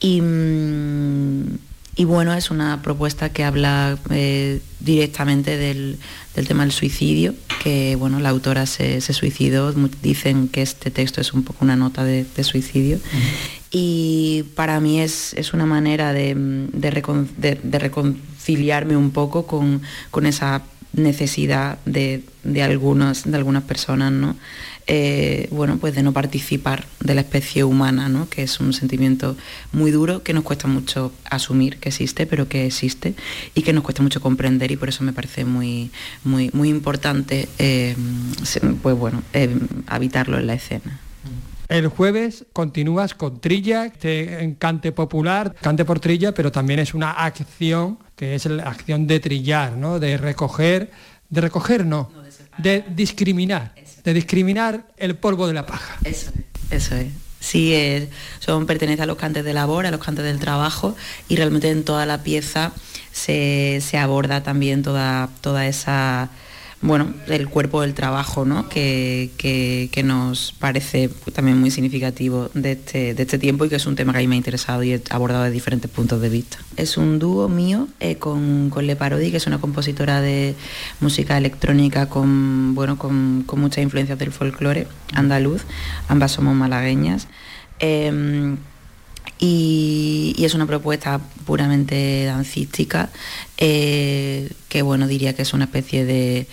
Y, 0.00 0.20
mm, 0.20 1.58
y 1.98 2.04
bueno, 2.04 2.32
es 2.32 2.52
una 2.52 2.80
propuesta 2.80 3.30
que 3.30 3.42
habla 3.42 3.98
eh, 4.10 4.60
directamente 4.78 5.56
del, 5.56 5.98
tema 6.46 6.62
del 6.62 6.70
suicidio, 6.70 7.34
que 7.60 7.96
bueno, 7.96 8.20
la 8.20 8.28
autora 8.28 8.66
se, 8.66 9.00
suicidó, 9.00 9.72
dicen 10.00 10.46
que 10.46 10.62
este 10.62 10.92
texto 10.92 11.20
es 11.20 11.32
un 11.32 11.42
poco 11.42 11.64
una 11.64 11.74
nota 11.74 12.04
de, 12.04 12.24
suicidio. 12.44 13.00
Y 13.72 14.44
para 14.54 14.78
mí 14.78 15.00
es, 15.00 15.34
una 15.52 15.66
manera 15.66 16.12
de, 16.12 16.68
reconciliarme 17.68 18.96
un 18.96 19.10
poco 19.10 19.48
con, 19.48 19.82
esa 20.24 20.62
necesidad 20.92 21.78
de, 21.84 22.22
de, 22.44 22.62
algunas, 22.62 23.28
de 23.28 23.36
algunas 23.36 23.64
personas, 23.64 24.12
¿no? 24.12 24.36
Eh, 24.90 25.48
bueno, 25.50 25.76
pues 25.76 25.94
de 25.94 26.02
no 26.02 26.14
participar 26.14 26.86
de 27.00 27.14
la 27.14 27.20
especie 27.20 27.62
humana, 27.62 28.08
¿no? 28.08 28.26
que 28.30 28.42
es 28.42 28.58
un 28.58 28.72
sentimiento 28.72 29.36
muy 29.70 29.90
duro 29.90 30.22
que 30.22 30.32
nos 30.32 30.44
cuesta 30.44 30.66
mucho 30.66 31.12
asumir 31.28 31.76
que 31.76 31.90
existe, 31.90 32.26
pero 32.26 32.48
que 32.48 32.64
existe 32.64 33.14
y 33.54 33.60
que 33.60 33.74
nos 33.74 33.84
cuesta 33.84 34.02
mucho 34.02 34.22
comprender 34.22 34.70
y 34.70 34.78
por 34.78 34.88
eso 34.88 35.04
me 35.04 35.12
parece 35.12 35.44
muy, 35.44 35.90
muy, 36.24 36.48
muy 36.54 36.70
importante 36.70 37.50
eh, 37.58 37.94
pues 38.80 38.96
bueno, 38.96 39.22
eh, 39.34 39.54
habitarlo 39.88 40.38
en 40.38 40.46
la 40.46 40.54
escena. 40.54 40.98
El 41.68 41.88
jueves 41.88 42.46
continúas 42.54 43.12
con 43.12 43.40
Trilla, 43.40 43.84
este 43.84 44.56
cante 44.58 44.90
popular, 44.92 45.54
cante 45.60 45.84
por 45.84 46.00
Trilla, 46.00 46.32
pero 46.32 46.50
también 46.50 46.80
es 46.80 46.94
una 46.94 47.10
acción 47.10 47.98
que 48.16 48.34
es 48.34 48.46
la 48.46 48.62
acción 48.62 49.06
de 49.06 49.20
trillar, 49.20 49.76
¿no? 49.76 50.00
de 50.00 50.16
recoger, 50.16 50.90
de 51.28 51.42
recoger 51.42 51.84
no, 51.84 52.10
de 52.56 52.84
discriminar 52.96 53.74
de 54.08 54.14
discriminar 54.14 54.86
el 54.96 55.16
polvo 55.16 55.46
de 55.46 55.54
la 55.54 55.66
paja. 55.66 55.98
Eso 56.04 56.30
es, 56.70 56.72
eso 56.72 56.96
es. 56.96 57.08
Sí, 57.40 57.72
son, 58.40 58.66
pertenece 58.66 59.02
a 59.02 59.06
los 59.06 59.16
cantes 59.16 59.44
de 59.44 59.52
labor, 59.52 59.86
a 59.86 59.90
los 59.90 60.00
cantes 60.00 60.24
del 60.24 60.40
trabajo 60.40 60.96
y 61.28 61.36
realmente 61.36 61.70
en 61.70 61.84
toda 61.84 62.04
la 62.04 62.22
pieza 62.22 62.72
se, 63.12 63.80
se 63.80 63.98
aborda 63.98 64.42
también 64.42 64.82
toda, 64.82 65.28
toda 65.40 65.66
esa 65.66 66.30
bueno, 66.80 67.12
el 67.26 67.48
cuerpo 67.48 67.80
del 67.82 67.94
trabajo, 67.94 68.44
¿no? 68.44 68.68
que, 68.68 69.90
nos 70.04 70.52
parece 70.52 71.10
también 71.32 71.58
muy 71.58 71.70
significativo 71.70 72.50
de 72.54 72.72
este, 72.72 73.14
de 73.14 73.22
este 73.22 73.38
tiempo 73.38 73.64
y 73.64 73.68
que 73.68 73.76
es 73.76 73.86
un 73.86 73.96
tema 73.96 74.12
que 74.12 74.18
a 74.18 74.20
mí 74.20 74.28
me 74.28 74.36
ha 74.36 74.38
interesado 74.38 74.82
y 74.84 74.92
he 74.92 75.02
abordado 75.10 75.44
de 75.44 75.50
diferentes 75.50 75.90
puntos 75.90 76.20
de 76.20 76.28
vista. 76.28 76.58
Es 76.76 76.96
un 76.96 77.18
dúo 77.18 77.48
mío 77.48 77.88
eh, 77.98 78.16
con, 78.16 78.70
con 78.70 78.86
Le 78.86 78.94
Parodi, 78.94 79.30
que 79.30 79.38
es 79.38 79.46
una 79.46 79.58
compositora 79.58 80.20
de 80.20 80.54
música 81.00 81.36
electrónica 81.36 82.08
con, 82.08 82.74
bueno, 82.74 82.96
con, 82.96 83.44
muchas 83.56 83.82
influencias 83.82 84.18
del 84.18 84.30
folclore 84.30 84.86
andaluz, 85.12 85.62
ambas 86.06 86.32
somos 86.32 86.54
malagueñas. 86.54 87.26
Em, 87.80 88.56
y, 89.38 90.34
es 90.38 90.54
una 90.54 90.66
propuesta 90.66 91.20
puramente 91.44 92.24
dancística 92.24 93.10
eh, 93.58 94.50
que 94.68 94.82
bueno 94.82 95.06
diría 95.06 95.34
que 95.34 95.42
es 95.42 95.52
una 95.52 95.64
especie 95.64 96.04
de, 96.04 96.46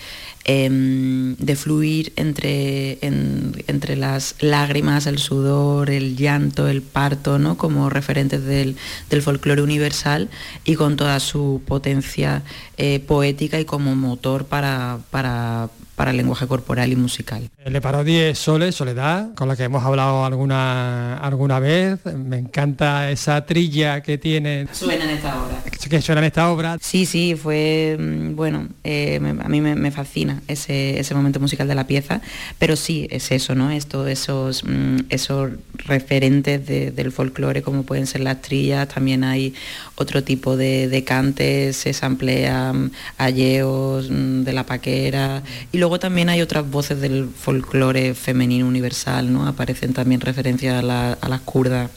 em, 0.44 1.36
de 1.36 1.56
fluir 1.56 2.12
entre, 2.16 2.98
entre 3.02 3.96
las 3.96 4.34
lágrimas, 4.40 5.06
el 5.06 5.18
sudor, 5.18 5.90
el 5.90 6.16
llanto, 6.16 6.68
el 6.68 6.82
parto, 6.82 7.38
¿no? 7.38 7.56
como 7.56 7.90
referentes 7.90 8.44
del, 8.44 8.76
del 9.10 9.22
folclore 9.22 9.62
universal 9.62 10.28
y 10.64 10.74
con 10.74 10.96
toda 10.96 11.20
su 11.20 11.62
potencia 11.66 12.42
eh, 12.76 13.00
poética 13.00 13.58
y 13.58 13.64
como 13.64 13.94
motor 13.96 14.46
para, 14.46 14.98
para, 15.10 15.70
para 15.96 16.10
el 16.10 16.18
lenguaje 16.18 16.46
corporal 16.46 16.92
y 16.92 16.96
musical. 16.96 17.50
Le 17.64 17.80
parodie 17.80 18.34
Sole, 18.34 18.70
Soledad, 18.70 19.34
con 19.34 19.48
la 19.48 19.56
que 19.56 19.64
hemos 19.64 19.82
hablado 19.82 20.24
alguna, 20.24 21.16
alguna 21.16 21.58
vez. 21.58 22.04
Me 22.14 22.38
encanta 22.38 23.10
esa 23.10 23.44
trilla 23.46 24.02
que 24.02 24.18
tiene. 24.18 24.68
Suena 24.72 25.04
en 25.04 25.10
esta 25.10 25.42
obra. 25.42 25.62
Que 25.88 26.02
suena 26.02 26.20
en 26.20 26.26
esta 26.26 26.50
obra. 26.50 26.76
Sí, 26.80 27.06
sí, 27.06 27.34
fue, 27.34 27.96
mm, 27.98 28.36
bueno, 28.36 28.68
eh, 28.84 29.20
a 29.42 29.48
mí 29.48 29.60
me, 29.60 29.90
fascina 29.90 30.42
ese, 30.48 30.98
ese, 30.98 31.14
momento 31.14 31.40
musical 31.40 31.68
de 31.68 31.74
la 31.74 31.86
pieza, 31.86 32.20
pero 32.58 32.76
sí, 32.76 33.06
es 33.10 33.30
eso, 33.30 33.54
¿no? 33.54 33.70
Es 33.70 33.86
esos, 34.08 34.64
mm, 34.64 35.06
esos 35.08 35.52
referentes 35.74 36.66
del 36.66 37.12
folclore, 37.12 37.62
como 37.62 37.84
pueden 37.84 38.06
ser 38.06 38.20
las 38.20 38.42
trillas, 38.42 38.88
también 38.88 39.24
hay 39.24 39.54
otro 39.94 40.22
tipo 40.22 40.56
de, 40.56 40.88
de 40.88 41.04
cantes, 41.04 41.76
se 41.76 41.92
samplean 41.92 42.92
alleos 43.16 44.10
mm, 44.10 44.42
de 44.42 44.52
la 44.52 44.66
paquera, 44.66 45.42
y 45.72 45.78
luego 45.86 46.00
también 46.00 46.28
hay 46.28 46.42
otras 46.42 46.68
voces 46.68 47.00
del 47.00 47.28
folclore 47.28 48.14
femenino 48.14 48.66
universal, 48.66 49.32
¿no? 49.32 49.46
Aparecen 49.46 49.92
también 49.92 50.20
referencias 50.20 50.82
a, 50.82 50.82
las 50.82 51.40
kurdas. 51.42 51.92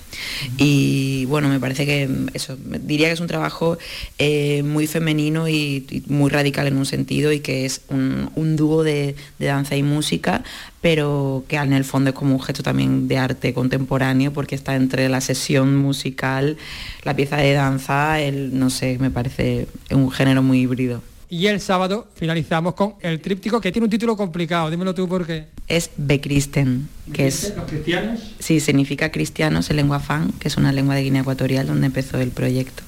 Y 0.58 1.26
bueno, 1.26 1.50
me 1.50 1.60
parece 1.60 1.88
que 1.88 2.08
eso, 2.36 2.56
diría 2.84 3.08
que 3.08 3.14
es 3.14 3.20
un 3.20 3.26
trabajo 3.26 3.80
eh, 4.20 4.62
muy 4.62 4.86
femenino 4.86 5.50
y, 5.50 6.04
muy 6.06 6.30
radical 6.30 6.68
en 6.68 6.78
un 6.78 6.86
sentido 6.86 7.32
y 7.32 7.40
que 7.40 7.66
es 7.66 7.82
un, 7.90 8.56
dúo 8.56 8.84
de, 8.84 9.16
danza 9.40 9.76
y 9.76 9.82
música, 9.82 10.44
pero 10.82 11.44
que 11.48 11.56
en 11.56 11.74
el 11.74 11.84
fondo 11.84 12.12
es 12.12 12.16
como 12.16 12.36
un 12.36 12.44
gesto 12.44 12.62
también 12.62 13.08
de 13.08 13.18
arte 13.18 13.56
contemporáneo 13.56 14.32
porque 14.32 14.54
está 14.54 14.76
entre 14.76 15.10
la 15.10 15.20
sesión 15.20 15.76
musical, 15.78 16.58
la 17.02 17.16
pieza 17.16 17.38
de 17.38 17.54
danza, 17.54 18.22
el, 18.22 18.60
no 18.60 18.70
sé, 18.70 19.00
me 19.00 19.10
parece 19.10 19.68
un 19.90 20.12
género 20.12 20.44
muy 20.44 20.60
híbrido. 20.60 21.02
Y 21.32 21.45
el 21.45 21.61
sábado 21.61 22.07
finalizamos 22.15 22.73
con 22.73 22.95
el 23.01 23.21
tríptico 23.21 23.61
que 23.61 23.71
tiene 23.71 23.86
un 23.86 23.91
título 23.91 24.17
complicado. 24.17 24.71
Dímelo 24.71 24.95
tú 24.95 25.07
por 25.07 25.27
qué. 25.27 25.45
Es 25.67 25.91
Bekristen, 25.95 26.89
que 27.13 27.27
es... 27.27 27.53
¿Los 27.55 27.65
cristianos? 27.65 28.34
Sí, 28.39 28.59
significa 28.59 29.11
cristianos 29.11 29.69
en 29.69 29.75
lengua 29.75 29.99
fan, 29.99 30.32
que 30.39 30.47
es 30.47 30.57
una 30.57 30.71
lengua 30.71 30.95
de 30.95 31.03
Guinea 31.03 31.21
Ecuatorial 31.21 31.67
donde 31.67 31.86
empezó 31.86 32.19
el 32.19 32.32
proyecto. 32.32 32.84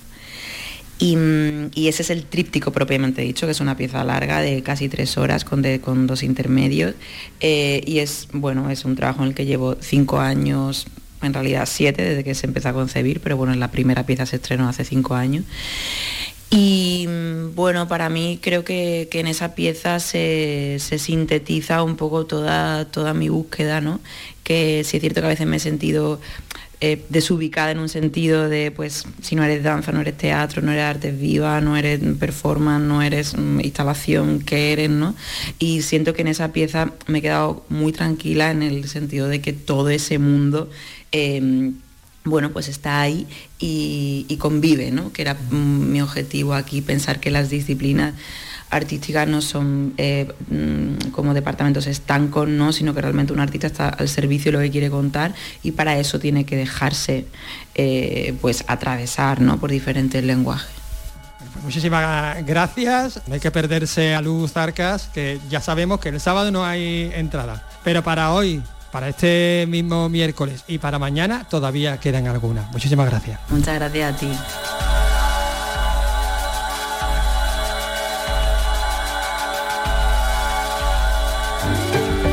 Y, 0.98 1.88
ese 1.88 2.04
es 2.04 2.10
el 2.12 2.26
tríptico 2.26 2.72
propiamente 2.72 3.24
dicho, 3.24 3.48
que 3.48 3.54
es 3.54 3.60
una 3.60 3.76
pieza 3.76 4.04
larga 4.04 4.40
de 4.40 4.62
casi 4.62 4.88
tres 4.88 5.18
horas 5.18 5.44
con, 5.44 5.64
con 5.80 6.06
dos 6.06 6.22
intermedios. 6.22 6.94
Eh, 7.40 7.84
y 7.88 8.00
es, 8.00 8.28
bueno, 8.34 8.70
es 8.70 8.86
un 8.86 8.96
trabajo 8.96 9.24
en 9.24 9.30
el 9.30 9.36
que 9.36 9.46
llevo 9.46 9.78
cinco 9.80 10.20
años, 10.20 10.86
en 11.24 11.34
realidad 11.34 11.68
siete 11.70 12.04
desde 12.04 12.24
que 12.24 12.36
se 12.36 12.48
empezó 12.48 12.70
a 12.70 12.74
concebir, 12.74 13.20
pero 13.20 13.38
bueno, 13.38 13.54
la 13.56 13.72
primera 13.72 14.06
pieza 14.06 14.26
se 14.26 14.36
estrenó 14.36 14.70
hace 14.70 14.86
cinco 14.86 15.16
años. 15.16 15.46
Y 16.52 17.08
mm, 17.08 17.56
bueno, 17.56 17.88
para 17.88 18.10
mí 18.10 18.38
creo 18.42 18.66
que, 18.66 19.08
en 19.12 19.28
esa 19.28 19.56
pieza 19.56 20.00
se, 20.00 20.78
sintetiza 20.80 21.82
un 21.82 21.96
poco 21.96 22.26
toda, 22.26 22.86
toda 22.92 23.14
mi 23.14 23.30
búsqueda, 23.30 23.80
¿no? 23.80 24.02
Que 24.44 24.84
sí 24.84 24.98
es 24.98 25.02
cierto 25.02 25.22
que 25.22 25.28
a 25.28 25.30
veces 25.30 25.48
me 25.48 25.56
he 25.58 25.60
sentido 25.60 26.20
eh, 26.82 27.06
desubicada 27.08 27.72
en 27.72 27.80
un 27.80 27.88
sentido 27.88 28.50
de, 28.50 28.72
pues, 28.72 29.06
si 29.22 29.36
no 29.36 29.46
eres 29.46 29.64
danza, 29.64 29.94
no 29.94 30.02
eres 30.02 30.18
teatro, 30.18 30.62
no 30.62 30.74
eres 30.74 30.84
arte 30.84 31.12
viva, 31.12 31.62
no 31.62 31.78
eres 31.78 32.02
performance, 32.20 32.86
no 32.86 33.02
eres 33.02 33.38
mm, 33.38 33.62
instalación, 33.62 34.42
¿qué 34.42 34.74
eres, 34.74 34.90
no? 34.90 35.16
Y 35.58 35.84
siento 35.84 36.14
que 36.14 36.24
en 36.24 36.28
esa 36.28 36.52
pieza 36.52 36.92
me 37.08 37.20
he 37.20 37.22
quedado 37.22 37.64
muy 37.70 37.94
tranquila 37.94 38.52
en 38.52 38.62
el 38.62 38.90
sentido 38.90 39.30
de 39.30 39.40
que 39.40 39.54
todo 39.54 39.90
ese 39.90 40.20
mundo... 40.20 40.70
Em, 41.14 41.76
bueno, 42.24 42.52
pues 42.52 42.68
está 42.68 43.02
ahí 43.02 43.28
y, 43.60 44.38
convive, 44.40 44.92
¿no? 44.92 45.12
que 45.12 45.22
era 45.22 45.34
mm, 45.34 45.92
mi 45.92 46.02
objetivo 46.02 46.54
aquí, 46.54 46.82
pensar 46.82 47.20
que 47.20 47.32
las 47.32 47.50
disciplinas 47.50 48.14
artísticas 48.70 49.28
no 49.28 49.42
son 49.42 49.94
eh, 49.98 50.32
mm, 50.50 51.10
como 51.12 51.34
departamentos 51.34 51.88
estancos, 51.88 52.48
¿no? 52.48 52.74
sino 52.74 52.94
que 52.94 53.02
realmente 53.02 53.34
un 53.34 53.40
artista 53.40 53.68
está 53.68 53.90
al 53.90 54.08
servicio 54.08 54.52
de 54.52 54.58
lo 54.58 54.64
que 54.64 54.72
quiere 54.72 54.90
contar 54.90 55.34
y 55.62 55.72
para 55.72 55.98
eso 55.98 56.20
tiene 56.20 56.46
que 56.46 56.56
dejarse 56.56 57.26
eh, 57.76 58.34
pues 58.42 58.64
atravesar 58.68 59.42
¿no? 59.42 59.60
por 59.60 59.72
diferentes 59.72 60.24
lenguajes. 60.24 60.82
Pues 61.54 61.66
muchísimas 61.66 62.46
gracias. 62.46 63.22
No 63.28 63.34
hay 63.34 63.40
que 63.40 63.52
perderse 63.52 64.16
a 64.16 64.22
Luz 64.22 64.56
Arcas, 64.56 65.10
que 65.14 65.40
ya 65.50 65.60
sabemos 65.60 66.00
que 66.00 66.10
el 66.10 66.20
sábado 66.20 66.50
no 66.52 66.66
hay 66.66 67.12
entrada. 67.14 67.68
Pero 67.84 68.04
para 68.04 68.32
hoy, 68.32 68.62
para 68.92 69.10
este 69.10 69.66
mismo 69.68 70.10
miércoles 70.10 70.64
y 70.68 70.78
para 70.78 71.00
mañana 71.00 71.46
todavía 71.50 72.00
quedan 72.00 72.28
algunas. 72.28 72.72
Muchísimas 72.72 73.10
gracias. 73.10 73.40
Muchas 73.50 73.76
gracias 73.76 74.16
a 74.16 74.18
ti. 74.18 74.30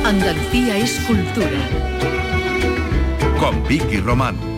Andalucía 0.04 0.78
es 0.78 0.98
cultura. 1.00 1.68
Con 3.38 3.62
Vicky 3.68 4.00
Román. 4.00 4.57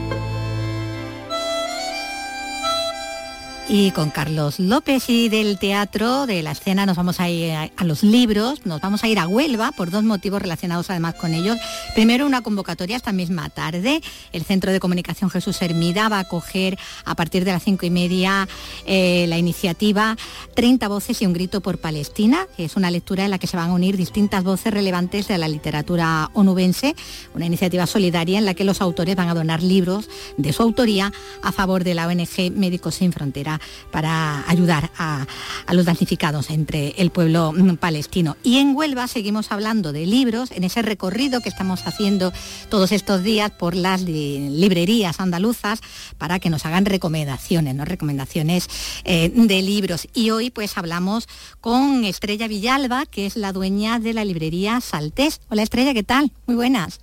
Y 3.73 3.93
con 3.93 4.11
Carlos 4.11 4.59
López 4.59 5.09
y 5.09 5.29
del 5.29 5.57
teatro, 5.57 6.27
de 6.27 6.43
la 6.43 6.51
escena, 6.51 6.87
nos 6.87 6.97
vamos 6.97 7.21
a 7.21 7.31
ir 7.31 7.53
a, 7.53 7.85
los 7.85 8.03
libros, 8.03 8.67
nos 8.67 8.81
vamos 8.81 9.05
a 9.05 9.09
ir 9.09 9.21
a 9.21 9.29
Huelva 9.29 9.71
por 9.71 9.93
dos 9.93 10.03
motivos 10.03 10.43
relacionados 10.43 10.91
además 10.91 11.15
con 11.15 11.35
ellos. 11.35 11.57
Primero, 11.95 12.27
una 12.27 12.43
convocatoria 12.43 12.97
esta 12.97 13.13
misma 13.13 13.49
tarde. 13.49 14.03
El 14.33 14.43
Centro 14.43 14.73
de 14.73 14.81
Comunicación 14.81 15.31
Jesús 15.31 15.63
Hermida 15.63 16.09
va 16.09 16.17
a 16.17 16.23
acoger 16.23 16.81
a 17.05 17.15
partir 17.15 17.45
de 17.45 17.53
las 17.53 17.63
cinco 17.63 17.87
y 17.87 17.91
media 17.91 18.49
eh, 18.87 19.27
la 19.29 19.39
iniciativa 19.39 20.17
30 20.55 20.89
voces 20.89 21.23
y 21.23 21.27
un 21.27 21.33
grito 21.33 21.61
por 21.61 21.79
Palestina, 21.79 22.49
que 22.57 22.65
es 22.65 22.75
una 22.75 22.91
lectura 22.91 23.25
en 23.25 23.31
la 23.31 23.39
que 23.39 23.47
se 23.47 23.57
van 23.57 23.71
a 23.71 23.75
unir 23.75 23.97
distintas 23.97 24.43
voces 24.43 24.75
relevantes 24.75 25.29
de 25.29 25.39
la 25.39 25.47
literatura 25.47 26.29
onubense, 26.35 26.97
una 27.37 27.47
iniciativa 27.47 27.87
solidaria 27.87 28.37
en 28.37 28.47
la 28.47 28.55
que 28.55 28.65
los 28.65 28.81
autores 28.81 29.15
van 29.15 29.29
a 29.29 29.35
donar 29.35 29.63
libros 29.63 30.11
de 30.39 30.53
su 30.53 30.65
autoría 30.65 31.13
a 31.41 31.53
favor 31.53 31.85
de 31.85 31.95
la 31.95 32.09
ONG 32.09 32.51
Médicos 32.51 32.97
Sin 32.97 33.13
Fronteras 33.13 33.60
para 33.91 34.49
ayudar 34.49 34.91
a, 34.97 35.27
los 35.73 35.85
damnificados 35.85 36.51
entre 36.51 36.95
el 36.99 37.11
pueblo 37.11 37.53
mm, 37.53 37.77
palestino. 37.77 38.37
Y 38.43 38.59
en 38.59 38.75
Huelva 38.75 39.07
seguimos 39.07 39.53
hablando 39.53 39.93
de 39.93 40.07
libros, 40.07 40.51
en 40.51 40.65
ese 40.65 40.83
recorrido 40.83 41.41
que 41.41 41.49
estamos 41.49 41.87
haciendo 41.87 42.33
todos 42.69 42.93
estos 42.93 43.23
días 43.23 43.51
por 43.51 43.75
las 43.75 44.03
librerías 44.03 45.21
andaluzas 45.21 45.81
para 46.19 46.39
que 46.39 46.51
nos 46.51 46.67
hagan 46.67 46.85
recomendaciones, 46.87 47.75
¿no? 47.75 47.85
recomendaciones 47.85 48.69
eh, 49.05 49.31
de 49.35 49.63
libros. 49.63 50.09
Y 50.15 50.31
hoy 50.31 50.51
pues 50.51 50.77
hablamos 50.77 51.29
con 51.61 52.05
Estrella 52.05 52.49
Villalba, 52.49 53.07
que 53.07 53.27
es 53.27 53.37
la 53.37 53.53
dueña 53.53 53.99
de 53.99 54.15
la 54.15 54.25
librería 54.25 54.81
Saltés. 54.81 55.41
Hola 55.49 55.63
Estrella, 55.63 55.95
¿qué 55.95 56.03
tal? 56.03 56.33
Muy 56.47 56.57
buenas. 56.57 57.01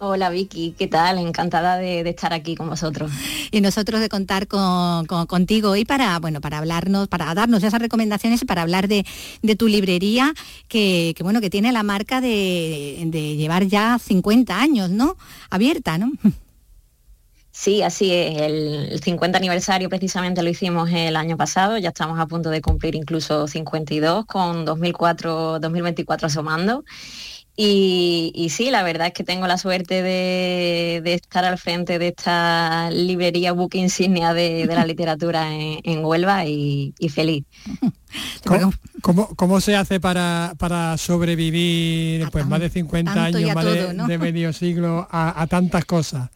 Hola 0.00 0.30
Vicky, 0.30 0.76
¿qué 0.78 0.86
tal? 0.86 1.18
Encantada 1.18 1.76
de, 1.76 2.08
estar 2.08 2.32
aquí 2.32 2.54
con 2.54 2.68
vosotros. 2.68 3.10
Y 3.50 3.60
nosotros 3.60 4.00
de 4.00 4.08
contar 4.08 4.46
contigo 4.46 5.70
hoy 5.70 5.84
para, 5.84 6.16
bueno, 6.20 6.40
para 6.40 6.58
hablarnos, 6.58 7.08
para 7.08 7.34
darnos 7.34 7.64
esas 7.64 7.80
recomendaciones 7.80 8.42
y 8.42 8.44
para 8.44 8.62
hablar 8.62 8.86
de, 8.86 9.04
tu 9.56 9.66
librería, 9.66 10.32
que, 10.68 11.16
bueno, 11.20 11.40
que 11.40 11.50
tiene 11.50 11.72
la 11.72 11.82
marca 11.82 12.20
de, 12.20 13.08
llevar 13.36 13.66
ya 13.66 13.98
50 13.98 14.60
años, 14.60 14.90
¿no? 14.90 15.16
Abierta, 15.50 15.98
¿no? 15.98 16.12
Sí, 17.50 17.82
así 17.82 18.12
es. 18.12 18.40
El 18.40 19.00
50 19.02 19.36
aniversario 19.36 19.88
precisamente 19.88 20.44
lo 20.44 20.48
hicimos 20.48 20.90
el 20.92 21.16
año 21.16 21.36
pasado, 21.36 21.76
ya 21.76 21.88
estamos 21.88 22.20
a 22.20 22.26
punto 22.26 22.50
de 22.50 22.62
cumplir 22.62 22.94
incluso 22.94 23.48
52 23.48 24.26
con 24.26 24.64
2004, 24.64 25.58
2024 25.58 26.28
asomando. 26.28 26.84
Y, 27.60 28.50
sí, 28.50 28.70
la 28.70 28.84
verdad 28.84 29.08
es 29.08 29.12
que 29.14 29.24
tengo 29.24 29.48
la 29.48 29.58
suerte 29.58 30.00
de, 30.00 31.02
estar 31.04 31.44
al 31.44 31.58
frente 31.58 31.98
de 31.98 32.08
esta 32.08 32.88
librería 32.92 33.50
book 33.50 33.74
insignia 33.74 34.32
de, 34.32 34.64
la 34.66 34.86
literatura 34.86 35.52
en, 35.52 36.04
Huelva 36.04 36.46
y, 36.46 36.94
feliz. 37.12 37.44
¿Cómo, 39.02 39.60
se 39.60 39.74
hace 39.74 39.98
para, 39.98 40.54
sobrevivir 40.98 42.20
después 42.20 42.46
más 42.46 42.60
de 42.60 42.70
50 42.70 43.24
años, 43.24 43.54
más 43.54 44.06
de, 44.06 44.18
medio 44.18 44.52
siglo 44.52 45.08
a 45.10 45.44
tantas 45.48 45.84
cosas? 45.84 46.30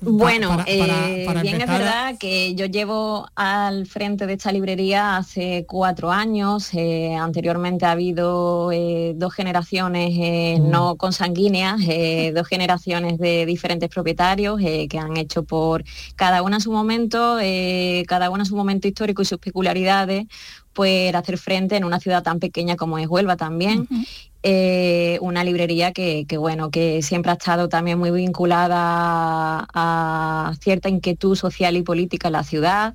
Bueno, 0.00 0.62
eh, 0.66 1.26
bien 1.40 1.60
es 1.62 1.66
verdad 1.66 2.16
que 2.18 2.54
yo 2.54 2.66
llevo 2.66 3.28
al 3.34 3.86
frente 3.86 4.26
de 4.26 4.34
esta 4.34 4.52
librería 4.52 5.16
hace 5.16 5.64
cuatro 5.66 6.10
años. 6.12 6.68
Eh, 6.74 7.14
anteriormente 7.14 7.86
ha 7.86 7.92
habido 7.92 8.70
eh, 8.72 9.14
dos 9.16 9.32
generaciones 9.32 10.12
mm. 10.60 10.70
no 10.70 10.96
consanguíneas, 10.96 11.80
dos 12.34 12.46
generaciones 12.46 13.18
de 13.18 13.46
diferentes 13.46 13.88
propietarios 13.88 14.60
que 14.60 14.98
han 14.98 15.16
hecho 15.16 15.44
por 15.44 15.82
cada 16.14 16.42
una 16.42 16.60
su 16.60 16.70
momento, 16.70 17.38
cada 18.06 18.30
una 18.30 18.44
su 18.44 18.54
momento 18.54 18.88
histórico 18.88 19.22
y 19.22 19.24
sus 19.24 19.38
peculiaridades, 19.38 20.26
pues 20.76 21.14
hacer 21.14 21.38
frente 21.38 21.76
en 21.76 21.84
una 21.84 21.98
ciudad 21.98 22.22
tan 22.22 22.38
pequeña 22.38 22.76
como 22.76 22.98
es 22.98 23.08
Huelva 23.08 23.36
también. 23.36 23.88
Eh, 24.42 25.18
una 25.22 25.42
librería 25.42 25.92
que, 25.92 26.26
bueno, 26.38 26.70
que 26.70 27.00
siempre 27.02 27.32
ha 27.32 27.34
estado 27.34 27.68
también 27.68 27.98
muy 27.98 28.10
vinculada 28.10 29.66
a 29.72 30.52
cierta 30.60 30.90
inquietud 30.90 31.34
social 31.34 31.76
y 31.76 31.82
política 31.82 32.28
en 32.28 32.32
la 32.32 32.44
ciudad 32.44 32.94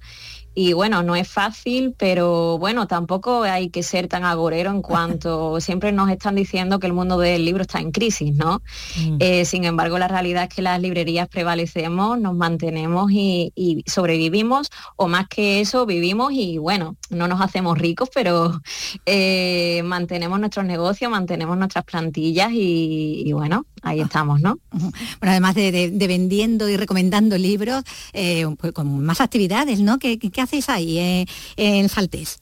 y 0.53 0.73
bueno, 0.73 1.01
no 1.01 1.15
es 1.15 1.29
fácil, 1.29 1.95
pero 1.97 2.57
bueno, 2.57 2.85
tampoco 2.85 3.43
hay 3.43 3.69
que 3.69 3.83
ser 3.83 4.07
tan 4.07 4.25
agorero 4.25 4.69
en 4.69 4.81
cuanto 4.81 5.59
siempre 5.61 5.91
nos 5.91 6.09
están 6.09 6.35
diciendo 6.35 6.79
que 6.79 6.87
el 6.87 6.93
mundo 6.93 7.17
del 7.17 7.45
libro 7.45 7.61
está 7.61 7.79
en 7.79 7.91
crisis, 7.91 8.33
¿no? 8.35 8.61
Mm. 8.97 9.17
Eh, 9.19 9.45
sin 9.45 9.63
embargo, 9.63 9.97
la 9.97 10.09
realidad 10.09 10.43
es 10.43 10.49
que 10.49 10.61
las 10.61 10.81
librerías 10.81 11.29
prevalecemos, 11.29 12.19
nos 12.19 12.35
mantenemos 12.35 13.11
y, 13.11 13.53
sobrevivimos, 13.85 14.69
o 14.97 15.07
más 15.07 15.27
que 15.27 15.61
eso, 15.61 15.85
vivimos 15.85 16.33
y 16.33 16.57
bueno, 16.57 16.97
no 17.09 17.27
nos 17.27 17.41
hacemos 17.41 17.77
ricos, 17.77 18.09
pero 18.13 18.61
eh, 19.05 19.81
mantenemos 19.85 20.39
nuestros 20.39 20.65
negocios, 20.65 21.09
mantenemos 21.09 21.57
nuestras 21.57 21.85
plantillas 21.85 22.49
y, 22.53 23.31
bueno, 23.33 23.65
ahí 23.81 24.01
estamos, 24.01 24.41
¿no? 24.41 24.59
Bueno, 24.71 24.91
además 25.21 25.55
de, 25.55 25.91
vendiendo 26.07 26.67
y 26.69 26.77
recomendando 26.77 27.37
libros, 27.37 27.83
eh, 28.13 28.45
pues 28.57 28.73
con 28.73 29.03
más 29.03 29.21
actividades, 29.21 29.79
¿no? 29.79 29.97
Hacéis 30.41 30.69
ahí 30.69 31.25
en 31.57 31.89
Saltés? 31.89 32.39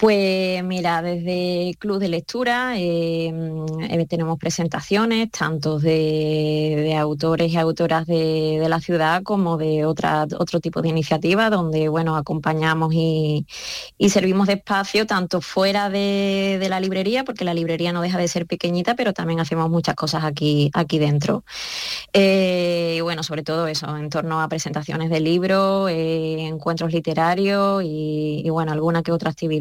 Pues 0.00 0.64
mira, 0.64 1.02
desde 1.02 1.74
Club 1.78 1.98
de 1.98 2.08
Lectura 2.08 2.78
eh, 2.78 3.30
eh, 3.82 4.06
tenemos 4.06 4.38
presentaciones 4.38 5.30
tanto 5.30 5.78
de, 5.78 6.96
autores 6.98 7.52
y 7.52 7.58
autoras 7.58 8.06
de, 8.06 8.64
la 8.66 8.80
ciudad 8.80 9.22
como 9.22 9.58
de 9.58 9.84
otra, 9.84 10.26
otro 10.38 10.58
tipo 10.58 10.80
de 10.80 10.88
iniciativas 10.88 11.50
donde 11.50 11.90
bueno, 11.90 12.16
acompañamos 12.16 12.94
y, 12.94 13.44
servimos 14.08 14.46
de 14.46 14.54
espacio 14.54 15.06
tanto 15.06 15.42
fuera 15.42 15.90
de, 15.90 16.66
la 16.70 16.80
librería, 16.80 17.24
porque 17.24 17.44
la 17.44 17.52
librería 17.52 17.92
no 17.92 18.00
deja 18.00 18.16
de 18.16 18.28
ser 18.28 18.46
pequeñita, 18.46 18.94
pero 18.94 19.12
también 19.12 19.40
hacemos 19.40 19.68
muchas 19.68 19.96
cosas 19.96 20.24
aquí, 20.24 20.70
aquí 20.72 20.98
dentro. 20.98 21.44
Eh, 22.14 22.79
bueno, 23.10 23.22
sobre 23.22 23.42
todo 23.42 23.66
eso, 23.66 23.96
en 23.96 24.10
torno 24.10 24.40
a 24.40 24.48
presentaciones 24.48 25.10
de 25.10 25.20
libros, 25.20 25.90
encuentros 25.90 26.92
literarios 26.92 27.82
y, 27.84 28.42
y 28.44 28.50
bueno, 28.50 28.72
alguna 28.72 29.02
que 29.02 29.12
otra 29.12 29.30
actividad. 29.30 29.60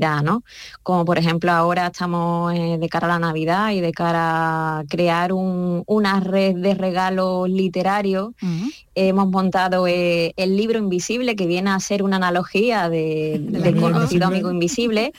Como 0.84 1.06
por 1.06 1.18
ejemplo 1.18 1.52
ahora 1.52 1.88
estamos 1.88 2.54
eh, 2.54 2.78
de 2.80 2.90
cara 2.90 3.08
a 3.08 3.10
la 3.12 3.20
Navidad 3.20 3.72
y 3.72 3.82
de 3.82 3.92
cara 3.92 4.80
a 4.80 4.84
crear 4.88 5.32
una 5.34 6.20
red 6.20 6.56
de 6.56 6.74
regalos 6.74 7.50
literarios. 7.50 8.32
Hemos 8.96 9.30
montado 9.30 9.88
eh, 9.88 10.34
el 10.36 10.58
libro 10.58 10.78
invisible, 10.78 11.36
que 11.36 11.48
viene 11.48 11.70
a 11.70 11.80
ser 11.80 12.04
una 12.04 12.18
analogía 12.18 12.90
de, 12.90 13.40
del 13.42 13.80
conocido 13.80 14.28
amigo 14.28 14.52
invisible, 14.58 15.14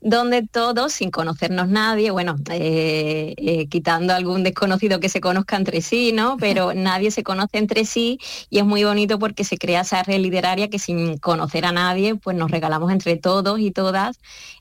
donde 0.00 0.42
todos, 0.46 0.92
sin 0.92 1.10
conocernos 1.10 1.68
nadie, 1.68 2.10
bueno, 2.10 2.36
eh, 2.50 3.66
quitando 3.68 4.14
algún 4.14 4.42
desconocido 4.42 5.00
que 5.00 5.08
se 5.08 5.20
conozca 5.20 5.56
entre 5.56 5.82
sí, 5.82 6.12
¿no? 6.12 6.36
Pero 6.38 6.72
nadie 6.72 7.10
se 7.10 7.22
conoce 7.22 7.58
entre 7.58 7.75
sí 7.84 8.18
y 8.50 8.58
es 8.58 8.64
muy 8.64 8.84
bonito 8.84 9.18
porque 9.18 9.44
se 9.44 9.58
crea 9.58 9.82
esa 9.82 10.02
red 10.02 10.20
literaria 10.20 10.68
que 10.68 10.78
sin 10.78 11.18
conocer 11.18 11.64
a 11.66 11.72
nadie, 11.72 12.14
pues 12.14 12.36
nos 12.36 12.50
regalamos 12.50 12.90
entre 12.92 13.16
todos 13.16 13.60
y 13.60 13.70
todas 13.70 14.18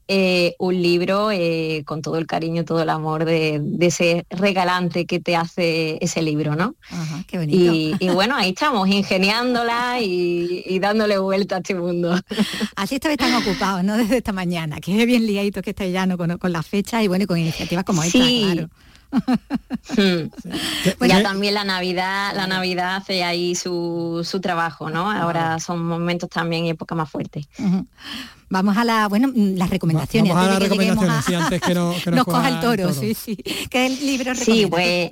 eh, 0.08 0.54
un 0.60 0.80
libro 0.80 1.32
eh, 1.32 1.82
con 1.84 2.04
todo 2.04 2.18
el 2.18 2.28
cariño, 2.28 2.64
todo 2.64 2.84
el 2.84 2.90
amor 2.90 3.26
de, 3.26 3.60
ese 3.80 4.28
regalante 4.30 5.08
que 5.08 5.20
te 5.20 5.36
hace 5.36 5.98
ese 6.00 6.22
libro, 6.22 6.56
¿no? 6.56 6.76
qué 7.26 7.40
bonito. 7.40 7.74
Y, 7.74 8.10
bueno, 8.10 8.36
ahí 8.36 8.50
estamos, 8.50 8.88
ingeniándola 8.88 10.00
y, 10.02 10.78
dándole 10.80 11.18
vuelta 11.18 11.56
a 11.56 11.58
este 11.60 11.74
mundo. 11.74 12.14
Así 12.76 12.96
estáis 12.96 13.18
tan 13.18 13.34
ocupados, 13.34 13.84
¿no? 13.84 13.98
Desde 13.98 14.18
esta 14.18 14.32
mañana, 14.32 14.80
que 14.80 15.00
es 15.00 15.08
bien 15.08 15.26
liadito 15.26 15.64
que 15.64 15.72
estáis 15.72 15.92
ya 15.92 16.06
¿no? 16.06 16.18
con, 16.18 16.38
con 16.38 16.52
las 16.52 16.68
fechas 16.68 17.04
y 17.04 17.08
bueno, 17.08 17.26
con 17.26 17.40
iniciativas 17.40 17.84
como 17.84 18.04
esta, 18.04 18.20
claro. 18.20 18.70
Hmm. 19.96 20.30
Ya 21.08 21.24
también 21.24 21.54
la 21.54 21.64
Navidad, 21.64 22.34
la 22.36 22.48
Navidad 22.48 22.96
hace 22.96 23.24
ahí 23.24 23.56
su, 23.56 24.40
trabajo, 24.42 24.90
¿no? 24.90 25.12
Ahora 25.12 25.60
son 25.60 25.86
momentos 25.86 26.30
también 26.30 26.66
y 26.66 26.72
época 26.72 26.96
más 26.96 27.10
fuerte. 27.10 27.48
Vamos 28.50 28.78
a 28.78 28.84
la, 28.84 29.08
bueno, 29.08 29.28
mm, 29.28 29.58
las 29.58 29.70
recomendaciones. 29.70 30.34
Vamos 30.34 30.48
a 30.48 30.52
las 30.52 30.70
recomendaciones, 30.70 31.46
antes 31.46 31.62
que, 31.62 31.74
no, 31.74 31.94
nos, 32.12 32.26
coja 32.26 32.50
el 32.50 32.60
toro, 32.60 32.94
sí, 32.94 33.14
sí. 33.14 33.36
Que 33.70 33.88
el 33.88 34.06
libro 34.06 34.36
Sí, 34.36 34.68
pues 34.68 35.10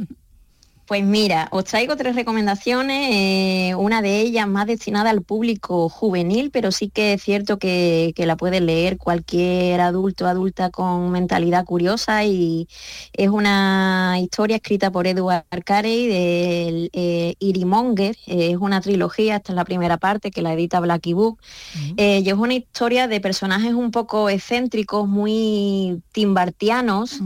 pues 0.93 1.03
mira, 1.03 1.47
os 1.49 1.63
traigo 1.63 1.97
tres 1.97 2.13
recomendaciones, 2.13 3.09
eh, 3.11 3.73
una 3.75 4.03
de 4.03 4.21
ellas 4.21 4.47
más 4.47 4.67
destinada 4.67 5.09
al 5.09 5.23
público 5.23 5.89
juvenil, 5.89 6.51
pero 6.51 6.71
sí 6.71 6.91
que 6.91 7.13
es 7.13 7.23
cierto 7.23 7.57
que, 7.57 8.13
la 8.15 8.37
puede 8.37 8.61
leer 8.61 8.99
cualquier 8.99 9.81
adulto, 9.81 10.27
adulta 10.27 10.69
con 10.69 11.09
mentalidad 11.09 11.65
curiosa 11.65 12.25
y 12.25 12.67
es 13.11 13.29
una 13.29 14.19
historia 14.21 14.57
escrita 14.57 14.91
por 14.91 15.07
Edward 15.07 15.63
Carey 15.65 16.07
de 16.07 16.91
eh, 16.93 17.35
Irimonger, 17.39 18.15
eh, 18.27 18.51
es 18.51 18.57
una 18.57 18.79
trilogía, 18.79 19.37
esta 19.37 19.53
es 19.53 19.55
la 19.55 19.65
primera 19.65 19.97
parte 19.97 20.29
que 20.29 20.43
la 20.43 20.53
edita 20.53 20.79
Blacky 20.79 21.13
Book, 21.13 21.39
y 21.97 22.29
es 22.29 22.33
una 22.35 22.53
historia 22.53 23.07
de 23.07 23.19
personajes 23.19 23.73
un 23.73 23.89
poco 23.89 24.29
excéntricos, 24.29 25.07
muy 25.07 26.03
timbartianos, 26.11 27.19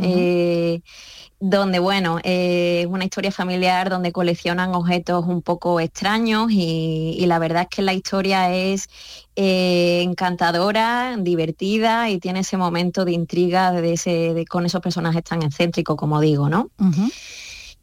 donde, 1.39 1.79
bueno, 1.79 2.19
eh, 2.23 2.81
es 2.81 2.87
una 2.87 3.03
historia 3.03 3.31
familiar 3.31 3.89
donde 3.89 4.11
coleccionan 4.11 4.73
objetos 4.73 5.25
un 5.27 5.41
poco 5.41 5.79
extraños 5.79 6.51
y, 6.51 7.23
la 7.27 7.37
verdad 7.39 7.63
es 7.63 7.67
que 7.69 7.81
la 7.81 7.93
historia 7.93 8.53
es 8.53 8.89
eh, 9.35 10.01
encantadora, 10.01 11.15
divertida 11.19 12.09
y 12.09 12.19
tiene 12.19 12.39
ese 12.39 12.57
momento 12.57 13.05
de 13.05 13.11
intriga 13.11 13.71
de 13.71 13.93
ese, 13.93 14.45
con 14.49 14.65
esos 14.65 14.81
personajes 14.81 15.23
tan 15.23 15.43
excéntricos, 15.43 15.95
como 15.95 16.19
digo, 16.21 16.49
¿no? 16.49 16.69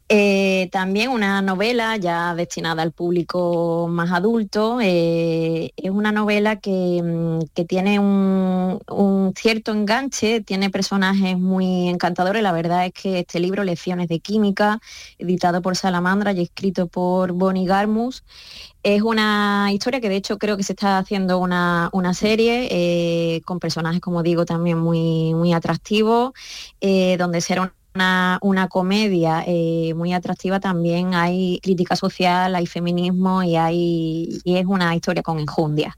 Eh, 0.07 0.69
también 0.71 1.09
una 1.09 1.41
novela 1.41 1.97
ya 1.97 2.35
destinada 2.35 2.83
al 2.83 2.91
público 2.91 3.87
más 3.89 4.11
adulto. 4.11 4.79
Eh, 4.79 5.71
es 5.75 5.89
una 5.89 6.11
novela 6.11 6.57
que, 6.57 7.01
mm, 7.03 7.65
tiene 7.67 7.99
un, 7.99 9.33
cierto 9.35 9.71
enganche, 9.71 10.41
tiene 10.41 10.69
personajes 10.69 11.39
muy 11.39 11.89
encantadores. 11.89 12.43
La 12.43 12.51
verdad 12.51 12.85
es 12.85 12.93
que 12.93 13.19
este 13.19 13.39
libro, 13.39 13.63
Lecciones 13.63 14.07
de 14.07 14.19
Química, 14.19 14.79
editado 15.17 15.61
por 15.63 15.75
Salamandra 15.75 16.33
y 16.33 16.41
escrito 16.41 16.87
por 16.87 17.31
Bonnie 17.31 17.65
Garmus, 17.65 18.23
es 18.83 19.01
una 19.01 19.69
historia 19.73 19.99
que 20.01 20.09
de 20.09 20.17
hecho 20.17 20.37
creo 20.37 20.57
que 20.57 20.63
se 20.63 20.73
está 20.73 20.99
haciendo 20.99 21.39
una, 21.39 21.89
serie 22.13 22.67
eh, 22.71 23.41
con 23.45 23.59
personajes, 23.59 24.01
como 24.01 24.21
digo, 24.23 24.45
también 24.45 24.77
muy, 24.77 25.33
muy 25.33 25.53
atractivos, 25.53 26.33
donde 27.17 27.41
será 27.41 27.73
una, 27.95 28.67
comedia 28.69 29.43
eh, 29.47 29.93
muy 29.95 30.13
atractiva 30.13 30.59
también 30.59 31.13
hay 31.13 31.59
crítica 31.61 31.95
social, 31.95 32.55
hay 32.55 32.65
feminismo 32.65 33.43
y, 33.43 33.55
hay, 33.55 34.39
y 34.43 34.57
es 34.57 34.65
una 34.65 34.95
historia 34.95 35.23
con 35.23 35.39
enjundia. 35.39 35.97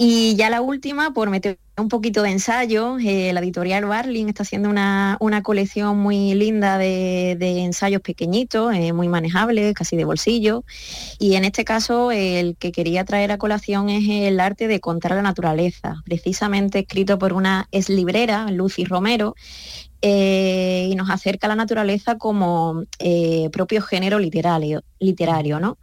Y 0.00 0.36
ya 0.36 0.48
la 0.48 0.60
última, 0.60 1.12
por 1.12 1.28
meter 1.28 1.58
un 1.76 1.88
poquito 1.88 2.22
de 2.22 2.30
ensayo, 2.30 2.98
eh, 3.00 3.32
la 3.32 3.40
editorial 3.40 3.84
Barling 3.84 4.28
está 4.28 4.44
haciendo 4.44 4.70
una, 4.70 5.18
colección 5.42 5.98
muy 5.98 6.34
linda 6.34 6.78
de, 6.78 7.32
ensayos 7.40 8.00
pequeñitos, 8.00 8.72
eh, 8.76 8.92
muy 8.92 9.08
manejables, 9.08 9.74
casi 9.74 9.96
de 9.96 10.04
bolsillo. 10.04 10.62
Y 11.18 11.34
en 11.34 11.44
este 11.44 11.64
caso 11.64 12.12
el 12.12 12.56
que 12.56 12.70
quería 12.70 13.04
traer 13.04 13.32
a 13.32 13.38
colación 13.38 13.88
es 13.88 14.08
el 14.08 14.38
arte 14.38 14.68
de 14.68 14.78
contar 14.78 15.16
la 15.16 15.22
naturaleza, 15.22 16.00
precisamente 16.04 16.78
escrito 16.78 17.18
por 17.18 17.32
una 17.32 17.68
ex 17.72 17.88
librera, 17.88 18.52
Lucy 18.52 18.84
Romero, 18.84 19.34
eh, 20.00 20.88
y 20.90 20.94
nos 20.94 21.10
acerca 21.10 21.46
a 21.46 21.48
la 21.48 21.56
naturaleza 21.56 22.18
como 22.18 22.84
eh, 22.98 23.48
propio 23.50 23.82
género 23.82 24.18
literario, 24.18 24.82
literario 25.00 25.60
¿no? 25.60 25.78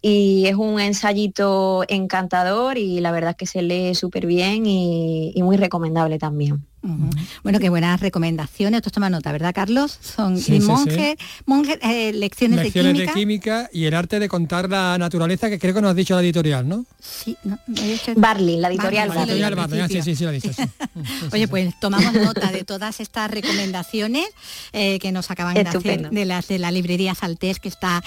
Y 0.00 0.46
es 0.46 0.54
un 0.54 0.80
ensayito 0.80 1.84
encantador 1.88 2.78
y 2.78 3.00
la 3.00 3.10
verdad 3.10 3.30
es 3.30 3.36
que 3.36 3.46
se 3.46 3.62
lee 3.62 3.94
súper 3.94 4.26
bien 4.26 4.66
y 4.66 5.40
muy 5.42 5.56
recomendable 5.56 6.18
también. 6.18 6.64
Bueno, 7.42 7.58
qué 7.58 7.68
buenas 7.68 8.00
recomendaciones. 8.00 8.78
Esto 8.78 8.90
toma 8.90 9.10
nota, 9.10 9.32
¿verdad, 9.32 9.54
Carlos? 9.54 9.98
Son 10.00 10.38
monje, 10.64 11.16
monje 11.44 11.78
eh, 11.82 12.12
lecciones, 12.12 12.72
de, 12.72 13.08
química. 13.12 13.68
y 13.72 13.84
el 13.84 13.94
arte 13.94 14.18
de 14.18 14.28
contar 14.28 14.68
la 14.68 14.96
naturaleza, 14.98 15.48
que 15.48 15.58
creo 15.58 15.74
que 15.74 15.80
nos 15.80 15.90
has 15.90 15.96
dicho 15.96 16.14
la 16.14 16.22
editorial, 16.22 16.68
¿no? 16.68 16.84
Sí, 17.00 17.36
no, 17.44 17.58
Barley, 18.16 18.58
la 18.58 18.68
editorial 18.68 19.08
Barley. 19.10 19.88
Sí, 19.88 20.02
sí, 20.02 20.16
sí, 20.16 20.26
Oye, 21.32 21.48
pues 21.48 21.78
tomamos 21.80 22.12
nota 22.14 22.50
de 22.50 22.64
todas 22.64 23.00
estas 23.00 23.30
recomendaciones 23.30 24.26
eh, 24.72 24.98
que 24.98 25.12
nos 25.12 25.30
acaban 25.30 25.54
de 25.54 25.60
hacer 25.60 26.10
de 26.10 26.24
las 26.24 26.48
de 26.48 26.58
la 26.58 26.70
librería 26.70 27.14
Saltés, 27.14 27.60
que 27.60 27.68
está 27.68 28.02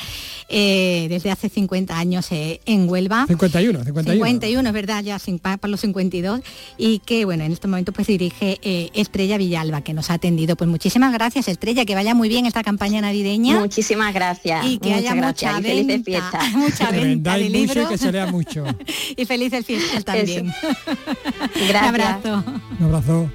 eh, 0.49 1.07
desde 1.09 1.31
hace 1.31 1.49
50 1.49 1.97
años 1.97 2.27
en 2.31 2.89
Huelva. 2.89 3.25
51, 3.27 3.83
51. 3.83 4.13
51, 4.13 4.69
es 4.69 4.73
verdad, 4.73 5.03
ya 5.03 5.19
sin, 5.19 5.39
para 5.39 5.67
los 5.67 5.81
52. 5.81 6.41
Y 6.77 6.99
que, 6.99 7.25
bueno, 7.25 7.43
en 7.43 7.51
este 7.51 7.67
momento 7.67 7.91
pues 7.91 8.07
dirige 8.07 8.59
eh, 8.69 8.91
Estrella 8.93 9.39
Villalba, 9.39 9.81
que 9.81 9.95
nos 9.95 10.11
ha 10.11 10.13
atendido. 10.13 10.55
Pues 10.55 10.69
muchísimas 10.69 11.11
gracias, 11.11 11.47
Estrella, 11.47 11.85
que 11.85 11.95
vaya 11.95 12.13
muy 12.13 12.29
bien 12.29 12.45
esta 12.45 12.61
campaña 12.61 13.01
navideña. 13.01 13.59
Muchísimas 13.59 14.13
gracias. 14.13 14.63
Y 14.63 14.77
que 14.77 14.93
haya 14.93 15.15
mucha 15.15 15.59
venta, 15.59 16.03
fiesta. 16.03 16.39
mucha 16.55 16.91
venta 16.91 17.35
de 17.35 17.49
libros. 17.49 17.89
que 17.89 17.97
se 17.97 18.11
lea 18.11 18.27
mucho. 18.27 18.65
y 19.17 19.25
felices 19.25 19.65
fiestas 19.65 20.05
también. 20.05 20.53
gracias. 21.67 21.67
Un 21.67 21.75
abrazo. 21.75 22.43
Un 22.79 22.85
abrazo. 22.85 23.29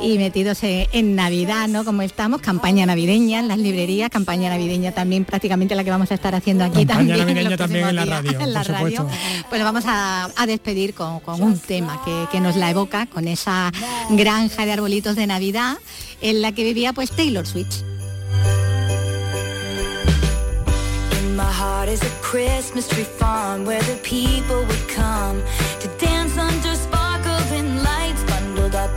Y 0.00 0.18
metidos 0.18 0.58
en 0.62 1.16
Navidad, 1.16 1.68
¿no? 1.68 1.84
Como 1.84 2.02
estamos, 2.02 2.40
campaña 2.40 2.86
navideña 2.86 3.40
en 3.40 3.48
las 3.48 3.58
librerías, 3.58 4.10
campaña 4.10 4.50
navideña 4.50 4.92
también 4.92 5.24
prácticamente 5.24 5.74
la 5.74 5.84
que 5.84 5.90
vamos 5.90 6.10
a 6.10 6.14
estar 6.14 6.34
haciendo 6.34 6.64
aquí 6.64 6.86
campaña 6.86 7.16
también. 7.16 7.18
navideña 7.18 7.56
también 7.56 7.88
en 7.88 7.96
la 7.96 8.04
radio. 8.04 8.40
En 8.48 8.52
la 8.52 8.62
radio. 8.62 9.06
Pues 9.48 9.62
vamos 9.62 9.84
a, 9.86 10.30
despedir 10.46 10.94
con, 10.94 11.20
un 11.26 11.58
tema 11.58 12.00
que, 12.30 12.40
nos 12.40 12.56
la 12.56 12.70
evoca, 12.70 13.06
con 13.06 13.28
esa 13.28 13.72
granja 14.10 14.64
de 14.64 14.72
arbolitos 14.72 15.16
de 15.16 15.26
Navidad 15.26 15.78
en 16.20 16.42
la 16.42 16.52
que 16.52 16.64
vivía 16.64 16.92
pues 16.92 17.10
Taylor 17.10 17.46
Swift. 17.46 17.82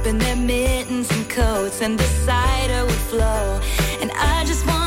Up 0.02 0.08
in 0.08 0.18
their 0.18 0.36
mittens 0.36 1.10
and 1.12 1.30
coats 1.30 1.82
and 1.82 2.00
the 2.00 2.04
cider 2.26 2.86
would 2.86 3.04
flow. 3.12 3.60
And 4.02 4.12
I 4.14 4.44
just 4.46 4.66
wanna 4.66 4.81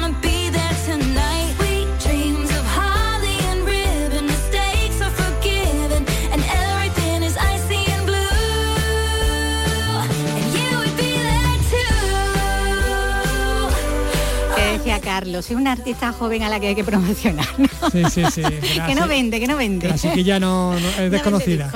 decirlo, 15.20 15.42
soy 15.42 15.56
una 15.56 15.72
artista 15.72 16.12
joven 16.12 16.42
a 16.42 16.48
la 16.48 16.60
que 16.60 16.68
hay 16.68 16.74
que 16.74 16.84
promocionar. 16.84 17.46
Sí, 17.92 18.02
sí, 18.10 18.24
sí. 18.32 18.42
que 18.86 18.94
no 18.94 19.06
vende, 19.06 19.40
que 19.40 19.46
no 19.46 19.56
vende. 19.56 19.90
Así 19.90 20.08
que 20.10 20.24
ya 20.24 20.40
no, 20.40 20.74
es 20.76 21.10
desconocida. 21.10 21.70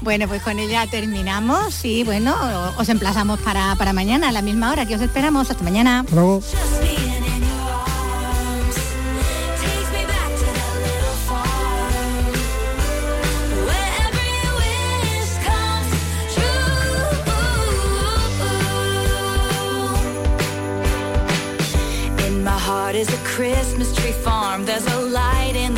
bueno, 0.00 0.28
pues 0.28 0.42
con 0.42 0.58
ella 0.58 0.86
terminamos 0.86 1.84
y 1.84 2.04
bueno, 2.04 2.34
os 2.76 2.88
emplazamos 2.88 3.40
para, 3.40 3.74
para 3.76 3.92
mañana 3.92 4.28
a 4.28 4.32
la 4.32 4.42
misma 4.42 4.72
hora 4.72 4.86
que 4.86 4.94
os 4.94 5.00
esperamos. 5.00 5.50
Hasta 5.50 5.62
mañana. 5.64 6.04
Luego. 22.92 22.96
is 22.96 23.08
a 23.12 23.24
Christmas 23.24 23.94
tree 23.94 24.12
farm. 24.12 24.64
There's 24.64 24.86
a 24.86 25.00
light 25.00 25.56
in 25.56 25.74